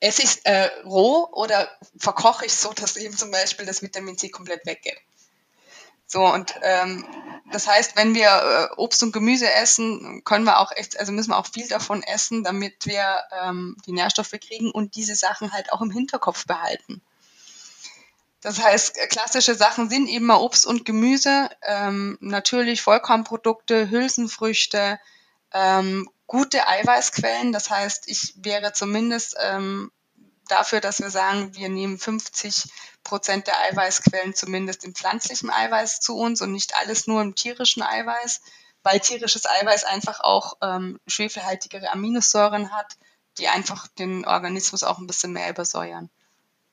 esse 0.00 0.22
ich 0.22 0.28
es 0.28 0.36
äh, 0.44 0.68
roh 0.84 1.28
oder 1.32 1.68
verkoche 1.96 2.44
ich 2.44 2.54
so, 2.54 2.72
dass 2.72 2.96
eben 2.96 3.16
zum 3.16 3.30
Beispiel 3.30 3.64
das 3.64 3.82
Vitamin 3.82 4.18
C 4.18 4.28
komplett 4.28 4.66
weggeht. 4.66 4.98
So, 6.06 6.26
und 6.26 6.54
ähm, 6.60 7.06
das 7.52 7.66
heißt, 7.66 7.96
wenn 7.96 8.14
wir 8.14 8.28
äh, 8.28 8.74
Obst 8.76 9.02
und 9.02 9.12
Gemüse 9.12 9.50
essen, 9.50 10.22
können 10.24 10.44
wir 10.44 10.58
auch 10.58 10.70
echt, 10.72 11.00
also 11.00 11.10
müssen 11.10 11.30
wir 11.30 11.38
auch 11.38 11.46
viel 11.46 11.66
davon 11.68 12.02
essen, 12.02 12.44
damit 12.44 12.84
wir 12.84 13.20
ähm, 13.42 13.78
die 13.86 13.92
Nährstoffe 13.92 14.34
kriegen 14.46 14.70
und 14.70 14.94
diese 14.94 15.14
Sachen 15.14 15.52
halt 15.52 15.72
auch 15.72 15.80
im 15.80 15.90
Hinterkopf 15.90 16.46
behalten. 16.46 17.00
Das 18.42 18.60
heißt, 18.60 18.96
klassische 19.08 19.54
Sachen 19.54 19.88
sind 19.88 20.08
eben 20.08 20.26
mal 20.26 20.40
Obst 20.40 20.66
und 20.66 20.84
Gemüse, 20.84 21.48
ähm, 21.62 22.18
natürlich 22.20 22.82
Vollkornprodukte, 22.82 23.88
Hülsenfrüchte, 23.88 24.98
ähm, 25.52 26.10
gute 26.26 26.66
Eiweißquellen. 26.66 27.52
Das 27.52 27.70
heißt, 27.70 28.08
ich 28.08 28.34
wäre 28.36 28.72
zumindest 28.72 29.36
ähm, 29.40 29.92
dafür, 30.48 30.80
dass 30.80 31.00
wir 31.00 31.10
sagen, 31.10 31.54
wir 31.54 31.68
nehmen 31.68 31.98
50 32.00 32.64
Prozent 33.04 33.46
der 33.46 33.60
Eiweißquellen 33.60 34.34
zumindest 34.34 34.82
im 34.82 34.94
pflanzlichen 34.94 35.50
Eiweiß 35.50 36.00
zu 36.00 36.16
uns 36.16 36.42
und 36.42 36.50
nicht 36.50 36.74
alles 36.74 37.06
nur 37.06 37.22
im 37.22 37.36
tierischen 37.36 37.84
Eiweiß, 37.84 38.40
weil 38.82 38.98
tierisches 38.98 39.46
Eiweiß 39.46 39.84
einfach 39.84 40.18
auch 40.18 40.54
ähm, 40.62 40.98
schwefelhaltigere 41.06 41.90
Aminosäuren 41.90 42.72
hat, 42.72 42.96
die 43.38 43.46
einfach 43.46 43.86
den 43.86 44.24
Organismus 44.24 44.82
auch 44.82 44.98
ein 44.98 45.06
bisschen 45.06 45.32
mehr 45.32 45.48
übersäuern. 45.48 46.10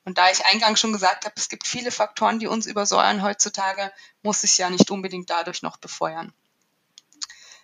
Und 0.06 0.18
da 0.18 0.30
ich 0.32 0.46
eingangs 0.46 0.80
schon 0.80 0.94
gesagt 0.94 1.26
habe, 1.26 1.36
es 1.38 1.50
gibt 1.50 1.68
viele 1.68 1.92
Faktoren, 1.92 2.40
die 2.40 2.48
uns 2.48 2.66
übersäuern 2.66 3.22
heutzutage, 3.22 3.92
muss 4.22 4.44
ich 4.44 4.58
ja 4.58 4.70
nicht 4.70 4.92
unbedingt 4.92 5.30
dadurch 5.30 5.62
noch 5.62 5.78
befeuern. 5.78 6.34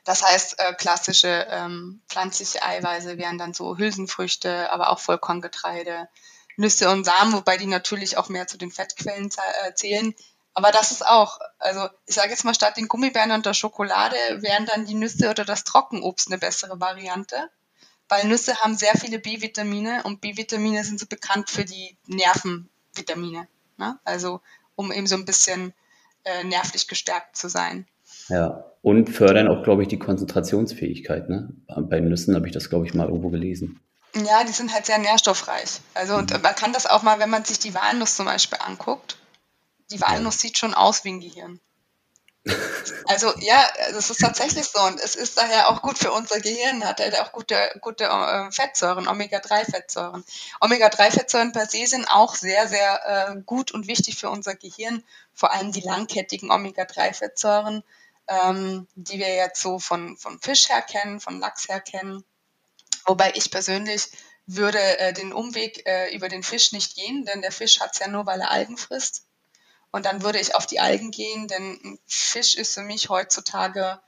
Das 0.03 0.21
heißt, 0.21 0.59
äh, 0.59 0.73
klassische 0.73 1.47
ähm, 1.49 2.01
pflanzliche 2.07 2.61
Eiweiße 2.61 3.17
wären 3.17 3.39
dann 3.39 3.53
so 3.53 3.77
Hülsenfrüchte, 3.77 4.71
aber 4.71 4.91
auch 4.91 4.99
Vollkorngetreide, 4.99 6.07
Nüsse 6.57 6.89
und 6.91 7.03
Samen, 7.05 7.33
wobei 7.33 7.57
die 7.57 7.65
natürlich 7.65 8.17
auch 8.17 8.29
mehr 8.29 8.47
zu 8.47 8.57
den 8.57 8.71
Fettquellen 8.71 9.31
äh, 9.63 9.73
zählen. 9.73 10.13
Aber 10.53 10.71
das 10.71 10.91
ist 10.91 11.05
auch, 11.05 11.39
also 11.57 11.89
ich 12.05 12.15
sage 12.15 12.29
jetzt 12.29 12.45
mal, 12.45 12.53
statt 12.53 12.77
den 12.77 12.87
Gummibären 12.87 13.31
und 13.31 13.45
der 13.45 13.53
Schokolade 13.53 14.15
wären 14.41 14.65
dann 14.65 14.85
die 14.85 14.93
Nüsse 14.93 15.29
oder 15.29 15.43
das 15.43 15.63
Trockenobst 15.63 16.27
eine 16.27 16.37
bessere 16.37 16.79
Variante 16.79 17.49
weil 18.09 18.27
Nüsse 18.27 18.55
haben 18.57 18.75
sehr 18.75 18.95
viele 18.95 19.19
B-Vitamine 19.19 20.03
und 20.03 20.21
B-Vitamine 20.21 20.83
sind 20.83 20.99
so 20.99 21.07
bekannt 21.07 21.49
für 21.49 21.65
die 21.65 21.97
Nervenvitamine. 22.07 23.47
Ne? 23.77 23.99
Also 24.03 24.41
um 24.75 24.91
eben 24.91 25.07
so 25.07 25.15
ein 25.15 25.25
bisschen 25.25 25.73
äh, 26.23 26.43
nervlich 26.43 26.87
gestärkt 26.87 27.35
zu 27.35 27.49
sein. 27.49 27.87
Ja, 28.29 28.65
und 28.81 29.09
fördern 29.09 29.47
auch, 29.47 29.63
glaube 29.63 29.81
ich, 29.81 29.87
die 29.87 29.99
Konzentrationsfähigkeit. 29.99 31.29
Ne? 31.29 31.49
Bei 31.67 31.99
Nüssen 31.99 32.35
habe 32.35 32.47
ich 32.47 32.53
das, 32.53 32.69
glaube 32.69 32.85
ich, 32.85 32.93
mal 32.93 33.07
irgendwo 33.07 33.29
gelesen. 33.29 33.79
Ja, 34.15 34.43
die 34.43 34.53
sind 34.53 34.73
halt 34.73 34.85
sehr 34.85 34.97
nährstoffreich. 34.97 35.81
Also 35.93 36.15
und 36.15 36.31
mhm. 36.31 36.41
man 36.41 36.55
kann 36.55 36.73
das 36.73 36.85
auch 36.85 37.03
mal, 37.03 37.19
wenn 37.19 37.29
man 37.29 37.43
sich 37.43 37.59
die 37.59 37.73
Walnuss 37.73 38.15
zum 38.15 38.25
Beispiel 38.25 38.59
anguckt. 38.61 39.17
Die 39.91 40.01
Walnuss 40.01 40.35
ja. 40.35 40.47
sieht 40.47 40.57
schon 40.57 40.73
aus 40.73 41.03
wie 41.03 41.09
ein 41.09 41.19
Gehirn. 41.19 41.59
Also 43.07 43.33
ja, 43.39 43.67
das 43.91 44.09
ist 44.09 44.19
tatsächlich 44.19 44.65
so 44.67 44.79
und 44.81 44.99
es 44.99 45.15
ist 45.15 45.37
daher 45.37 45.69
auch 45.69 45.81
gut 45.81 45.97
für 45.97 46.11
unser 46.11 46.39
Gehirn, 46.39 46.83
hat 46.83 46.99
er 46.99 47.23
auch 47.23 47.31
gute, 47.31 47.57
gute 47.81 48.05
äh, 48.05 48.51
Fettsäuren, 48.51 49.07
Omega-3-Fettsäuren. 49.07 50.23
Omega-3-Fettsäuren 50.61 51.51
per 51.51 51.67
se 51.67 51.85
sind 51.87 52.05
auch 52.05 52.35
sehr, 52.35 52.67
sehr 52.67 53.29
äh, 53.35 53.41
gut 53.41 53.71
und 53.71 53.87
wichtig 53.87 54.17
für 54.17 54.29
unser 54.29 54.55
Gehirn, 54.55 55.03
vor 55.33 55.53
allem 55.53 55.71
die 55.71 55.81
langkettigen 55.81 56.51
Omega-3-Fettsäuren, 56.51 57.83
ähm, 58.27 58.87
die 58.95 59.19
wir 59.19 59.33
jetzt 59.33 59.61
so 59.61 59.79
von, 59.79 60.17
von 60.17 60.39
Fisch 60.39 60.69
her 60.69 60.81
kennen, 60.81 61.19
von 61.19 61.39
Lachs 61.39 61.67
her 61.67 61.79
kennen. 61.79 62.23
Wobei 63.05 63.33
ich 63.35 63.51
persönlich 63.51 64.09
würde 64.47 64.79
äh, 64.99 65.13
den 65.13 65.33
Umweg 65.33 65.85
äh, 65.87 66.15
über 66.15 66.29
den 66.29 66.43
Fisch 66.43 66.71
nicht 66.71 66.95
gehen, 66.95 67.25
denn 67.25 67.41
der 67.41 67.51
Fisch 67.51 67.79
hat 67.79 67.93
es 67.93 67.99
ja 67.99 68.07
nur, 68.07 68.25
weil 68.25 68.41
er 68.41 68.51
Algen 68.51 68.77
frisst. 68.77 69.25
Und 69.95 70.05
dann 70.05 70.23
würde 70.23 70.41
ich 70.41 70.55
auf 70.55 70.65
die 70.65 70.81
Algen 70.81 71.09
gehen, 71.09 71.47
denn 71.47 71.97
Fisch 72.05 72.55
ist 72.55 72.73
für 72.73 72.81
mich 72.81 73.07
heutzutage, 73.07 74.01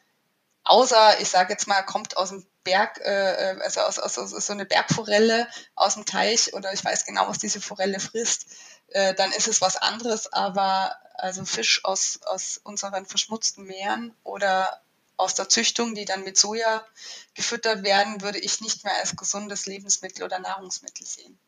außer, 0.65 1.21
ich 1.21 1.29
sage 1.29 1.53
jetzt 1.53 1.65
mal, 1.65 1.81
kommt 1.83 2.17
aus 2.17 2.27
dem 2.27 2.45
Berg, 2.65 2.99
äh, 3.05 3.53
äh, 3.53 3.61
also 3.61 3.79
aus, 3.79 3.97
aus, 3.97 4.17
aus 4.17 4.45
so 4.45 4.51
eine 4.51 4.65
Bergforelle 4.65 5.47
aus 5.75 5.93
dem 5.93 6.05
Teich 6.05 6.53
oder 6.53 6.73
ich 6.73 6.83
weiß 6.83 7.05
genau, 7.05 7.29
was 7.29 7.37
diese 7.37 7.61
Forelle 7.61 8.01
frisst, 8.01 8.47
äh, 8.89 9.13
dann 9.13 9.31
ist 9.31 9.47
es 9.47 9.61
was 9.61 9.77
anderes. 9.77 10.33
Aber 10.33 10.93
also 11.13 11.45
Fisch 11.45 11.85
aus, 11.85 12.19
aus 12.25 12.59
unseren 12.61 13.05
verschmutzten 13.05 13.63
Meeren 13.63 14.13
oder 14.25 14.81
aus 15.15 15.35
der 15.35 15.47
Züchtung, 15.47 15.95
die 15.95 16.03
dann 16.03 16.25
mit 16.25 16.35
Soja 16.37 16.85
gefüttert 17.33 17.83
werden, 17.83 18.21
würde 18.21 18.39
ich 18.39 18.59
nicht 18.59 18.83
mehr 18.83 18.97
als 18.97 19.15
gesundes 19.15 19.67
Lebensmittel 19.67 20.25
oder 20.25 20.39
Nahrungsmittel 20.39 21.07
sehen. 21.07 21.39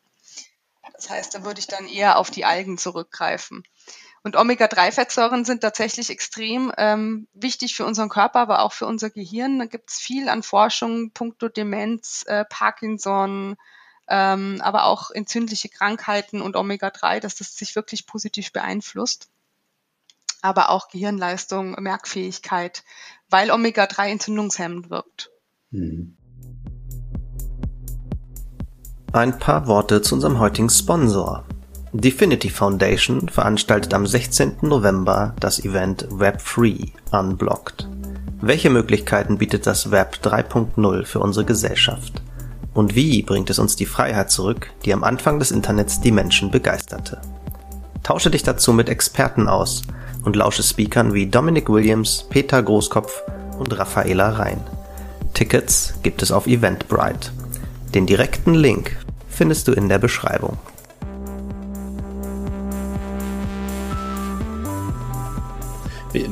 Das 0.93 1.10
heißt, 1.10 1.36
da 1.36 1.43
würde 1.43 1.60
ich 1.60 1.67
dann 1.67 1.89
eher 1.89 2.17
auf 2.17 2.32
die 2.32 2.45
Algen 2.45 2.78
zurückgreifen. 2.78 3.65
Und 4.23 4.36
Omega-3-Fettsäuren 4.36 5.45
sind 5.45 5.62
tatsächlich 5.62 6.10
extrem 6.10 6.71
ähm, 6.77 7.27
wichtig 7.34 7.75
für 7.75 7.86
unseren 7.86 8.10
Körper, 8.10 8.39
aber 8.39 8.62
auch 8.62 8.73
für 8.73 8.86
unser 8.86 9.10
Gehirn. 9.10 9.60
Da 9.60 9.65
gibt 9.65 9.89
es 9.89 9.97
viel 9.97 10.27
an 10.27 10.43
Forschung, 10.43 11.12
puncto 11.12 11.47
Demenz, 11.47 12.25
äh, 12.27 12.43
Parkinson, 12.45 13.55
ähm, 14.10 14.60
aber 14.62 14.86
auch 14.86 15.12
entzündliche 15.12 15.69
Krankheiten 15.69 16.41
und 16.41 16.55
Omega-3, 16.55 17.19
dass 17.19 17.36
das 17.36 17.55
sich 17.55 17.75
wirklich 17.75 18.08
positiv 18.08 18.51
beeinflusst. 18.51 19.29
Aber 20.41 20.69
auch 20.69 20.89
Gehirnleistung, 20.89 21.71
Merkfähigkeit, 21.82 22.84
weil 23.29 23.51
Omega-3 23.51 24.10
entzündungshemmend 24.10 24.89
wirkt. 24.89 25.32
Hm. 25.71 26.17
Ein 29.12 29.39
paar 29.39 29.67
Worte 29.67 30.01
zu 30.01 30.15
unserem 30.15 30.39
heutigen 30.39 30.69
Sponsor. 30.69 31.45
Divinity 31.91 32.52
Foundation 32.52 33.30
veranstaltet 33.30 33.95
am 33.95 34.06
16. 34.06 34.58
November 34.62 35.34
das 35.39 35.65
Event 35.65 36.08
Web 36.12 36.39
Free 36.39 36.86
Unblocked. 37.12 37.88
Welche 38.41 38.69
Möglichkeiten 38.69 39.39
bietet 39.39 39.65
das 39.65 39.89
Web 39.89 40.19
3.0 40.21 41.06
für 41.06 41.19
unsere 41.19 41.45
Gesellschaft? 41.45 42.21
Und 42.75 42.93
wie 42.93 43.23
bringt 43.23 43.49
es 43.49 43.58
uns 43.58 43.75
die 43.75 43.88
Freiheit 43.88 44.30
zurück, 44.30 44.69
die 44.86 44.93
am 44.93 45.04
Anfang 45.04 45.39
des 45.39 45.49
Internets 45.49 45.99
die 45.99 46.12
Menschen 46.12 46.52
begeisterte? 46.52 47.21
Tausche 48.04 48.30
dich 48.30 48.43
dazu 48.43 48.71
mit 48.71 48.88
Experten 48.88 49.47
aus 49.47 49.82
und 50.23 50.36
lausche 50.36 50.62
Speakern 50.62 51.15
wie 51.15 51.25
Dominic 51.25 51.69
Williams, 51.69 52.28
Peter 52.30 52.62
Großkopf 52.62 53.23
und 53.58 53.75
Raffaela 53.78 54.30
Rhein. 54.30 54.62
Tickets 55.34 55.95
gibt 56.04 56.21
es 56.21 56.32
auf 56.32 56.45
Eventbrite. 56.45 57.32
Den 57.95 58.06
direkten 58.06 58.54
Link 58.54 58.95
findest 59.28 59.67
du 59.67 59.71
in 59.71 59.89
der 59.89 59.97
Beschreibung. 59.97 60.60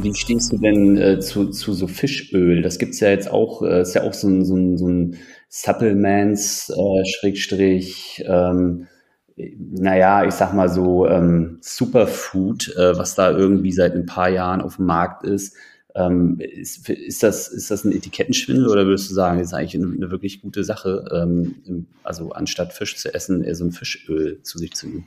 Wie, 0.01 0.13
stehst 0.13 0.51
du 0.51 0.57
denn 0.57 0.97
äh, 0.97 1.19
zu, 1.19 1.49
zu 1.49 1.73
so 1.73 1.87
Fischöl? 1.87 2.61
Das 2.61 2.79
gibt's 2.79 2.99
ja 2.99 3.09
jetzt 3.09 3.29
auch, 3.29 3.61
äh, 3.61 3.81
ist 3.81 3.95
ja 3.95 4.03
auch 4.03 4.13
so 4.13 4.27
ein, 4.27 4.45
so 4.45 4.55
ein, 4.55 4.77
so 4.77 4.87
ein 4.87 5.17
Supplements, 5.49 6.69
äh, 6.69 7.05
Schrägstrich, 7.05 8.23
ähm, 8.27 8.87
naja, 9.35 10.25
ich 10.25 10.33
sag 10.33 10.53
mal 10.53 10.67
so 10.67 11.07
ähm, 11.07 11.59
Superfood, 11.61 12.75
äh, 12.75 12.97
was 12.97 13.15
da 13.15 13.31
irgendwie 13.31 13.71
seit 13.71 13.93
ein 13.93 14.05
paar 14.05 14.29
Jahren 14.29 14.61
auf 14.61 14.77
dem 14.77 14.85
Markt 14.85 15.23
ist. 15.23 15.55
Ähm, 15.93 16.39
ist, 16.39 16.89
ist, 16.89 17.23
das, 17.23 17.47
ist 17.47 17.71
das 17.71 17.83
ein 17.83 17.91
Etikettenschwindel 17.91 18.67
oder 18.67 18.85
würdest 18.85 19.09
du 19.09 19.13
sagen, 19.13 19.39
das 19.39 19.47
ist 19.47 19.53
eigentlich 19.53 19.75
eine, 19.75 19.93
eine 19.93 20.11
wirklich 20.11 20.41
gute 20.41 20.63
Sache, 20.63 21.05
ähm, 21.11 21.87
also 22.03 22.31
anstatt 22.31 22.73
Fisch 22.73 22.97
zu 22.97 23.13
essen, 23.13 23.43
eher 23.43 23.55
so 23.55 23.65
ein 23.65 23.71
Fischöl 23.71 24.41
zu 24.43 24.57
sich 24.57 24.73
zu 24.73 24.87
nehmen? 24.87 25.05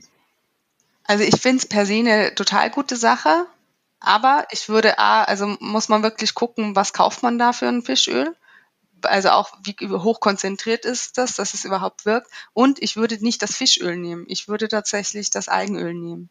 Also 1.05 1.23
ich 1.23 1.35
finde 1.35 1.57
es 1.57 1.65
per 1.65 1.85
se 1.85 1.95
eine 1.95 2.35
total 2.35 2.69
gute 2.69 2.95
Sache. 2.95 3.45
Aber 4.01 4.47
ich 4.49 4.67
würde 4.67 4.97
A, 4.97 5.23
also 5.23 5.55
muss 5.59 5.87
man 5.87 6.01
wirklich 6.01 6.33
gucken, 6.33 6.75
was 6.75 6.91
kauft 6.91 7.21
man 7.21 7.37
da 7.37 7.53
für 7.53 7.67
ein 7.67 7.83
Fischöl? 7.83 8.35
Also 9.03 9.29
auch, 9.29 9.51
wie 9.63 9.75
hoch 9.79 10.19
konzentriert 10.19 10.85
ist 10.85 11.17
das, 11.17 11.35
dass 11.35 11.53
es 11.53 11.65
überhaupt 11.65 12.05
wirkt. 12.05 12.29
Und 12.53 12.81
ich 12.81 12.95
würde 12.95 13.23
nicht 13.23 13.41
das 13.43 13.55
Fischöl 13.55 13.97
nehmen. 13.97 14.25
Ich 14.27 14.47
würde 14.47 14.67
tatsächlich 14.67 15.29
das 15.29 15.47
Algenöl 15.47 15.93
nehmen. 15.93 16.29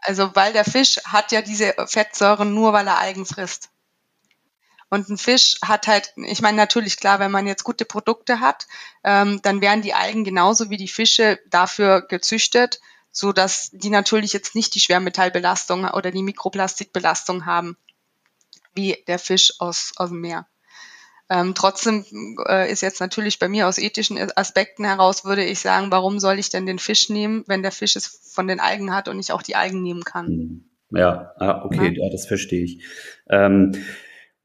Also, 0.00 0.34
weil 0.34 0.54
der 0.54 0.64
Fisch 0.64 0.98
hat 1.04 1.30
ja 1.30 1.42
diese 1.42 1.74
Fettsäuren 1.86 2.54
nur, 2.54 2.72
weil 2.72 2.86
er 2.86 2.98
Algen 2.98 3.26
frisst. 3.26 3.68
Und 4.88 5.08
ein 5.10 5.18
Fisch 5.18 5.58
hat 5.62 5.86
halt, 5.86 6.14
ich 6.16 6.40
meine 6.40 6.56
natürlich 6.56 6.96
klar, 6.96 7.18
wenn 7.18 7.30
man 7.30 7.46
jetzt 7.46 7.64
gute 7.64 7.84
Produkte 7.84 8.40
hat, 8.40 8.66
ähm, 9.04 9.40
dann 9.42 9.60
werden 9.60 9.82
die 9.82 9.94
Algen 9.94 10.24
genauso 10.24 10.70
wie 10.70 10.76
die 10.78 10.88
Fische 10.88 11.38
dafür 11.46 12.02
gezüchtet, 12.02 12.80
so 13.12 13.32
dass 13.32 13.70
die 13.70 13.90
natürlich 13.90 14.32
jetzt 14.32 14.54
nicht 14.54 14.74
die 14.74 14.80
Schwermetallbelastung 14.80 15.84
oder 15.84 16.10
die 16.10 16.22
Mikroplastikbelastung 16.22 17.46
haben, 17.46 17.76
wie 18.74 18.96
der 19.06 19.18
Fisch 19.18 19.52
aus, 19.60 19.92
aus 19.96 20.08
dem 20.08 20.20
Meer. 20.20 20.46
Ähm, 21.28 21.54
trotzdem 21.54 22.04
äh, 22.48 22.70
ist 22.70 22.80
jetzt 22.80 23.00
natürlich 23.00 23.38
bei 23.38 23.48
mir 23.48 23.68
aus 23.68 23.78
ethischen 23.78 24.18
Aspekten 24.36 24.84
heraus, 24.84 25.24
würde 25.24 25.44
ich 25.44 25.60
sagen, 25.60 25.90
warum 25.90 26.18
soll 26.18 26.38
ich 26.38 26.50
denn 26.50 26.66
den 26.66 26.78
Fisch 26.78 27.08
nehmen, 27.10 27.44
wenn 27.46 27.62
der 27.62 27.72
Fisch 27.72 27.96
es 27.96 28.06
von 28.32 28.48
den 28.48 28.60
Algen 28.60 28.94
hat 28.94 29.08
und 29.08 29.18
ich 29.18 29.32
auch 29.32 29.42
die 29.42 29.56
Algen 29.56 29.82
nehmen 29.82 30.04
kann? 30.04 30.26
Hm. 30.26 30.64
Ja, 30.94 31.32
ah, 31.38 31.64
okay, 31.64 31.94
ja. 31.96 32.04
ja 32.04 32.10
das 32.10 32.26
verstehe 32.26 32.64
ich. 32.64 32.84
Ähm, 33.30 33.72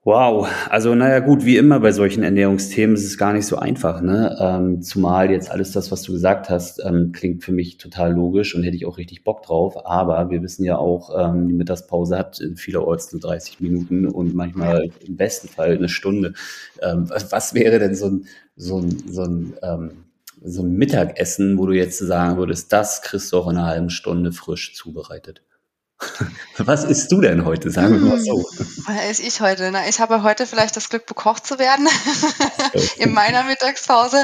Wow, 0.07 0.47
also 0.69 0.95
naja 0.95 1.19
gut, 1.19 1.43
wie 1.43 1.57
immer 1.57 1.81
bei 1.81 1.91
solchen 1.91 2.23
Ernährungsthemen 2.23 2.95
ist 2.95 3.03
es 3.03 3.17
gar 3.17 3.33
nicht 3.33 3.45
so 3.45 3.57
einfach, 3.57 3.99
ne? 4.01 4.37
Ähm, 4.39 4.81
zumal 4.81 5.29
jetzt 5.29 5.51
alles 5.51 5.73
das, 5.73 5.91
was 5.91 6.01
du 6.03 6.13
gesagt 6.13 6.49
hast, 6.49 6.79
ähm, 6.81 7.11
klingt 7.11 7.43
für 7.43 7.51
mich 7.51 7.77
total 7.77 8.13
logisch 8.13 8.55
und 8.55 8.63
hätte 8.63 8.77
ich 8.77 8.85
auch 8.85 8.97
richtig 8.97 9.25
Bock 9.25 9.41
drauf. 9.43 9.85
Aber 9.85 10.29
wir 10.29 10.41
wissen 10.41 10.63
ja 10.63 10.77
auch, 10.77 11.09
ähm, 11.13 11.49
die 11.49 11.53
Mittagspause 11.53 12.17
hat 12.17 12.41
vielerorts 12.55 13.11
nur 13.11 13.19
30 13.19 13.59
Minuten 13.59 14.07
und 14.07 14.33
manchmal 14.33 14.91
im 15.05 15.17
besten 15.17 15.49
Fall 15.49 15.75
eine 15.75 15.89
Stunde. 15.89 16.31
Ähm, 16.81 17.09
was 17.09 17.53
wäre 17.53 17.77
denn 17.77 17.93
so 17.93 18.05
ein, 18.05 18.27
so 18.55 18.77
ein, 18.79 19.03
so 19.09 19.23
ein, 19.23 19.55
ähm, 19.61 19.91
so 20.41 20.63
ein 20.63 20.71
Mittagessen, 20.71 21.57
wo 21.57 21.65
du 21.65 21.73
jetzt 21.73 21.97
sagen 21.97 22.37
würdest, 22.37 22.71
das 22.71 23.01
kriegst 23.01 23.33
du 23.33 23.37
auch 23.39 23.49
in 23.49 23.57
einer 23.57 23.67
halben 23.67 23.89
Stunde 23.89 24.31
frisch 24.31 24.73
zubereitet? 24.73 25.41
Was 26.57 26.83
isst 26.83 27.11
du 27.11 27.21
denn 27.21 27.45
heute? 27.45 27.71
Sagen 27.71 28.01
wir 28.01 28.09
mal 28.09 28.19
so. 28.19 28.49
Hm, 28.49 28.83
was 28.85 28.97
esse 28.97 29.23
ich 29.23 29.41
heute? 29.41 29.71
Na, 29.71 29.87
ich 29.87 29.99
habe 29.99 30.23
heute 30.23 30.45
vielleicht 30.45 30.75
das 30.75 30.89
Glück, 30.89 31.05
bekocht 31.05 31.45
zu 31.45 31.59
werden 31.59 31.87
in 32.97 33.13
meiner 33.13 33.43
Mittagspause. 33.43 34.23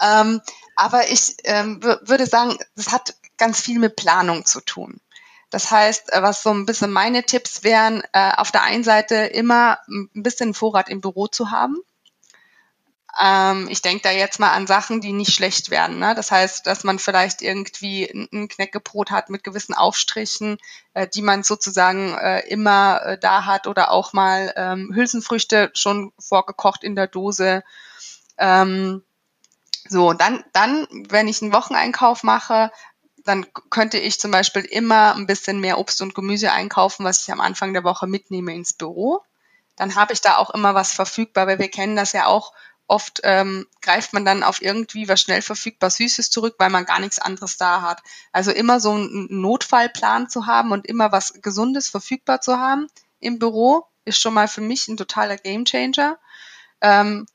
Ähm, 0.00 0.40
aber 0.76 1.10
ich 1.10 1.36
ähm, 1.44 1.82
würde 1.82 2.26
sagen, 2.26 2.56
das 2.74 2.92
hat 2.92 3.14
ganz 3.36 3.60
viel 3.60 3.78
mit 3.78 3.96
Planung 3.96 4.46
zu 4.46 4.60
tun. 4.60 5.00
Das 5.50 5.70
heißt, 5.70 6.12
äh, 6.12 6.22
was 6.22 6.42
so 6.42 6.50
ein 6.50 6.64
bisschen 6.64 6.90
meine 6.90 7.24
Tipps 7.24 7.64
wären, 7.64 8.02
äh, 8.12 8.32
auf 8.36 8.50
der 8.50 8.62
einen 8.62 8.84
Seite 8.84 9.16
immer 9.16 9.78
ein 9.88 10.08
bisschen 10.14 10.54
Vorrat 10.54 10.88
im 10.88 11.00
Büro 11.00 11.26
zu 11.26 11.50
haben. 11.50 11.76
Ähm, 13.20 13.68
ich 13.70 13.82
denke 13.82 14.02
da 14.02 14.10
jetzt 14.10 14.38
mal 14.38 14.52
an 14.52 14.66
Sachen, 14.66 15.00
die 15.00 15.12
nicht 15.12 15.34
schlecht 15.34 15.70
werden. 15.70 15.98
Ne? 15.98 16.14
Das 16.14 16.30
heißt, 16.30 16.66
dass 16.66 16.84
man 16.84 16.98
vielleicht 16.98 17.42
irgendwie 17.42 18.04
ein 18.32 18.48
Knäckebrot 18.48 19.10
hat 19.10 19.30
mit 19.30 19.42
gewissen 19.42 19.74
Aufstrichen, 19.74 20.58
äh, 20.94 21.08
die 21.08 21.22
man 21.22 21.42
sozusagen 21.42 22.14
äh, 22.14 22.40
immer 22.48 23.02
äh, 23.02 23.18
da 23.18 23.46
hat 23.46 23.66
oder 23.66 23.90
auch 23.90 24.12
mal 24.12 24.52
ähm, 24.56 24.92
Hülsenfrüchte 24.94 25.70
schon 25.74 26.12
vorgekocht 26.18 26.84
in 26.84 26.94
der 26.94 27.08
Dose. 27.08 27.64
Ähm, 28.38 29.02
so, 29.88 30.12
dann, 30.12 30.44
dann, 30.52 30.86
wenn 31.08 31.26
ich 31.26 31.42
einen 31.42 31.52
Wocheneinkauf 31.52 32.22
mache, 32.22 32.70
dann 33.24 33.46
könnte 33.70 33.98
ich 33.98 34.20
zum 34.20 34.30
Beispiel 34.30 34.62
immer 34.62 35.14
ein 35.14 35.26
bisschen 35.26 35.60
mehr 35.60 35.78
Obst 35.78 36.00
und 36.00 36.14
Gemüse 36.14 36.52
einkaufen, 36.52 37.04
was 37.04 37.22
ich 37.22 37.32
am 37.32 37.40
Anfang 37.40 37.72
der 37.72 37.84
Woche 37.84 38.06
mitnehme 38.06 38.54
ins 38.54 38.72
Büro. 38.72 39.22
Dann 39.76 39.94
habe 39.94 40.12
ich 40.12 40.20
da 40.20 40.36
auch 40.36 40.50
immer 40.50 40.74
was 40.74 40.92
verfügbar, 40.92 41.46
weil 41.46 41.58
wir 41.58 41.70
kennen 41.70 41.96
das 41.96 42.12
ja 42.12 42.26
auch. 42.26 42.52
Oft 42.90 43.20
ähm, 43.22 43.66
greift 43.82 44.12
man 44.12 44.24
dann 44.24 44.42
auf 44.42 44.60
irgendwie 44.60 45.08
was 45.08 45.20
schnell 45.20 45.42
verfügbar 45.42 45.90
Süßes 45.90 46.30
zurück, 46.30 46.56
weil 46.58 46.70
man 46.70 46.84
gar 46.84 46.98
nichts 46.98 47.20
anderes 47.20 47.56
da 47.56 47.82
hat. 47.82 48.02
Also 48.32 48.50
immer 48.50 48.80
so 48.80 48.90
einen 48.90 49.28
Notfallplan 49.40 50.28
zu 50.28 50.46
haben 50.46 50.72
und 50.72 50.86
immer 50.86 51.12
was 51.12 51.34
Gesundes 51.40 51.88
verfügbar 51.88 52.40
zu 52.40 52.58
haben 52.58 52.88
im 53.20 53.38
Büro 53.38 53.86
ist 54.04 54.20
schon 54.20 54.34
mal 54.34 54.48
für 54.48 54.60
mich 54.60 54.88
ein 54.88 54.96
totaler 54.96 55.36
Gamechanger. 55.36 56.18
Ähm, 56.80 57.26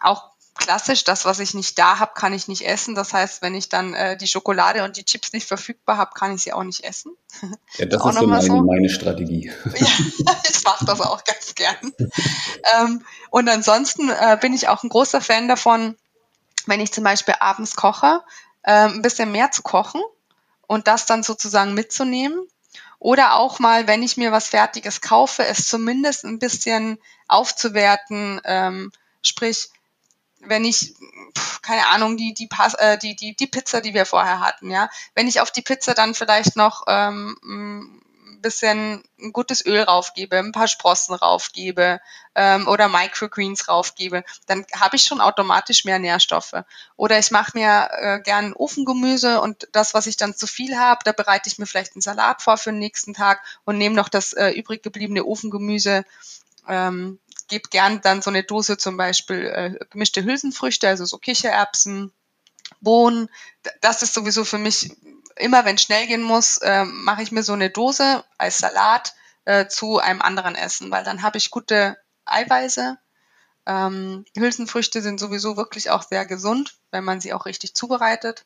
auch 0.00 0.30
klassisch, 0.66 1.04
das, 1.04 1.24
was 1.24 1.38
ich 1.38 1.54
nicht 1.54 1.78
da 1.78 2.00
habe, 2.00 2.10
kann 2.14 2.32
ich 2.32 2.48
nicht 2.48 2.66
essen. 2.66 2.96
Das 2.96 3.12
heißt, 3.12 3.40
wenn 3.40 3.54
ich 3.54 3.68
dann 3.68 3.94
äh, 3.94 4.16
die 4.16 4.26
Schokolade 4.26 4.82
und 4.82 4.96
die 4.96 5.04
Chips 5.04 5.32
nicht 5.32 5.46
verfügbar 5.46 5.96
habe, 5.96 6.10
kann 6.12 6.34
ich 6.34 6.42
sie 6.42 6.52
auch 6.52 6.64
nicht 6.64 6.82
essen. 6.82 7.12
Ja, 7.78 7.86
das 7.86 8.04
ist, 8.04 8.10
ist 8.10 8.18
so 8.18 8.26
meine, 8.26 8.42
so. 8.42 8.62
meine 8.62 8.88
Strategie. 8.88 9.52
Ja, 9.76 9.86
ich 10.50 10.64
mache 10.64 10.84
das 10.84 11.00
auch 11.00 11.22
ganz 11.22 11.54
gern. 11.54 11.92
ähm, 12.76 13.04
und 13.30 13.48
ansonsten 13.48 14.08
äh, 14.08 14.36
bin 14.40 14.54
ich 14.54 14.66
auch 14.66 14.82
ein 14.82 14.88
großer 14.88 15.20
Fan 15.20 15.46
davon, 15.46 15.94
wenn 16.66 16.80
ich 16.80 16.92
zum 16.92 17.04
Beispiel 17.04 17.34
abends 17.38 17.76
koche, 17.76 18.22
äh, 18.64 18.88
ein 18.88 19.02
bisschen 19.02 19.30
mehr 19.30 19.52
zu 19.52 19.62
kochen 19.62 20.02
und 20.66 20.88
das 20.88 21.06
dann 21.06 21.22
sozusagen 21.22 21.74
mitzunehmen. 21.74 22.40
Oder 22.98 23.36
auch 23.36 23.60
mal, 23.60 23.86
wenn 23.86 24.02
ich 24.02 24.16
mir 24.16 24.32
was 24.32 24.48
Fertiges 24.48 25.00
kaufe, 25.00 25.46
es 25.46 25.68
zumindest 25.68 26.24
ein 26.24 26.40
bisschen 26.40 26.98
aufzuwerten, 27.28 28.40
ähm, 28.44 28.90
sprich 29.22 29.68
wenn 30.48 30.64
ich, 30.64 30.94
keine 31.62 31.88
Ahnung, 31.88 32.16
die, 32.16 32.34
die, 32.34 32.46
Pas 32.46 32.74
äh, 32.74 32.98
die, 32.98 33.16
die, 33.16 33.34
die 33.34 33.46
Pizza, 33.46 33.80
die 33.80 33.94
wir 33.94 34.06
vorher 34.06 34.40
hatten, 34.40 34.70
ja, 34.70 34.88
wenn 35.14 35.28
ich 35.28 35.40
auf 35.40 35.50
die 35.50 35.62
Pizza 35.62 35.94
dann 35.94 36.14
vielleicht 36.14 36.56
noch 36.56 36.84
ähm, 36.86 37.36
ein 37.42 38.42
bisschen 38.42 39.02
ein 39.20 39.32
gutes 39.32 39.64
Öl 39.64 39.82
raufgebe, 39.82 40.38
ein 40.38 40.52
paar 40.52 40.68
Sprossen 40.68 41.14
raufgebe 41.14 42.00
ähm, 42.34 42.68
oder 42.68 42.88
Microgreens 42.88 43.68
raufgebe, 43.68 44.24
dann 44.46 44.64
habe 44.78 44.96
ich 44.96 45.02
schon 45.02 45.20
automatisch 45.20 45.84
mehr 45.84 45.98
Nährstoffe. 45.98 46.54
Oder 46.96 47.18
ich 47.18 47.30
mache 47.30 47.52
mir 47.54 47.88
äh, 47.92 48.20
gern 48.20 48.52
Ofengemüse 48.52 49.40
und 49.40 49.68
das, 49.72 49.94
was 49.94 50.06
ich 50.06 50.16
dann 50.16 50.36
zu 50.36 50.46
viel 50.46 50.78
habe, 50.78 51.00
da 51.04 51.12
bereite 51.12 51.48
ich 51.48 51.58
mir 51.58 51.66
vielleicht 51.66 51.94
einen 51.94 52.02
Salat 52.02 52.42
vor 52.42 52.56
für 52.56 52.70
den 52.70 52.78
nächsten 52.78 53.14
Tag 53.14 53.42
und 53.64 53.78
nehme 53.78 53.96
noch 53.96 54.08
das 54.08 54.32
äh, 54.32 54.50
übrig 54.50 54.82
gebliebene 54.82 55.24
Ofengemüse 55.24 56.04
ähm, 56.68 57.18
gebe 57.48 57.68
gern 57.68 58.00
dann 58.00 58.22
so 58.22 58.30
eine 58.30 58.42
Dose 58.42 58.76
zum 58.76 58.96
Beispiel 58.96 59.46
äh, 59.46 59.84
gemischte 59.90 60.24
Hülsenfrüchte, 60.24 60.88
also 60.88 61.04
so 61.04 61.18
Kichererbsen, 61.18 62.12
Bohnen. 62.80 63.28
Das 63.80 64.02
ist 64.02 64.14
sowieso 64.14 64.44
für 64.44 64.58
mich 64.58 64.96
immer, 65.36 65.64
wenn 65.64 65.78
schnell 65.78 66.06
gehen 66.06 66.22
muss, 66.22 66.58
äh, 66.58 66.84
mache 66.84 67.22
ich 67.22 67.32
mir 67.32 67.42
so 67.42 67.52
eine 67.52 67.70
Dose 67.70 68.24
als 68.38 68.58
Salat 68.58 69.14
äh, 69.44 69.66
zu 69.68 69.98
einem 69.98 70.22
anderen 70.22 70.54
Essen, 70.54 70.90
weil 70.90 71.04
dann 71.04 71.22
habe 71.22 71.38
ich 71.38 71.50
gute 71.50 71.96
Eiweiße. 72.24 72.98
Ähm, 73.66 74.24
Hülsenfrüchte 74.36 75.02
sind 75.02 75.18
sowieso 75.20 75.56
wirklich 75.56 75.90
auch 75.90 76.02
sehr 76.02 76.24
gesund, 76.26 76.76
wenn 76.90 77.04
man 77.04 77.20
sie 77.20 77.32
auch 77.32 77.46
richtig 77.46 77.74
zubereitet. 77.74 78.44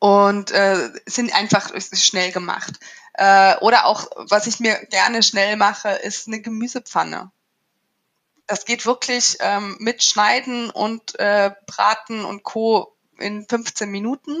Und 0.00 0.50
äh, 0.50 0.90
sind 1.06 1.34
einfach 1.34 1.70
schnell 1.92 2.32
gemacht. 2.32 2.72
Äh, 3.14 3.56
oder 3.58 3.86
auch, 3.86 4.08
was 4.16 4.46
ich 4.46 4.58
mir 4.58 4.74
gerne 4.86 5.22
schnell 5.22 5.56
mache, 5.56 5.90
ist 5.90 6.26
eine 6.26 6.40
Gemüsepfanne. 6.40 7.30
Das 8.46 8.64
geht 8.64 8.86
wirklich 8.86 9.36
ähm, 9.40 9.76
mit 9.78 10.02
Schneiden 10.02 10.70
und 10.70 11.18
äh, 11.20 11.52
Braten 11.66 12.24
und 12.24 12.42
Co. 12.42 12.96
in 13.18 13.46
15 13.46 13.90
Minuten. 13.90 14.36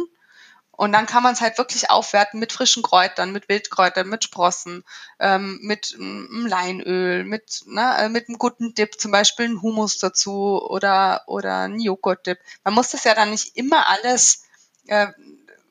Und 0.80 0.92
dann 0.92 1.04
kann 1.04 1.22
man 1.22 1.34
es 1.34 1.42
halt 1.42 1.58
wirklich 1.58 1.90
aufwerten 1.90 2.40
mit 2.40 2.52
frischen 2.54 2.82
Kräutern, 2.82 3.32
mit 3.32 3.50
Wildkräutern, 3.50 4.08
mit 4.08 4.24
Sprossen, 4.24 4.82
ähm, 5.18 5.58
mit 5.60 5.94
einem 5.94 6.46
Leinöl, 6.46 7.22
mit, 7.24 7.64
ne, 7.66 7.98
äh, 7.98 8.08
mit 8.08 8.28
einem 8.28 8.38
guten 8.38 8.72
Dip, 8.72 8.98
zum 8.98 9.10
Beispiel 9.12 9.44
ein 9.44 9.60
Hummus 9.60 9.98
dazu 9.98 10.58
oder, 10.66 11.24
oder 11.26 11.64
ein 11.68 11.78
Joghurt-Dip. 11.78 12.38
Man 12.64 12.72
muss 12.72 12.92
das 12.92 13.04
ja 13.04 13.14
dann 13.14 13.28
nicht 13.28 13.58
immer 13.58 13.88
alles 13.88 14.44
äh, 14.86 15.08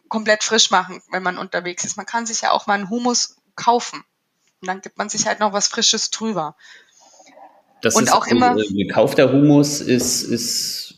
komplett 0.10 0.44
frisch 0.44 0.72
machen, 0.72 1.02
wenn 1.12 1.24
man 1.24 1.38
unterwegs 1.38 1.86
ist. 1.86 1.98
Man 1.98 2.06
kann 2.06 2.26
sich 2.26 2.42
ja 2.42 2.52
auch 2.52 2.68
mal 2.68 2.74
einen 2.74 2.90
Hummus 2.90 3.38
kaufen. 3.56 4.04
Und 4.62 4.68
dann 4.68 4.82
gibt 4.82 4.98
man 4.98 5.10
sich 5.10 5.26
halt 5.26 5.40
noch 5.40 5.54
was 5.54 5.68
Frisches 5.68 6.10
drüber. 6.10 6.56
Das 7.82 7.96
und 7.96 8.04
ist 8.04 8.14
auch 8.14 8.28
immer. 8.28 8.56
Gekaufter 8.56 9.32
Humus 9.32 9.80
ist, 9.80 10.24
ist, 10.24 10.96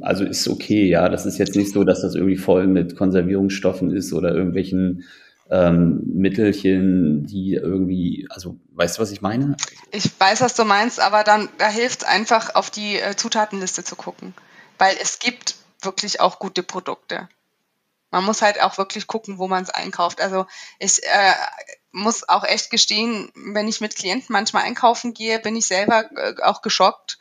also 0.00 0.24
ist 0.24 0.48
okay, 0.48 0.88
ja. 0.88 1.08
Das 1.08 1.26
ist 1.26 1.38
jetzt 1.38 1.54
nicht 1.54 1.72
so, 1.72 1.84
dass 1.84 2.02
das 2.02 2.14
irgendwie 2.14 2.36
voll 2.36 2.66
mit 2.66 2.96
Konservierungsstoffen 2.96 3.94
ist 3.94 4.12
oder 4.12 4.34
irgendwelchen 4.34 5.04
ähm, 5.50 6.02
Mittelchen, 6.06 7.24
die 7.24 7.54
irgendwie, 7.54 8.26
also 8.30 8.58
weißt 8.74 8.98
du, 8.98 9.02
was 9.02 9.12
ich 9.12 9.22
meine? 9.22 9.56
Ich 9.92 10.10
weiß, 10.18 10.40
was 10.40 10.54
du 10.54 10.64
meinst, 10.64 11.00
aber 11.00 11.24
dann 11.24 11.48
da 11.58 11.68
hilft 11.68 12.02
es 12.02 12.08
einfach, 12.08 12.54
auf 12.54 12.70
die 12.70 12.96
äh, 12.96 13.16
Zutatenliste 13.16 13.84
zu 13.84 13.96
gucken. 13.96 14.34
Weil 14.78 14.96
es 15.00 15.18
gibt 15.18 15.56
wirklich 15.82 16.20
auch 16.20 16.38
gute 16.38 16.62
Produkte. 16.62 17.28
Man 18.10 18.24
muss 18.24 18.42
halt 18.42 18.60
auch 18.62 18.78
wirklich 18.78 19.06
gucken, 19.06 19.38
wo 19.38 19.48
man 19.48 19.62
es 19.62 19.70
einkauft. 19.70 20.20
Also 20.20 20.46
ich 20.78 21.02
äh, 21.04 21.34
muss 21.92 22.28
auch 22.28 22.44
echt 22.44 22.70
gestehen, 22.70 23.30
wenn 23.34 23.68
ich 23.68 23.80
mit 23.80 23.96
Klienten 23.96 24.32
manchmal 24.32 24.64
einkaufen 24.64 25.14
gehe, 25.14 25.38
bin 25.38 25.56
ich 25.56 25.66
selber 25.66 26.10
äh, 26.16 26.42
auch 26.42 26.62
geschockt, 26.62 27.18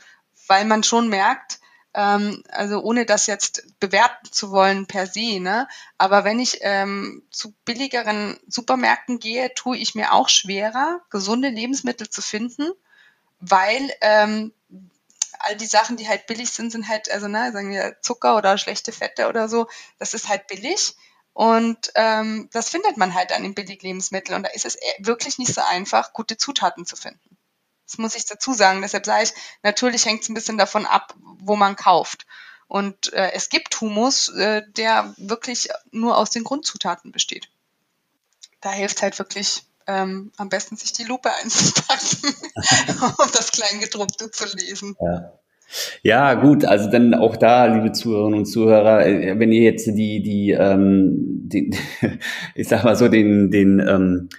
weil 0.47 0.65
man 0.65 0.83
schon 0.83 1.09
merkt, 1.09 1.59
ähm, 1.93 2.43
also 2.49 2.81
ohne 2.81 3.05
das 3.05 3.27
jetzt 3.27 3.79
bewerten 3.79 4.31
zu 4.31 4.51
wollen 4.51 4.85
per 4.85 5.07
se, 5.07 5.39
ne? 5.39 5.67
aber 5.97 6.23
wenn 6.23 6.39
ich 6.39 6.59
ähm, 6.61 7.23
zu 7.31 7.53
billigeren 7.65 8.39
Supermärkten 8.47 9.19
gehe, 9.19 9.53
tue 9.55 9.77
ich 9.77 9.95
mir 9.95 10.13
auch 10.13 10.29
schwerer, 10.29 11.01
gesunde 11.09 11.49
Lebensmittel 11.49 12.09
zu 12.09 12.21
finden, 12.21 12.71
weil 13.39 13.91
ähm, 14.01 14.53
all 15.39 15.55
die 15.55 15.65
Sachen, 15.65 15.97
die 15.97 16.07
halt 16.07 16.27
billig 16.27 16.51
sind, 16.51 16.71
sind 16.71 16.87
halt, 16.87 17.09
also 17.11 17.27
ne, 17.27 17.51
sagen 17.51 17.71
wir 17.71 17.97
Zucker 18.01 18.37
oder 18.37 18.57
schlechte 18.57 18.91
Fette 18.91 19.27
oder 19.27 19.49
so, 19.49 19.67
das 19.99 20.13
ist 20.13 20.27
halt 20.29 20.47
billig. 20.47 20.95
Und 21.33 21.91
ähm, 21.93 22.49
das 22.51 22.69
findet 22.69 22.97
man 22.97 23.13
halt 23.13 23.29
dann 23.29 23.45
in 23.45 23.53
Billiglebensmitteln. 23.53 24.37
Und 24.37 24.43
da 24.43 24.49
ist 24.49 24.65
es 24.65 24.77
wirklich 24.99 25.37
nicht 25.37 25.53
so 25.53 25.61
einfach, 25.61 26.13
gute 26.13 26.37
Zutaten 26.37 26.85
zu 26.85 26.95
finden. 26.95 27.37
Das 27.85 27.99
muss 27.99 28.15
ich 28.15 28.25
dazu 28.25 28.53
sagen. 28.53 28.81
Deshalb 28.81 29.05
sage 29.05 29.25
ich, 29.25 29.33
natürlich 29.61 30.05
hängt 30.05 30.23
es 30.23 30.29
ein 30.29 30.33
bisschen 30.33 30.57
davon 30.57 30.87
ab, 30.87 31.13
wo 31.39 31.55
man 31.55 31.75
kauft. 31.75 32.25
Und 32.67 33.13
äh, 33.13 33.31
es 33.33 33.49
gibt 33.49 33.79
Humus, 33.79 34.29
äh, 34.29 34.63
der 34.67 35.13
wirklich 35.17 35.69
nur 35.91 36.17
aus 36.17 36.31
den 36.31 36.43
Grundzutaten 36.43 37.11
besteht. 37.11 37.49
Da 38.59 38.71
hilft 38.71 39.03
halt 39.03 39.19
wirklich 39.19 39.63
ähm, 39.87 40.31
am 40.37 40.49
besten 40.49 40.75
sich 40.75 40.93
die 40.93 41.03
Lupe 41.03 41.29
einzupacken, 41.43 42.35
um 43.17 43.31
das 43.33 43.51
Kleingedruckte 43.51 44.31
zu 44.31 44.45
lesen. 44.55 44.95
Ja. 45.01 45.33
Ja, 46.01 46.35
gut, 46.35 46.63
also 46.63 46.89
dann 46.89 47.13
auch 47.13 47.35
da, 47.35 47.65
liebe 47.65 47.91
Zuhörerinnen 47.91 48.39
und 48.39 48.45
Zuhörer, 48.45 49.05
äh, 49.05 49.37
wenn 49.37 49.51
ihr 49.51 49.63
jetzt 49.63 49.85
die, 49.85 50.21
die, 50.21 50.51
ähm, 50.51 51.49
den, 51.49 51.75
ich 52.55 52.69
sag 52.69 52.85
mal 52.85 52.95
so, 52.95 53.09
den, 53.09 53.51
den, 53.51 53.79
ähm, 53.85 54.29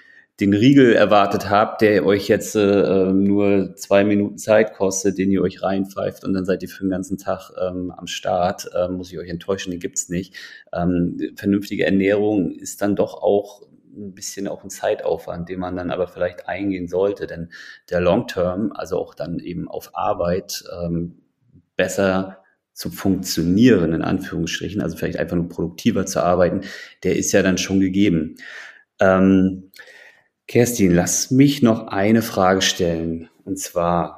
den 0.41 0.55
Riegel 0.55 0.95
erwartet 0.95 1.51
habt, 1.51 1.83
der 1.83 2.07
euch 2.07 2.29
jetzt 2.29 2.55
äh, 2.55 3.13
nur 3.13 3.75
zwei 3.77 4.05
Minuten 4.05 4.39
Zeit 4.39 4.73
kostet, 4.73 5.19
den 5.19 5.33
ihr 5.33 5.43
euch 5.43 5.63
reinpfeift 5.63 6.25
und 6.25 6.33
dann 6.33 6.45
seid 6.45 6.63
ihr 6.63 6.69
für 6.69 6.85
den 6.85 6.91
ganzen 6.91 7.19
Tag 7.19 7.51
ähm, 7.61 7.93
am 7.95 8.07
Start, 8.07 8.71
äh, 8.75 8.89
muss 8.89 9.13
ich 9.13 9.19
euch 9.19 9.29
enttäuschen, 9.29 9.73
den 9.73 9.81
gibt's 9.81 10.09
nicht. 10.09 10.35
Ähm, 10.73 11.19
vernünftige 11.35 11.85
Ernährung 11.85 12.53
ist 12.53 12.81
dann 12.81 12.95
doch 12.95 13.15
auch 13.15 13.63
ein 13.99 14.15
bisschen 14.15 14.49
auch 14.49 14.65
ein 14.65 14.71
Zeitaufwand, 14.71 15.49
den 15.49 15.61
man 15.61 15.77
dann 15.77 15.91
aber 15.91 16.09
vielleicht 16.09 16.49
eingehen 16.49 16.89
sollte, 16.89 17.27
denn 17.27 17.51
der 17.91 18.01
Long 18.01 18.27
Term, 18.27 18.73
also 18.75 18.99
auch 18.99 19.15
dann 19.15 19.39
eben 19.39 19.69
auf 19.69 19.91
Arbeit, 19.95 20.65
ähm, 20.83 21.23
besser 21.77 22.43
zu 22.73 22.91
funktionieren, 22.91 23.93
in 23.93 24.03
Anführungsstrichen, 24.03 24.81
also 24.81 24.97
vielleicht 24.97 25.19
einfach 25.19 25.37
nur 25.37 25.49
produktiver 25.49 26.07
zu 26.07 26.23
arbeiten, 26.23 26.61
der 27.03 27.17
ist 27.17 27.33
ja 27.33 27.43
dann 27.43 27.59
schon 27.59 27.81
gegeben. 27.81 28.37
Ähm, 29.01 29.73
Kerstin, 30.47 30.95
lass 30.95 31.31
mich 31.31 31.61
noch 31.61 31.89
eine 31.89 32.23
Frage 32.23 32.63
stellen. 32.63 33.29
Und 33.45 33.59
zwar, 33.59 34.18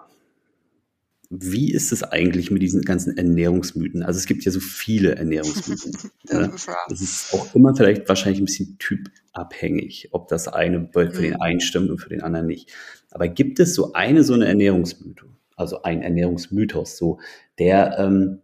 wie 1.33 1.73
ist 1.73 1.93
es 1.93 2.03
eigentlich 2.03 2.51
mit 2.51 2.61
diesen 2.61 2.83
ganzen 2.83 3.17
Ernährungsmythen? 3.17 4.03
Also 4.03 4.19
es 4.19 4.27
gibt 4.27 4.45
ja 4.45 4.51
so 4.51 4.59
viele 4.59 5.15
Ernährungsmythen. 5.15 5.93
das, 6.25 6.33
ne? 6.33 6.53
ist 6.53 6.69
das 6.89 7.01
ist 7.01 7.33
auch 7.33 7.55
immer 7.55 7.75
vielleicht 7.75 8.09
wahrscheinlich 8.09 8.41
ein 8.41 8.47
bisschen 8.47 8.79
typabhängig, 8.79 10.09
ob 10.11 10.27
das 10.27 10.49
eine 10.49 10.89
für 10.93 11.07
den 11.07 11.35
mhm. 11.35 11.41
einen 11.41 11.61
stimmt 11.61 11.89
und 11.89 11.99
für 11.99 12.09
den 12.09 12.23
anderen 12.23 12.49
nicht. 12.49 12.73
Aber 13.13 13.29
gibt 13.29 13.61
es 13.61 13.75
so 13.75 13.93
eine 13.93 14.25
so 14.25 14.35
eine 14.35 14.49
Ernährungsmythe, 14.49 15.27
also 15.55 15.83
ein 15.83 16.03
Ernährungsmythos, 16.03 16.97
so 16.97 17.21
der 17.61 17.97
ähm, 18.01 18.41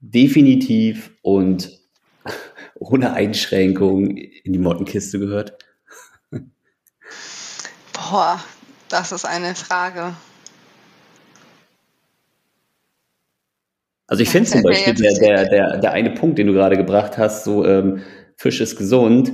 definitiv 0.00 1.12
und 1.22 1.80
ohne 2.74 3.14
Einschränkung 3.14 4.14
in 4.14 4.52
die 4.52 4.58
Mottenkiste 4.58 5.18
gehört? 5.18 5.56
Boah, 7.94 8.44
das 8.90 9.10
ist 9.12 9.24
eine 9.24 9.54
Frage. 9.54 10.14
Also 14.08 14.22
ich 14.24 14.30
finde 14.30 14.50
zum 14.50 14.62
Beispiel 14.64 14.94
der, 14.94 15.14
der, 15.14 15.48
der, 15.48 15.76
der 15.78 15.92
eine 15.92 16.10
Punkt, 16.10 16.38
den 16.38 16.48
du 16.48 16.52
gerade 16.52 16.76
gebracht 16.76 17.16
hast, 17.16 17.44
so 17.44 17.64
ähm, 17.64 18.02
Fisch 18.36 18.60
ist 18.60 18.76
gesund, 18.76 19.32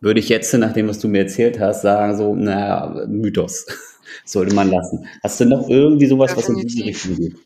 würde 0.00 0.20
ich 0.20 0.28
jetzt, 0.28 0.52
nach 0.54 0.72
dem, 0.72 0.88
was 0.88 0.98
du 0.98 1.08
mir 1.08 1.22
erzählt 1.22 1.58
hast, 1.58 1.82
sagen, 1.82 2.16
so, 2.16 2.34
naja, 2.34 3.06
Mythos. 3.08 3.66
Sollte 4.24 4.54
man 4.54 4.70
lassen. 4.70 5.06
Hast 5.22 5.40
du 5.40 5.44
noch 5.46 5.68
irgendwie 5.68 6.06
sowas, 6.06 6.34
Definitiv. 6.34 6.54
was 6.54 6.62
in 6.62 6.68
diese 6.68 6.84
Richtung 6.84 7.16
geht? 7.16 7.36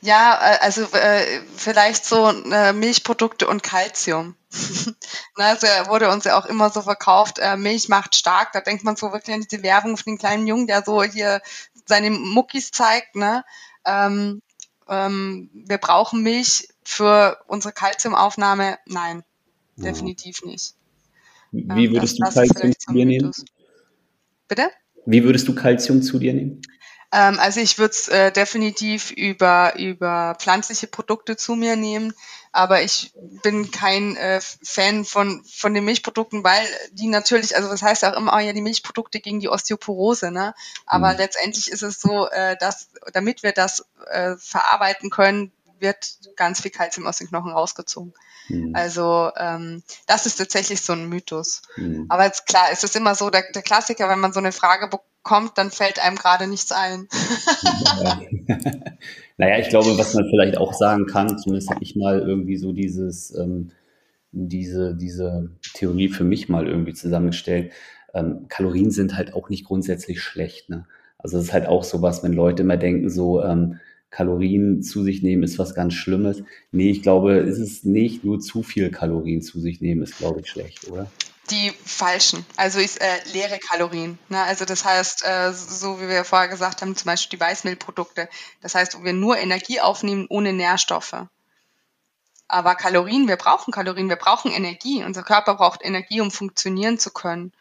Ja, 0.00 0.38
äh, 0.40 0.58
also 0.60 0.82
äh, 0.82 1.40
vielleicht 1.56 2.04
so 2.04 2.28
äh, 2.28 2.72
Milchprodukte 2.72 3.46
und 3.46 3.62
Kalzium. 3.62 4.36
also 5.34 5.66
wurde 5.88 6.10
uns 6.10 6.24
ja 6.24 6.38
auch 6.38 6.46
immer 6.46 6.70
so 6.70 6.82
verkauft, 6.82 7.38
äh, 7.40 7.56
Milch 7.56 7.88
macht 7.88 8.14
stark. 8.14 8.52
Da 8.52 8.60
denkt 8.60 8.84
man 8.84 8.96
so 8.96 9.12
wirklich 9.12 9.34
an 9.34 9.44
diese 9.48 9.62
Werbung 9.62 9.96
von 9.96 10.12
den 10.12 10.18
kleinen 10.18 10.46
Jungen, 10.46 10.66
der 10.66 10.82
so 10.84 11.02
hier 11.02 11.40
seine 11.86 12.10
Muckis 12.10 12.70
zeigt. 12.70 13.16
Ne? 13.16 13.44
Ähm, 13.84 14.40
ähm, 14.88 15.50
wir 15.52 15.78
brauchen 15.78 16.22
Milch 16.22 16.68
für 16.84 17.38
unsere 17.46 17.72
Kalziumaufnahme. 17.72 18.78
Nein, 18.86 19.24
ja. 19.76 19.84
definitiv 19.84 20.42
nicht. 20.44 20.74
Wie 21.52 21.86
ähm, 21.86 21.92
würdest 21.92 22.18
das, 22.20 22.34
du 22.34 22.40
Kalzium 22.40 22.74
zu 22.78 22.92
dir 22.92 23.06
nehmen? 23.06 23.32
Bitte? 24.48 24.70
Wie 25.06 25.24
würdest 25.24 25.48
du 25.48 25.54
Kalzium 25.54 26.02
zu 26.02 26.18
dir 26.18 26.34
nehmen? 26.34 26.60
Ähm, 27.10 27.38
also 27.38 27.60
ich 27.60 27.78
würde 27.78 27.92
es 27.92 28.08
äh, 28.08 28.30
definitiv 28.30 29.10
über, 29.10 29.74
über 29.76 30.36
pflanzliche 30.38 30.86
Produkte 30.86 31.36
zu 31.36 31.54
mir 31.54 31.76
nehmen, 31.76 32.12
aber 32.52 32.82
ich 32.82 33.12
bin 33.42 33.70
kein 33.70 34.16
äh, 34.16 34.40
Fan 34.40 35.04
von, 35.04 35.42
von 35.44 35.72
den 35.74 35.84
Milchprodukten, 35.84 36.44
weil 36.44 36.66
die 36.92 37.06
natürlich, 37.06 37.56
also 37.56 37.68
das 37.68 37.82
heißt 37.82 38.04
auch 38.04 38.14
immer, 38.14 38.34
oh 38.34 38.38
ja, 38.38 38.52
die 38.52 38.60
Milchprodukte 38.60 39.20
gegen 39.20 39.40
die 39.40 39.48
Osteoporose, 39.48 40.30
ne? 40.30 40.54
Aber 40.84 41.12
mhm. 41.12 41.18
letztendlich 41.18 41.70
ist 41.70 41.82
es 41.82 42.00
so, 42.00 42.28
äh, 42.28 42.56
dass 42.58 42.88
damit 43.12 43.42
wir 43.42 43.52
das 43.52 43.86
äh, 44.10 44.36
verarbeiten 44.36 45.10
können, 45.10 45.52
wird 45.78 46.18
ganz 46.36 46.60
viel 46.60 46.70
Kalzium 46.70 47.06
aus 47.06 47.18
den 47.18 47.28
Knochen 47.28 47.52
rausgezogen. 47.52 48.12
Mhm. 48.48 48.74
Also 48.74 49.30
ähm, 49.36 49.82
das 50.06 50.26
ist 50.26 50.36
tatsächlich 50.36 50.82
so 50.82 50.92
ein 50.92 51.08
Mythos. 51.08 51.62
Mhm. 51.76 52.06
Aber 52.08 52.24
jetzt, 52.24 52.46
klar, 52.46 52.66
es 52.72 52.84
ist 52.84 52.96
immer 52.96 53.14
so 53.14 53.30
der, 53.30 53.44
der 53.52 53.62
Klassiker, 53.62 54.08
wenn 54.08 54.20
man 54.20 54.32
so 54.32 54.40
eine 54.40 54.52
Frage 54.52 54.88
bekommt, 55.28 55.52
dann 55.56 55.70
fällt 55.70 56.02
einem 56.02 56.16
gerade 56.16 56.46
nichts 56.46 56.72
ein. 56.72 57.06
naja, 59.36 59.58
ich 59.58 59.68
glaube, 59.68 59.98
was 59.98 60.14
man 60.14 60.26
vielleicht 60.30 60.56
auch 60.56 60.72
sagen 60.72 61.06
kann, 61.06 61.38
zumindest 61.38 61.70
habe 61.70 61.82
ich 61.82 61.96
mal 61.96 62.20
irgendwie 62.20 62.56
so 62.56 62.72
dieses, 62.72 63.34
ähm, 63.36 63.70
diese, 64.32 64.94
diese 64.94 65.50
Theorie 65.74 66.08
für 66.08 66.24
mich 66.24 66.48
mal 66.48 66.66
irgendwie 66.66 66.94
zusammengestellt. 66.94 67.72
Ähm, 68.14 68.46
Kalorien 68.48 68.90
sind 68.90 69.16
halt 69.16 69.34
auch 69.34 69.50
nicht 69.50 69.66
grundsätzlich 69.66 70.22
schlecht. 70.22 70.70
Ne? 70.70 70.86
Also 71.18 71.36
es 71.36 71.44
ist 71.44 71.52
halt 71.52 71.66
auch 71.66 71.84
so 71.84 72.00
was, 72.00 72.22
wenn 72.22 72.32
Leute 72.32 72.62
immer 72.62 72.78
denken, 72.78 73.10
so 73.10 73.42
ähm, 73.42 73.80
Kalorien 74.08 74.82
zu 74.82 75.02
sich 75.02 75.22
nehmen 75.22 75.42
ist 75.42 75.58
was 75.58 75.74
ganz 75.74 75.92
Schlimmes. 75.92 76.42
Nee, 76.72 76.90
ich 76.90 77.02
glaube, 77.02 77.38
es 77.40 77.58
ist 77.58 77.84
nicht 77.84 78.24
nur 78.24 78.40
zu 78.40 78.62
viel 78.62 78.90
Kalorien 78.90 79.42
zu 79.42 79.60
sich 79.60 79.82
nehmen, 79.82 80.02
ist, 80.02 80.16
glaube 80.16 80.40
ich, 80.40 80.48
schlecht, 80.48 80.90
oder? 80.90 81.10
Die 81.50 81.70
falschen, 81.84 82.44
also 82.56 82.78
ist, 82.78 83.00
äh, 83.00 83.24
leere 83.32 83.58
Kalorien. 83.58 84.18
Ne? 84.28 84.42
Also 84.42 84.64
das 84.64 84.84
heißt, 84.84 85.24
äh, 85.24 85.52
so 85.52 86.00
wie 86.00 86.08
wir 86.08 86.24
vorher 86.24 86.48
gesagt 86.48 86.82
haben, 86.82 86.94
zum 86.94 87.06
Beispiel 87.06 87.38
die 87.38 87.44
Weißmehlprodukte. 87.44 88.28
Das 88.60 88.74
heißt, 88.74 88.98
wo 88.98 89.04
wir 89.04 89.14
nur 89.14 89.38
Energie 89.38 89.80
aufnehmen 89.80 90.26
ohne 90.28 90.52
Nährstoffe. 90.52 91.26
Aber 92.48 92.74
Kalorien, 92.74 93.28
wir 93.28 93.36
brauchen 93.36 93.72
Kalorien, 93.72 94.08
wir 94.08 94.16
brauchen 94.16 94.50
Energie. 94.50 95.04
Unser 95.04 95.22
Körper 95.22 95.54
braucht 95.54 95.84
Energie, 95.84 96.20
um 96.20 96.30
funktionieren 96.30 96.98
zu 96.98 97.10
können. 97.10 97.52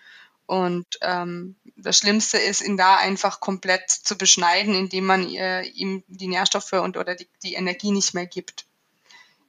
Und 0.45 0.87
ähm, 1.01 1.57
das 1.75 1.97
Schlimmste 1.97 2.37
ist, 2.37 2.61
ihn 2.61 2.77
da 2.77 2.95
einfach 2.95 3.41
komplett 3.41 3.89
zu 3.89 4.17
beschneiden, 4.17 4.75
indem 4.75 5.05
man 5.05 5.29
äh, 5.29 5.63
ihm 5.63 6.03
die 6.07 6.29
Nährstoffe 6.29 6.71
und 6.73 6.95
oder 6.95 7.15
die, 7.15 7.27
die 7.43 7.55
Energie 7.55 7.91
nicht 7.91 8.13
mehr 8.13 8.25
gibt. 8.25 8.65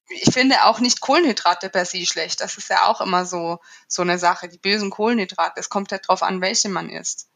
Ich 0.08 0.32
finde 0.32 0.64
auch 0.64 0.80
nicht 0.80 1.00
Kohlenhydrate 1.00 1.68
per 1.68 1.84
se 1.84 2.06
schlecht. 2.06 2.40
Das 2.40 2.56
ist 2.56 2.70
ja 2.70 2.86
auch 2.86 3.00
immer 3.00 3.26
so, 3.26 3.60
so 3.86 4.02
eine 4.02 4.18
Sache. 4.18 4.48
Die 4.48 4.58
bösen 4.58 4.90
Kohlenhydrate, 4.90 5.60
es 5.60 5.68
kommt 5.68 5.90
ja 5.90 5.98
drauf 5.98 6.22
an, 6.22 6.40
welche 6.40 6.68
man 6.68 6.88
isst. 6.88 7.28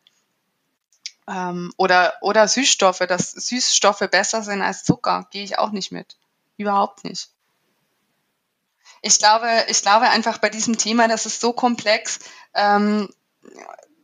Ähm, 1.28 1.72
oder, 1.76 2.14
oder 2.20 2.48
Süßstoffe, 2.48 3.00
dass 3.00 3.30
Süßstoffe 3.30 4.08
besser 4.10 4.42
sind 4.42 4.62
als 4.62 4.84
Zucker, 4.84 5.28
gehe 5.30 5.44
ich 5.44 5.58
auch 5.58 5.70
nicht 5.70 5.92
mit. 5.92 6.16
Überhaupt 6.56 7.04
nicht. 7.04 7.28
Ich 9.02 9.18
glaube, 9.18 9.48
ich 9.68 9.82
glaube 9.82 10.08
einfach 10.08 10.38
bei 10.38 10.48
diesem 10.48 10.78
Thema, 10.78 11.08
das 11.08 11.26
ist 11.26 11.40
so 11.40 11.52
komplex, 11.52 12.20
ähm, 12.54 13.12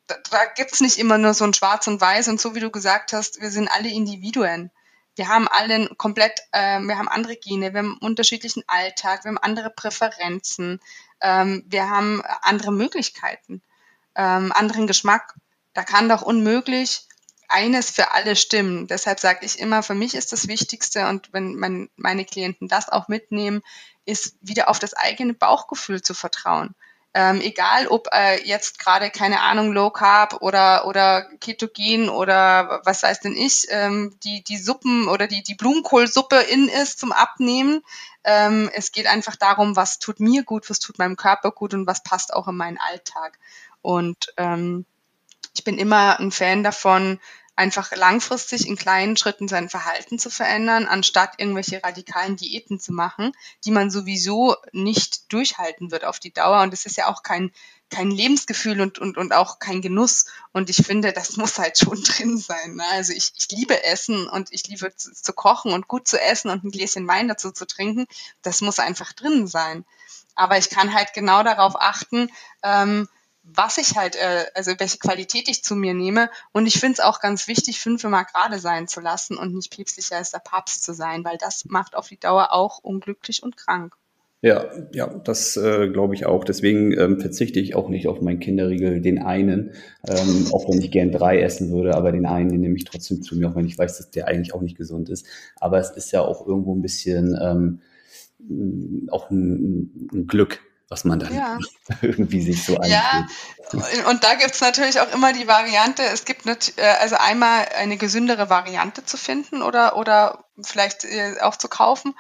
da, 0.07 0.17
da 0.31 0.45
gibt 0.57 0.73
es 0.73 0.81
nicht 0.81 0.99
immer 0.99 1.19
nur 1.19 1.35
so 1.35 1.45
ein 1.45 1.55
Schwarz 1.55 1.87
und 1.87 2.01
Weiß 2.01 2.29
und 2.29 2.41
so 2.41 2.55
wie 2.55 2.61
du 2.61 2.71
gesagt 2.71 3.13
hast, 3.13 3.41
wir 3.41 3.51
sind 3.51 3.69
alle 3.69 3.89
Individuen. 3.89 4.71
Wir 5.19 5.27
haben 5.27 5.49
alle 5.49 5.89
komplett, 5.97 6.39
äh, 6.53 6.79
wir 6.79 6.97
haben 6.97 7.09
andere 7.09 7.35
Gene, 7.35 7.73
wir 7.73 7.81
haben 7.81 7.93
einen 7.93 8.11
unterschiedlichen 8.11 8.63
Alltag, 8.69 9.25
wir 9.25 9.31
haben 9.31 9.39
andere 9.39 9.69
Präferenzen, 9.69 10.81
ähm, 11.21 11.65
wir 11.67 11.91
haben 11.91 12.23
andere 12.43 12.71
Möglichkeiten, 12.71 13.61
ähm, 14.15 14.53
anderen 14.55 14.87
Geschmack. 14.87 15.35
Da 15.75 15.83
kann 15.83 16.09
doch 16.09 16.23
unmöglich 16.23 17.09
eines 17.49 17.91
für 17.91 18.13
alle 18.13 18.37
stimmen. 18.37 18.87
Deshalb 18.87 19.19
sage 19.19 19.45
ich 19.45 19.59
immer, 19.59 19.83
für 19.83 19.97
mich 19.97 20.15
ist 20.15 20.33
das 20.33 20.47
Wichtigste 20.47 21.09
und 21.09 21.33
wenn 21.33 21.57
mein, 21.57 21.91
meine 21.97 22.25
Klienten 22.25 22.69
das 22.69 22.89
auch 22.89 23.09
mitnehmen, 23.09 23.63
ist 24.05 24.37
wieder 24.41 24.69
auf 24.69 24.79
das 24.79 24.95
eigene 24.95 25.35
Bauchgefühl 25.35 26.01
zu 26.01 26.15
vertrauen. 26.15 26.77
Ähm, 27.15 27.41
egal 27.41 27.89
ob 27.89 28.09
äh, 28.13 28.41
jetzt 28.45 28.79
gerade, 28.79 29.11
keine 29.11 29.41
Ahnung, 29.41 29.73
Low 29.73 29.91
Carb 29.91 30.43
oder, 30.43 30.87
oder 30.87 31.23
Ketogen 31.41 32.11
oder 32.11 32.83
was 32.85 33.03
weiß 33.03 33.21
denn 33.21 33.35
ich, 33.35 33.67
ähm, 33.71 34.15
die, 34.25 34.45
die 34.45 34.59
Suppen 34.59 35.09
oder 35.09 35.27
die, 35.27 35.43
die 35.43 35.55
Blumenkohlsuppe 35.55 36.37
in 36.37 36.69
ist 36.69 36.99
zum 36.99 37.13
Abnehmen. 37.13 37.83
Ähm, 38.25 38.71
es 38.75 38.93
geht 38.93 39.07
einfach 39.07 39.37
darum, 39.37 39.75
was 39.75 39.99
tut 39.99 40.21
mir 40.21 40.45
gut, 40.45 40.69
was 40.69 40.81
tut 40.81 40.99
meinem 40.99 41.17
Körper 41.17 41.51
gut 41.51 41.73
und 41.73 41.87
was 41.87 42.03
passt 42.03 42.35
auch 42.35 42.47
in 42.47 42.57
meinen 42.57 42.79
Alltag. 42.79 43.39
Und 43.81 44.33
ähm, 44.37 44.85
ich 45.55 45.65
bin 45.65 45.79
immer 45.79 46.21
ein 46.21 46.31
Fan 46.31 46.63
davon, 46.63 47.19
einfach 47.59 47.91
langfristig 47.97 48.69
in 48.69 48.77
kleinen 48.77 49.17
Schritten 49.17 49.49
sein 49.49 49.69
Verhalten 49.69 50.21
zu 50.21 50.31
verändern, 50.31 50.87
anstatt 50.87 51.35
irgendwelche 51.39 51.83
radikalen 51.83 52.37
Diäten 52.37 52.79
zu 52.79 52.93
machen, 52.93 53.33
die 53.65 53.73
man 53.73 53.91
sowieso 53.91 54.55
nicht 54.71 55.33
durchhalten 55.33 55.91
wird 55.91 56.05
auf 56.05 56.21
die 56.21 56.33
Dauer. 56.33 56.63
Und 56.63 56.73
es 56.73 56.87
ist 56.87 56.97
ja 56.97 57.09
auch 57.09 57.25
kein, 57.25 57.51
kein 57.91 58.13
Lebensgefühl 58.13 58.81
und, 58.81 59.01
und, 59.01 59.19
und 59.19 59.33
auch 59.33 59.59
kein 59.59 59.83
Genuss. 59.83 60.27
Und 60.53 60.71
ich 60.71 60.87
finde, 60.87 61.13
das 61.13 61.37
muss 61.37 61.59
halt 61.59 61.77
schon 61.77 62.01
drin 62.05 62.39
sein. 62.39 62.77
Ne? 62.77 62.85
Also 62.93 63.13
ich, 63.13 63.33
ich 63.37 63.49
liebe 63.51 63.83
Essen 63.83 64.29
und 64.29 64.53
ich 64.53 64.69
liebe 64.69 64.95
zu, 64.95 65.13
zu 65.13 65.33
kochen 65.33 65.73
und 65.73 65.89
gut 65.89 66.07
zu 66.07 66.21
essen 66.21 66.51
und 66.51 66.63
ein 66.63 66.71
Gläschen 66.71 67.09
Wein 67.09 67.27
dazu 67.27 67.51
zu 67.51 67.67
trinken. 67.67 68.07
Das 68.41 68.61
muss 68.61 68.79
einfach 68.79 69.13
drin 69.13 69.49
sein. 69.49 69.85
Aber 70.37 70.59
ich 70.59 70.71
kann 70.71 70.95
halt 70.95 71.13
genau 71.13 71.43
darauf 71.43 71.75
achten, 71.75 72.31
ähm, 72.63 73.09
was 73.55 73.79
ich 73.79 73.97
halt, 73.97 74.17
äh, 74.17 74.47
also 74.55 74.73
welche 74.79 74.99
Qualität 74.99 75.49
ich 75.49 75.63
zu 75.63 75.75
mir 75.75 75.95
nehme. 75.95 76.31
Und 76.53 76.67
ich 76.67 76.79
finde 76.79 76.95
es 76.95 77.01
auch 77.01 77.21
ganz 77.21 77.49
wichtig, 77.49 77.81
fünf 77.81 78.05
immer 78.05 78.25
gerade 78.25 78.59
sein 78.59 78.89
zu 78.89 79.01
lassen 79.01 79.37
und 79.37 79.55
nicht 79.55 79.75
päpstlicher 79.75 80.17
als 80.17 80.31
der 80.31 80.39
Papst 80.39 80.83
zu 80.83 80.93
sein, 80.95 81.25
weil 81.25 81.39
das 81.39 81.65
macht 81.65 81.97
auf 81.97 82.09
die 82.09 82.21
Dauer 82.21 82.53
auch 82.53 82.79
unglücklich 82.79 83.43
und 83.43 83.57
krank. 83.57 83.95
Ja, 84.41 84.67
ja, 84.93 85.09
das 85.25 85.57
äh, 85.57 85.89
glaube 85.89 86.15
ich 86.15 86.25
auch. 86.25 86.45
Deswegen 86.45 86.93
ähm, 86.93 87.21
verzichte 87.21 87.59
ich 87.59 87.75
auch 87.75 87.89
nicht 87.89 88.07
auf 88.07 88.21
meinen 88.21 88.39
Kinderriegel, 88.39 89.01
den 89.01 89.19
einen, 89.19 89.73
ähm, 90.09 90.47
auch 90.53 90.71
wenn 90.71 90.81
ich 90.81 90.93
gern 90.93 91.11
drei 91.11 91.41
essen 91.41 91.73
würde, 91.73 91.97
aber 91.97 92.13
den 92.13 92.25
einen, 92.25 92.51
den 92.51 92.61
nehme 92.61 92.77
ich 92.77 92.85
trotzdem 92.85 93.21
zu 93.21 93.37
mir, 93.37 93.49
auch 93.49 93.57
wenn 93.57 93.67
ich 93.67 93.77
weiß, 93.77 93.99
dass 93.99 94.11
der 94.11 94.29
eigentlich 94.29 94.55
auch 94.55 94.61
nicht 94.61 94.77
gesund 94.77 95.09
ist. 95.09 95.27
Aber 95.57 95.81
es 95.81 95.91
ist 95.91 96.13
ja 96.13 96.21
auch 96.21 96.47
irgendwo 96.47 96.73
ein 96.73 96.83
bisschen 96.83 97.37
ähm, 97.41 97.81
auch 99.11 99.29
ein, 99.31 100.09
ein 100.13 100.27
Glück, 100.29 100.61
was 100.89 101.05
man 101.05 101.19
dann 101.19 101.35
ja. 101.35 101.59
irgendwie 102.03 102.43
sich 102.43 102.65
so 102.65 102.77
einfühlt. 102.79 102.93
Ja, 102.93 104.09
und 104.09 104.25
da 104.25 104.35
gibt 104.35 104.55
es 104.55 104.61
natürlich 104.61 105.01
auch 105.01 105.13
immer 105.13 105.33
die 105.33 105.47
Variante, 105.47 106.03
es 106.03 106.25
gibt 106.25 106.47
äh, 106.47 106.83
also 107.01 107.17
einmal 107.17 107.69
eine 107.77 107.97
gesündere 107.97 108.49
Variante 108.49 109.05
zu 109.05 109.17
finden 109.17 109.63
oder, 109.63 109.97
oder 109.97 110.45
vielleicht 110.63 111.05
äh, 111.05 111.37
auch 111.41 111.57
zu 111.57 111.69
kaufen. 111.69 112.15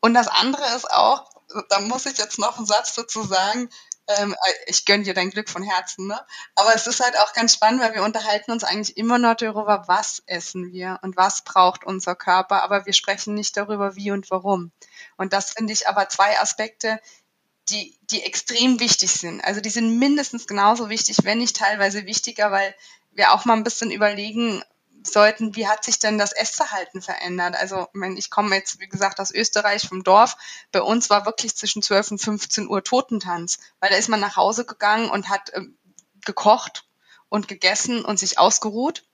Und 0.00 0.14
das 0.14 0.28
andere 0.28 0.64
ist 0.76 0.90
auch, 0.90 1.30
da 1.68 1.80
muss 1.80 2.06
ich 2.06 2.18
jetzt 2.18 2.38
noch 2.38 2.58
einen 2.58 2.66
Satz 2.66 2.94
dazu 2.94 3.22
sagen, 3.24 3.68
Ähm, 4.18 4.34
ich 4.66 4.86
gönne 4.86 5.04
dir 5.04 5.14
dein 5.14 5.30
Glück 5.30 5.48
von 5.48 5.62
Herzen, 5.62 6.08
ne? 6.08 6.18
Aber 6.56 6.74
es 6.74 6.86
ist 6.86 7.00
halt 7.00 7.16
auch 7.18 7.32
ganz 7.32 7.54
spannend, 7.54 7.80
weil 7.80 7.94
wir 7.94 8.02
unterhalten 8.02 8.50
uns 8.50 8.64
eigentlich 8.64 8.96
immer 8.96 9.18
nur 9.18 9.34
darüber, 9.36 9.84
was 9.86 10.22
essen 10.26 10.72
wir 10.72 10.98
und 11.02 11.16
was 11.16 11.42
braucht 11.44 11.84
unser 11.84 12.16
Körper, 12.16 12.62
aber 12.64 12.86
wir 12.86 12.92
sprechen 12.92 13.34
nicht 13.34 13.56
darüber, 13.56 13.94
wie 13.94 14.10
und 14.10 14.30
warum. 14.30 14.72
Und 15.16 15.32
das 15.32 15.52
finde 15.52 15.72
ich 15.72 15.86
aber 15.86 16.08
zwei 16.08 16.40
Aspekte, 16.40 16.98
die, 17.68 17.96
die 18.10 18.22
extrem 18.22 18.80
wichtig 18.80 19.12
sind. 19.12 19.42
Also 19.42 19.60
die 19.60 19.70
sind 19.70 19.98
mindestens 19.98 20.46
genauso 20.46 20.88
wichtig, 20.88 21.18
wenn 21.22 21.38
nicht 21.38 21.56
teilweise 21.56 22.06
wichtiger, 22.06 22.50
weil 22.50 22.74
wir 23.12 23.32
auch 23.32 23.44
mal 23.44 23.54
ein 23.54 23.64
bisschen 23.64 23.90
überlegen 23.90 24.62
sollten, 25.02 25.56
wie 25.56 25.66
hat 25.66 25.84
sich 25.84 25.98
denn 25.98 26.18
das 26.18 26.32
Essverhalten 26.32 27.00
verändert? 27.00 27.56
Also 27.56 27.88
ich 28.16 28.30
komme 28.30 28.54
jetzt, 28.56 28.80
wie 28.80 28.88
gesagt, 28.88 29.20
aus 29.20 29.30
Österreich 29.30 29.88
vom 29.88 30.04
Dorf. 30.04 30.36
Bei 30.72 30.82
uns 30.82 31.10
war 31.10 31.26
wirklich 31.26 31.56
zwischen 31.56 31.82
12 31.82 32.12
und 32.12 32.18
15 32.18 32.68
Uhr 32.68 32.84
Totentanz, 32.84 33.58
weil 33.80 33.90
da 33.90 33.96
ist 33.96 34.08
man 34.08 34.20
nach 34.20 34.36
Hause 34.36 34.64
gegangen 34.64 35.10
und 35.10 35.28
hat 35.28 35.50
äh, 35.50 35.62
gekocht 36.24 36.84
und 37.28 37.48
gegessen 37.48 38.04
und 38.04 38.18
sich 38.18 38.38
ausgeruht. 38.38 39.04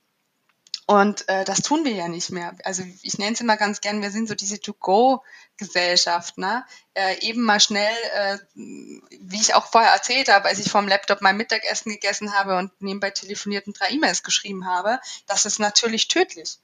Und 0.88 1.28
äh, 1.28 1.44
das 1.44 1.62
tun 1.62 1.84
wir 1.84 1.92
ja 1.92 2.06
nicht 2.06 2.30
mehr. 2.30 2.54
Also 2.62 2.84
ich 3.02 3.18
nenne 3.18 3.32
es 3.32 3.40
immer 3.40 3.56
ganz 3.56 3.80
gern, 3.80 4.02
wir 4.02 4.12
sind 4.12 4.28
so 4.28 4.36
diese 4.36 4.60
To-Go-Gesellschaft. 4.60 6.38
Ne? 6.38 6.64
Äh, 6.94 7.26
eben 7.26 7.42
mal 7.42 7.58
schnell, 7.58 7.96
äh, 8.14 8.38
wie 8.54 9.40
ich 9.40 9.54
auch 9.54 9.66
vorher 9.66 9.92
erzählt 9.92 10.28
habe, 10.28 10.44
als 10.44 10.60
ich 10.60 10.70
vom 10.70 10.86
Laptop 10.86 11.22
mein 11.22 11.36
Mittagessen 11.36 11.90
gegessen 11.90 12.34
habe 12.34 12.56
und 12.56 12.70
nebenbei 12.80 13.10
telefoniert 13.10 13.66
und 13.66 13.80
drei 13.80 13.90
E-Mails 13.90 14.22
geschrieben 14.22 14.66
habe, 14.66 15.00
das 15.26 15.44
ist 15.44 15.58
natürlich 15.58 16.06
tödlich. 16.06 16.58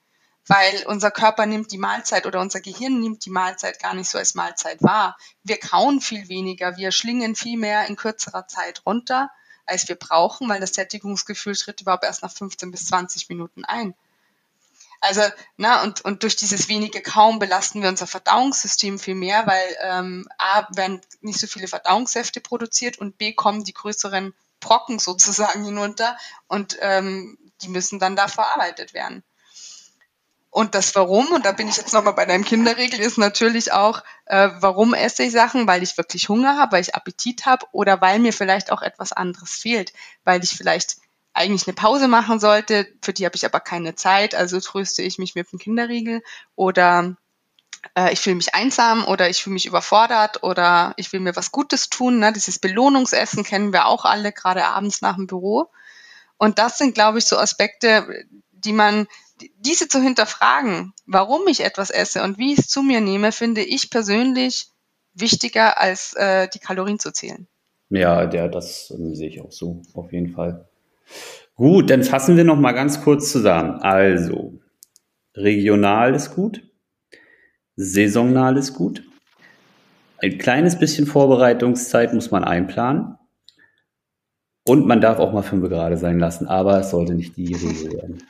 Weil 0.46 0.84
unser 0.86 1.10
Körper 1.10 1.46
nimmt 1.46 1.72
die 1.72 1.78
Mahlzeit 1.78 2.24
oder 2.24 2.40
unser 2.40 2.60
Gehirn 2.60 3.00
nimmt 3.00 3.24
die 3.24 3.30
Mahlzeit 3.30 3.80
gar 3.80 3.94
nicht 3.94 4.08
so 4.08 4.18
als 4.18 4.34
Mahlzeit 4.36 4.82
wahr. 4.82 5.16
Wir 5.42 5.58
kauen 5.58 6.00
viel 6.00 6.28
weniger, 6.28 6.76
wir 6.76 6.92
schlingen 6.92 7.34
viel 7.34 7.58
mehr 7.58 7.86
in 7.86 7.96
kürzerer 7.96 8.46
Zeit 8.46 8.82
runter, 8.86 9.30
als 9.66 9.88
wir 9.88 9.96
brauchen, 9.96 10.48
weil 10.48 10.60
das 10.60 10.74
Sättigungsgefühl 10.74 11.56
tritt 11.56 11.80
überhaupt 11.80 12.04
erst 12.04 12.22
nach 12.22 12.32
15 12.32 12.70
bis 12.70 12.86
20 12.86 13.28
Minuten 13.28 13.64
ein. 13.64 13.94
Also, 15.04 15.20
na, 15.56 15.82
und, 15.82 16.04
und 16.04 16.22
durch 16.22 16.36
dieses 16.36 16.68
wenige 16.68 17.02
Kaum 17.02 17.40
belasten 17.40 17.82
wir 17.82 17.88
unser 17.88 18.06
Verdauungssystem 18.06 19.00
viel 19.00 19.16
mehr, 19.16 19.44
weil 19.48 19.76
ähm, 19.82 20.28
A, 20.38 20.68
werden 20.76 21.00
nicht 21.20 21.40
so 21.40 21.48
viele 21.48 21.66
Verdauungssäfte 21.66 22.40
produziert 22.40 22.98
und 22.98 23.18
B, 23.18 23.32
kommen 23.32 23.64
die 23.64 23.74
größeren 23.74 24.32
Brocken 24.60 25.00
sozusagen 25.00 25.64
hinunter 25.64 26.16
und 26.46 26.76
ähm, 26.80 27.36
die 27.62 27.68
müssen 27.68 27.98
dann 27.98 28.14
da 28.14 28.28
verarbeitet 28.28 28.94
werden. 28.94 29.24
Und 30.50 30.76
das 30.76 30.94
Warum, 30.94 31.32
und 31.32 31.46
da 31.46 31.50
bin 31.50 31.66
ich 31.66 31.78
jetzt 31.78 31.94
nochmal 31.94 32.12
bei 32.12 32.26
deinem 32.26 32.44
Kinderregel, 32.44 33.00
ist 33.00 33.18
natürlich 33.18 33.72
auch, 33.72 34.04
äh, 34.26 34.50
warum 34.60 34.94
esse 34.94 35.24
ich 35.24 35.32
Sachen? 35.32 35.66
Weil 35.66 35.82
ich 35.82 35.96
wirklich 35.96 36.28
Hunger 36.28 36.58
habe, 36.58 36.72
weil 36.72 36.82
ich 36.82 36.94
Appetit 36.94 37.44
habe 37.44 37.66
oder 37.72 38.00
weil 38.00 38.20
mir 38.20 38.32
vielleicht 38.32 38.70
auch 38.70 38.82
etwas 38.82 39.12
anderes 39.12 39.50
fehlt, 39.50 39.92
weil 40.22 40.44
ich 40.44 40.50
vielleicht 40.50 40.98
eigentlich 41.34 41.66
eine 41.66 41.74
Pause 41.74 42.08
machen 42.08 42.40
sollte, 42.40 42.86
für 43.02 43.12
die 43.12 43.24
habe 43.24 43.36
ich 43.36 43.44
aber 43.44 43.60
keine 43.60 43.94
Zeit, 43.94 44.34
also 44.34 44.60
tröste 44.60 45.02
ich 45.02 45.18
mich 45.18 45.34
mit 45.34 45.50
dem 45.50 45.58
Kinderriegel 45.58 46.22
oder 46.54 47.16
äh, 47.96 48.12
ich 48.12 48.20
fühle 48.20 48.36
mich 48.36 48.54
einsam 48.54 49.04
oder 49.04 49.28
ich 49.28 49.42
fühle 49.42 49.54
mich 49.54 49.66
überfordert 49.66 50.42
oder 50.42 50.94
ich 50.96 51.12
will 51.12 51.20
mir 51.20 51.36
was 51.36 51.52
Gutes 51.52 51.88
tun. 51.88 52.18
Ne? 52.18 52.32
Dieses 52.32 52.58
Belohnungsessen 52.58 53.44
kennen 53.44 53.72
wir 53.72 53.86
auch 53.86 54.04
alle, 54.04 54.32
gerade 54.32 54.64
abends 54.64 55.00
nach 55.00 55.16
dem 55.16 55.26
Büro. 55.26 55.68
Und 56.36 56.58
das 56.58 56.78
sind, 56.78 56.94
glaube 56.94 57.18
ich, 57.18 57.24
so 57.24 57.38
Aspekte, 57.38 58.24
die 58.50 58.72
man, 58.72 59.06
diese 59.58 59.88
zu 59.88 60.00
hinterfragen, 60.00 60.92
warum 61.06 61.46
ich 61.48 61.60
etwas 61.60 61.90
esse 61.90 62.22
und 62.22 62.38
wie 62.38 62.52
ich 62.52 62.60
es 62.60 62.68
zu 62.68 62.82
mir 62.82 63.00
nehme, 63.00 63.32
finde 63.32 63.62
ich 63.62 63.90
persönlich 63.90 64.68
wichtiger, 65.14 65.78
als 65.78 66.14
äh, 66.14 66.48
die 66.48 66.58
Kalorien 66.58 66.98
zu 66.98 67.12
zählen. 67.12 67.46
Ja, 67.90 68.26
der, 68.26 68.48
das 68.48 68.90
äh, 68.90 69.14
sehe 69.14 69.28
ich 69.28 69.40
auch 69.40 69.52
so, 69.52 69.82
auf 69.94 70.12
jeden 70.12 70.30
Fall. 70.30 70.68
Gut, 71.54 71.90
dann 71.90 72.02
fassen 72.02 72.36
wir 72.36 72.44
noch 72.44 72.58
mal 72.58 72.72
ganz 72.72 73.02
kurz 73.02 73.30
zusammen. 73.30 73.80
Also, 73.80 74.58
regional 75.36 76.14
ist 76.14 76.34
gut, 76.34 76.62
saisonal 77.76 78.56
ist 78.56 78.74
gut. 78.74 79.02
Ein 80.18 80.38
kleines 80.38 80.78
bisschen 80.78 81.06
Vorbereitungszeit 81.06 82.14
muss 82.14 82.30
man 82.30 82.44
einplanen. 82.44 83.16
Und 84.64 84.86
man 84.86 85.00
darf 85.00 85.18
auch 85.18 85.32
mal 85.32 85.42
fünf 85.42 85.68
gerade 85.68 85.96
sein 85.96 86.20
lassen, 86.20 86.46
aber 86.46 86.78
es 86.78 86.90
sollte 86.90 87.14
nicht 87.14 87.36
die 87.36 87.52
Regel 87.52 87.92
werden. 87.92 88.22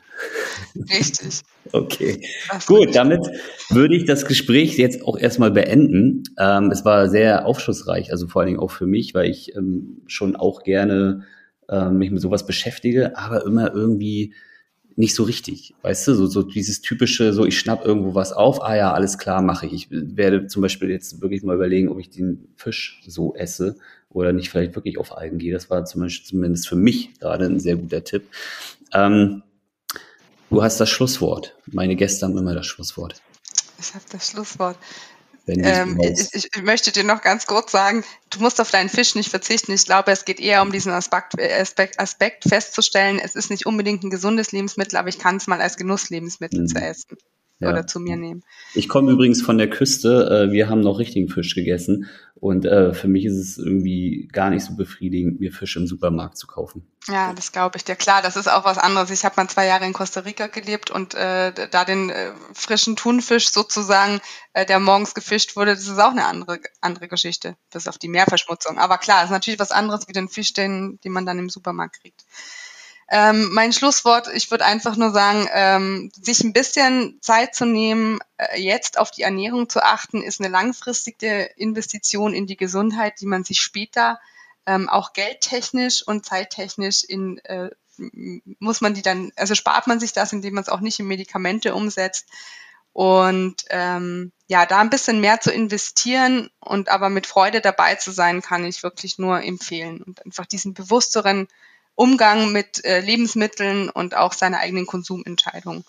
Richtig. 0.90 1.42
Okay. 1.72 2.26
Gut, 2.66 2.94
damit 2.94 3.20
würde 3.68 3.94
ich 3.94 4.06
das 4.06 4.24
Gespräch 4.24 4.78
jetzt 4.78 5.02
auch 5.04 5.18
erstmal 5.18 5.50
beenden. 5.50 6.22
Ähm, 6.38 6.70
es 6.70 6.84
war 6.84 7.08
sehr 7.08 7.44
aufschlussreich, 7.46 8.10
also 8.10 8.26
vor 8.28 8.40
allen 8.40 8.48
Dingen 8.48 8.60
auch 8.60 8.70
für 8.70 8.86
mich, 8.86 9.14
weil 9.14 9.28
ich 9.28 9.54
ähm, 9.54 10.02
schon 10.06 10.36
auch 10.36 10.62
gerne 10.62 11.24
äh, 11.72 11.90
mich 11.90 12.10
mit 12.10 12.20
sowas 12.20 12.46
beschäftige, 12.46 13.16
aber 13.16 13.44
immer 13.46 13.72
irgendwie 13.74 14.34
nicht 14.94 15.14
so 15.14 15.22
richtig, 15.22 15.74
weißt 15.80 16.08
du, 16.08 16.14
so, 16.14 16.26
so 16.26 16.42
dieses 16.42 16.82
typische, 16.82 17.32
so 17.32 17.46
ich 17.46 17.58
schnapp 17.58 17.84
irgendwo 17.84 18.14
was 18.14 18.32
auf, 18.32 18.62
ah 18.62 18.76
ja, 18.76 18.92
alles 18.92 19.16
klar, 19.16 19.40
mache 19.40 19.66
ich. 19.66 19.72
Ich 19.72 19.88
werde 19.90 20.46
zum 20.48 20.60
Beispiel 20.60 20.90
jetzt 20.90 21.22
wirklich 21.22 21.42
mal 21.42 21.56
überlegen, 21.56 21.88
ob 21.88 21.98
ich 21.98 22.10
den 22.10 22.48
Fisch 22.56 23.00
so 23.06 23.34
esse 23.34 23.76
oder 24.10 24.34
nicht 24.34 24.50
vielleicht 24.50 24.74
wirklich 24.74 24.98
auf 24.98 25.16
Algen 25.16 25.38
gehe. 25.38 25.54
Das 25.54 25.70
war 25.70 25.84
zum 25.86 26.02
Beispiel 26.02 26.26
zumindest 26.26 26.68
für 26.68 26.76
mich 26.76 27.18
gerade 27.18 27.46
ein 27.46 27.58
sehr 27.58 27.76
guter 27.76 28.04
Tipp. 28.04 28.24
Ähm, 28.92 29.42
du 30.50 30.62
hast 30.62 30.78
das 30.78 30.90
Schlusswort. 30.90 31.56
Meine 31.66 31.96
Gäste 31.96 32.26
haben 32.26 32.36
immer 32.36 32.54
das 32.54 32.66
Schlusswort. 32.66 33.22
Ich 33.80 33.94
habe 33.94 34.04
das 34.12 34.30
Schlusswort. 34.30 34.76
Ähm, 35.46 36.00
ich, 36.00 36.48
ich, 36.54 36.62
möchte 36.62 36.92
dir 36.92 37.04
noch 37.04 37.20
ganz 37.20 37.46
kurz 37.46 37.72
sagen, 37.72 38.04
du 38.30 38.40
musst 38.40 38.60
auf 38.60 38.70
deinen 38.70 38.88
Fisch 38.88 39.14
nicht 39.14 39.30
verzichten. 39.30 39.72
Ich 39.72 39.84
glaube, 39.84 40.12
es 40.12 40.24
geht 40.24 40.38
eher 40.38 40.62
um 40.62 40.70
diesen 40.70 40.92
Aspekt, 40.92 41.40
Aspekt, 41.40 41.98
Aspekt 41.98 42.44
festzustellen, 42.48 43.18
es 43.18 43.34
ist 43.34 43.50
nicht 43.50 43.66
unbedingt 43.66 44.04
ein 44.04 44.10
gesundes 44.10 44.52
Lebensmittel, 44.52 44.96
aber 44.96 45.08
ich 45.08 45.18
kann 45.18 45.36
es 45.36 45.46
mal 45.48 45.60
als 45.60 45.76
Genusslebensmittel 45.76 46.62
mhm. 46.62 46.66
zu 46.68 46.76
essen 46.76 47.16
ja. 47.62 47.70
oder 47.70 47.86
zu 47.86 48.00
mir 48.00 48.16
nehmen. 48.16 48.42
Ich 48.74 48.88
komme 48.88 49.12
übrigens 49.12 49.42
von 49.42 49.58
der 49.58 49.70
Küste. 49.70 50.48
Äh, 50.48 50.52
wir 50.52 50.68
haben 50.68 50.80
noch 50.80 50.98
richtigen 50.98 51.28
Fisch 51.28 51.54
gegessen. 51.54 52.08
Und 52.42 52.64
äh, 52.64 52.92
für 52.92 53.06
mich 53.06 53.24
ist 53.24 53.36
es 53.36 53.56
irgendwie 53.56 54.28
gar 54.32 54.50
nicht 54.50 54.64
so 54.64 54.74
befriedigend, 54.74 55.38
mir 55.38 55.52
Fisch 55.52 55.76
im 55.76 55.86
Supermarkt 55.86 56.36
zu 56.36 56.48
kaufen. 56.48 56.84
Ja, 57.06 57.32
das 57.34 57.52
glaube 57.52 57.76
ich 57.76 57.84
dir. 57.84 57.94
Klar, 57.94 58.20
das 58.20 58.36
ist 58.36 58.48
auch 58.48 58.64
was 58.64 58.78
anderes. 58.78 59.10
Ich 59.10 59.24
habe 59.24 59.34
mal 59.36 59.48
zwei 59.48 59.66
Jahre 59.66 59.84
in 59.86 59.92
Costa 59.92 60.20
Rica 60.20 60.48
gelebt 60.48 60.90
und 60.90 61.14
äh, 61.14 61.52
da 61.70 61.84
den 61.84 62.10
äh, 62.10 62.32
frischen 62.52 62.96
Thunfisch 62.96 63.50
sozusagen, 63.50 64.20
äh, 64.54 64.66
der 64.66 64.80
morgens 64.80 65.14
gefischt 65.14 65.54
wurde, 65.54 65.74
das 65.74 65.86
ist 65.86 66.00
auch 66.00 66.10
eine 66.10 66.24
andere, 66.24 66.58
andere 66.80 67.06
Geschichte, 67.06 67.56
bis 67.72 67.86
auf 67.86 67.98
die 67.98 68.08
Meerverschmutzung. 68.08 68.76
Aber 68.76 68.98
klar, 68.98 69.22
ist 69.22 69.30
natürlich 69.30 69.60
was 69.60 69.70
anderes 69.70 70.08
wie 70.08 70.12
den 70.12 70.28
Fisch, 70.28 70.52
den, 70.52 70.98
den 71.04 71.12
man 71.12 71.26
dann 71.26 71.38
im 71.38 71.48
Supermarkt 71.48 72.00
kriegt. 72.00 72.24
Ähm, 73.14 73.52
mein 73.52 73.74
Schlusswort, 73.74 74.28
ich 74.32 74.50
würde 74.50 74.64
einfach 74.64 74.96
nur 74.96 75.10
sagen, 75.10 75.46
ähm, 75.52 76.10
sich 76.18 76.42
ein 76.42 76.54
bisschen 76.54 77.18
Zeit 77.20 77.54
zu 77.54 77.66
nehmen, 77.66 78.20
äh, 78.38 78.58
jetzt 78.58 78.98
auf 78.98 79.10
die 79.10 79.20
Ernährung 79.20 79.68
zu 79.68 79.82
achten, 79.82 80.22
ist 80.22 80.40
eine 80.40 80.48
langfristige 80.48 81.42
Investition 81.56 82.32
in 82.32 82.46
die 82.46 82.56
Gesundheit, 82.56 83.20
die 83.20 83.26
man 83.26 83.44
sich 83.44 83.60
später 83.60 84.18
ähm, 84.64 84.88
auch 84.88 85.12
geldtechnisch 85.12 86.02
und 86.06 86.24
zeittechnisch 86.24 87.04
in 87.04 87.36
äh, 87.44 87.68
muss 88.58 88.80
man 88.80 88.94
die 88.94 89.02
dann, 89.02 89.30
also 89.36 89.54
spart 89.54 89.86
man 89.86 90.00
sich 90.00 90.14
das, 90.14 90.32
indem 90.32 90.54
man 90.54 90.62
es 90.62 90.70
auch 90.70 90.80
nicht 90.80 90.98
in 90.98 91.06
Medikamente 91.06 91.74
umsetzt. 91.74 92.26
Und 92.94 93.56
ähm, 93.68 94.32
ja, 94.46 94.64
da 94.64 94.80
ein 94.80 94.88
bisschen 94.88 95.20
mehr 95.20 95.38
zu 95.38 95.52
investieren 95.52 96.48
und 96.60 96.88
aber 96.88 97.10
mit 97.10 97.26
Freude 97.26 97.60
dabei 97.60 97.96
zu 97.96 98.10
sein, 98.10 98.40
kann 98.40 98.64
ich 98.64 98.82
wirklich 98.82 99.18
nur 99.18 99.42
empfehlen. 99.42 100.02
Und 100.02 100.24
einfach 100.24 100.46
diesen 100.46 100.72
bewussteren 100.72 101.48
Umgang 101.94 102.52
mit 102.52 102.84
äh, 102.84 103.00
Lebensmitteln 103.00 103.88
und 103.88 104.16
auch 104.16 104.32
seine 104.32 104.58
eigenen 104.58 104.86
Konsumentscheidungen 104.86 105.84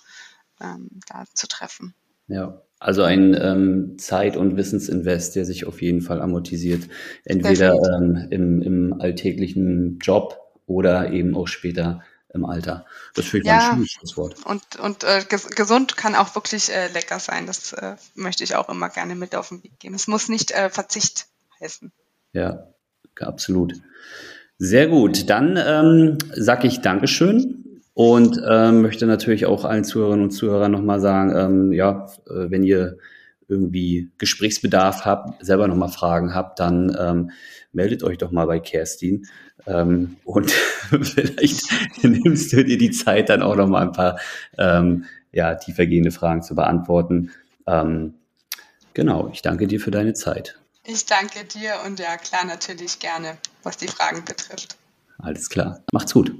ähm, 0.62 0.89
da 1.08 1.26
zu 1.34 1.47
treffen. 1.47 1.93
Ja, 2.28 2.62
also 2.80 3.04
ein 3.04 3.36
ähm, 3.39 3.97
Zeit- 3.97 4.38
und 4.38 4.58
Wissensinvest, 4.58 5.36
der 5.36 5.45
sich 5.45 5.66
auf 5.66 5.82
jeden 5.82 6.01
Fall 6.01 6.22
amortisiert. 6.22 6.84
Entweder 7.26 7.74
ähm, 7.74 8.28
im, 8.30 8.62
im 8.62 9.01
alltäglichen 9.01 9.99
Job 9.99 10.38
oder 10.66 11.12
eben 11.12 11.36
auch 11.36 11.47
später 11.47 12.04
im 12.34 12.45
Alter. 12.45 12.86
Das 13.14 13.26
finde 13.26 13.45
ich 13.45 13.54
ja, 13.54 13.72
ein 13.72 13.86
schönes 13.86 14.18
Wort. 14.18 14.45
Und, 14.45 14.78
und 14.78 15.04
äh, 15.04 15.24
ges 15.30 15.47
gesund 15.47 15.95
kann 15.97 16.16
auch 16.16 16.34
wirklich 16.36 16.72
äh, 16.72 16.88
lecker 16.88 17.20
sein. 17.20 17.45
Das 17.45 17.74
äh, 17.74 17.95
möchte 18.16 18.43
ich 18.43 18.56
auch 18.56 18.70
immer 18.70 18.89
gerne 18.89 19.16
mit 19.16 19.36
auf 19.36 19.49
den 19.49 19.64
Weg 19.64 19.80
geben. 19.80 19.93
Es 19.93 20.08
muss 20.08 20.30
nicht 20.30 20.51
äh, 20.51 20.70
Verzicht 20.70 21.28
heißen. 21.60 21.91
Ja, 22.34 22.68
absolut. 23.20 23.76
Sehr 24.58 24.88
gut, 24.88 25.30
dann 25.30 25.58
ähm, 25.58 26.18
sage 26.32 26.68
ich 26.68 26.82
Dankeschön 26.82 27.82
und 27.93 28.41
ähm, 28.49 28.82
möchte 28.82 29.06
natürlich 29.06 29.45
auch 29.45 29.66
allen 29.66 29.84
Zuhörerinnen 29.84 30.26
und 30.26 30.32
Zuhörern 30.32 30.72
nochmal 30.72 30.99
sagen, 30.99 31.36
ähm, 31.36 31.74
ja, 31.74 32.08
äh, 32.28 32.49
wenn 32.49 32.64
ihr 32.64 32.97
irgendwie 33.47 34.10
Gesprächsbedarf 34.18 35.06
habt, 35.06 35.45
selber 35.45 35.68
nochmal 35.68 35.89
Fragen 35.89 36.34
habt, 36.34 36.60
dann 36.60 36.95
ähm, 36.99 37.32
meldet 37.72 38.04
euch 38.04 38.18
doch 38.18 38.32
mal 38.32 38.45
bei 38.45 38.60
Kerstin. 38.60 39.28
Ähm, 39.68 40.18
und 40.24 40.51
vielleicht 41.01 41.66
nimmst 42.04 42.54
du 42.54 42.64
dir 42.64 42.78
die 42.78 42.91
Zeit, 42.91 43.30
dann 43.30 43.41
auch 43.41 43.56
nochmal 43.56 43.84
ein 43.84 43.91
paar 43.91 44.20
ähm, 44.58 45.06
ja, 45.32 45.56
tiefergehende 45.56 46.12
Fragen 46.12 46.41
zu 46.41 46.56
beantworten. 46.56 47.32
Ähm, 47.68 48.16
genau, 48.93 49.30
ich 49.34 49.41
danke 49.41 49.68
dir 49.68 49.80
für 49.80 49.91
deine 49.91 50.14
Zeit. 50.14 50.60
Ich 50.86 51.06
danke 51.06 51.45
dir 51.45 51.76
und 51.86 51.99
ja, 51.99 52.18
klar, 52.18 52.45
natürlich 52.45 52.99
gerne. 52.99 53.38
Was 53.64 53.78
die 53.78 53.88
Fragen 53.88 54.24
betrifft. 54.24 54.78
Alles 55.20 55.49
klar. 55.49 55.82
Macht's 55.91 56.14
gut. 56.14 56.34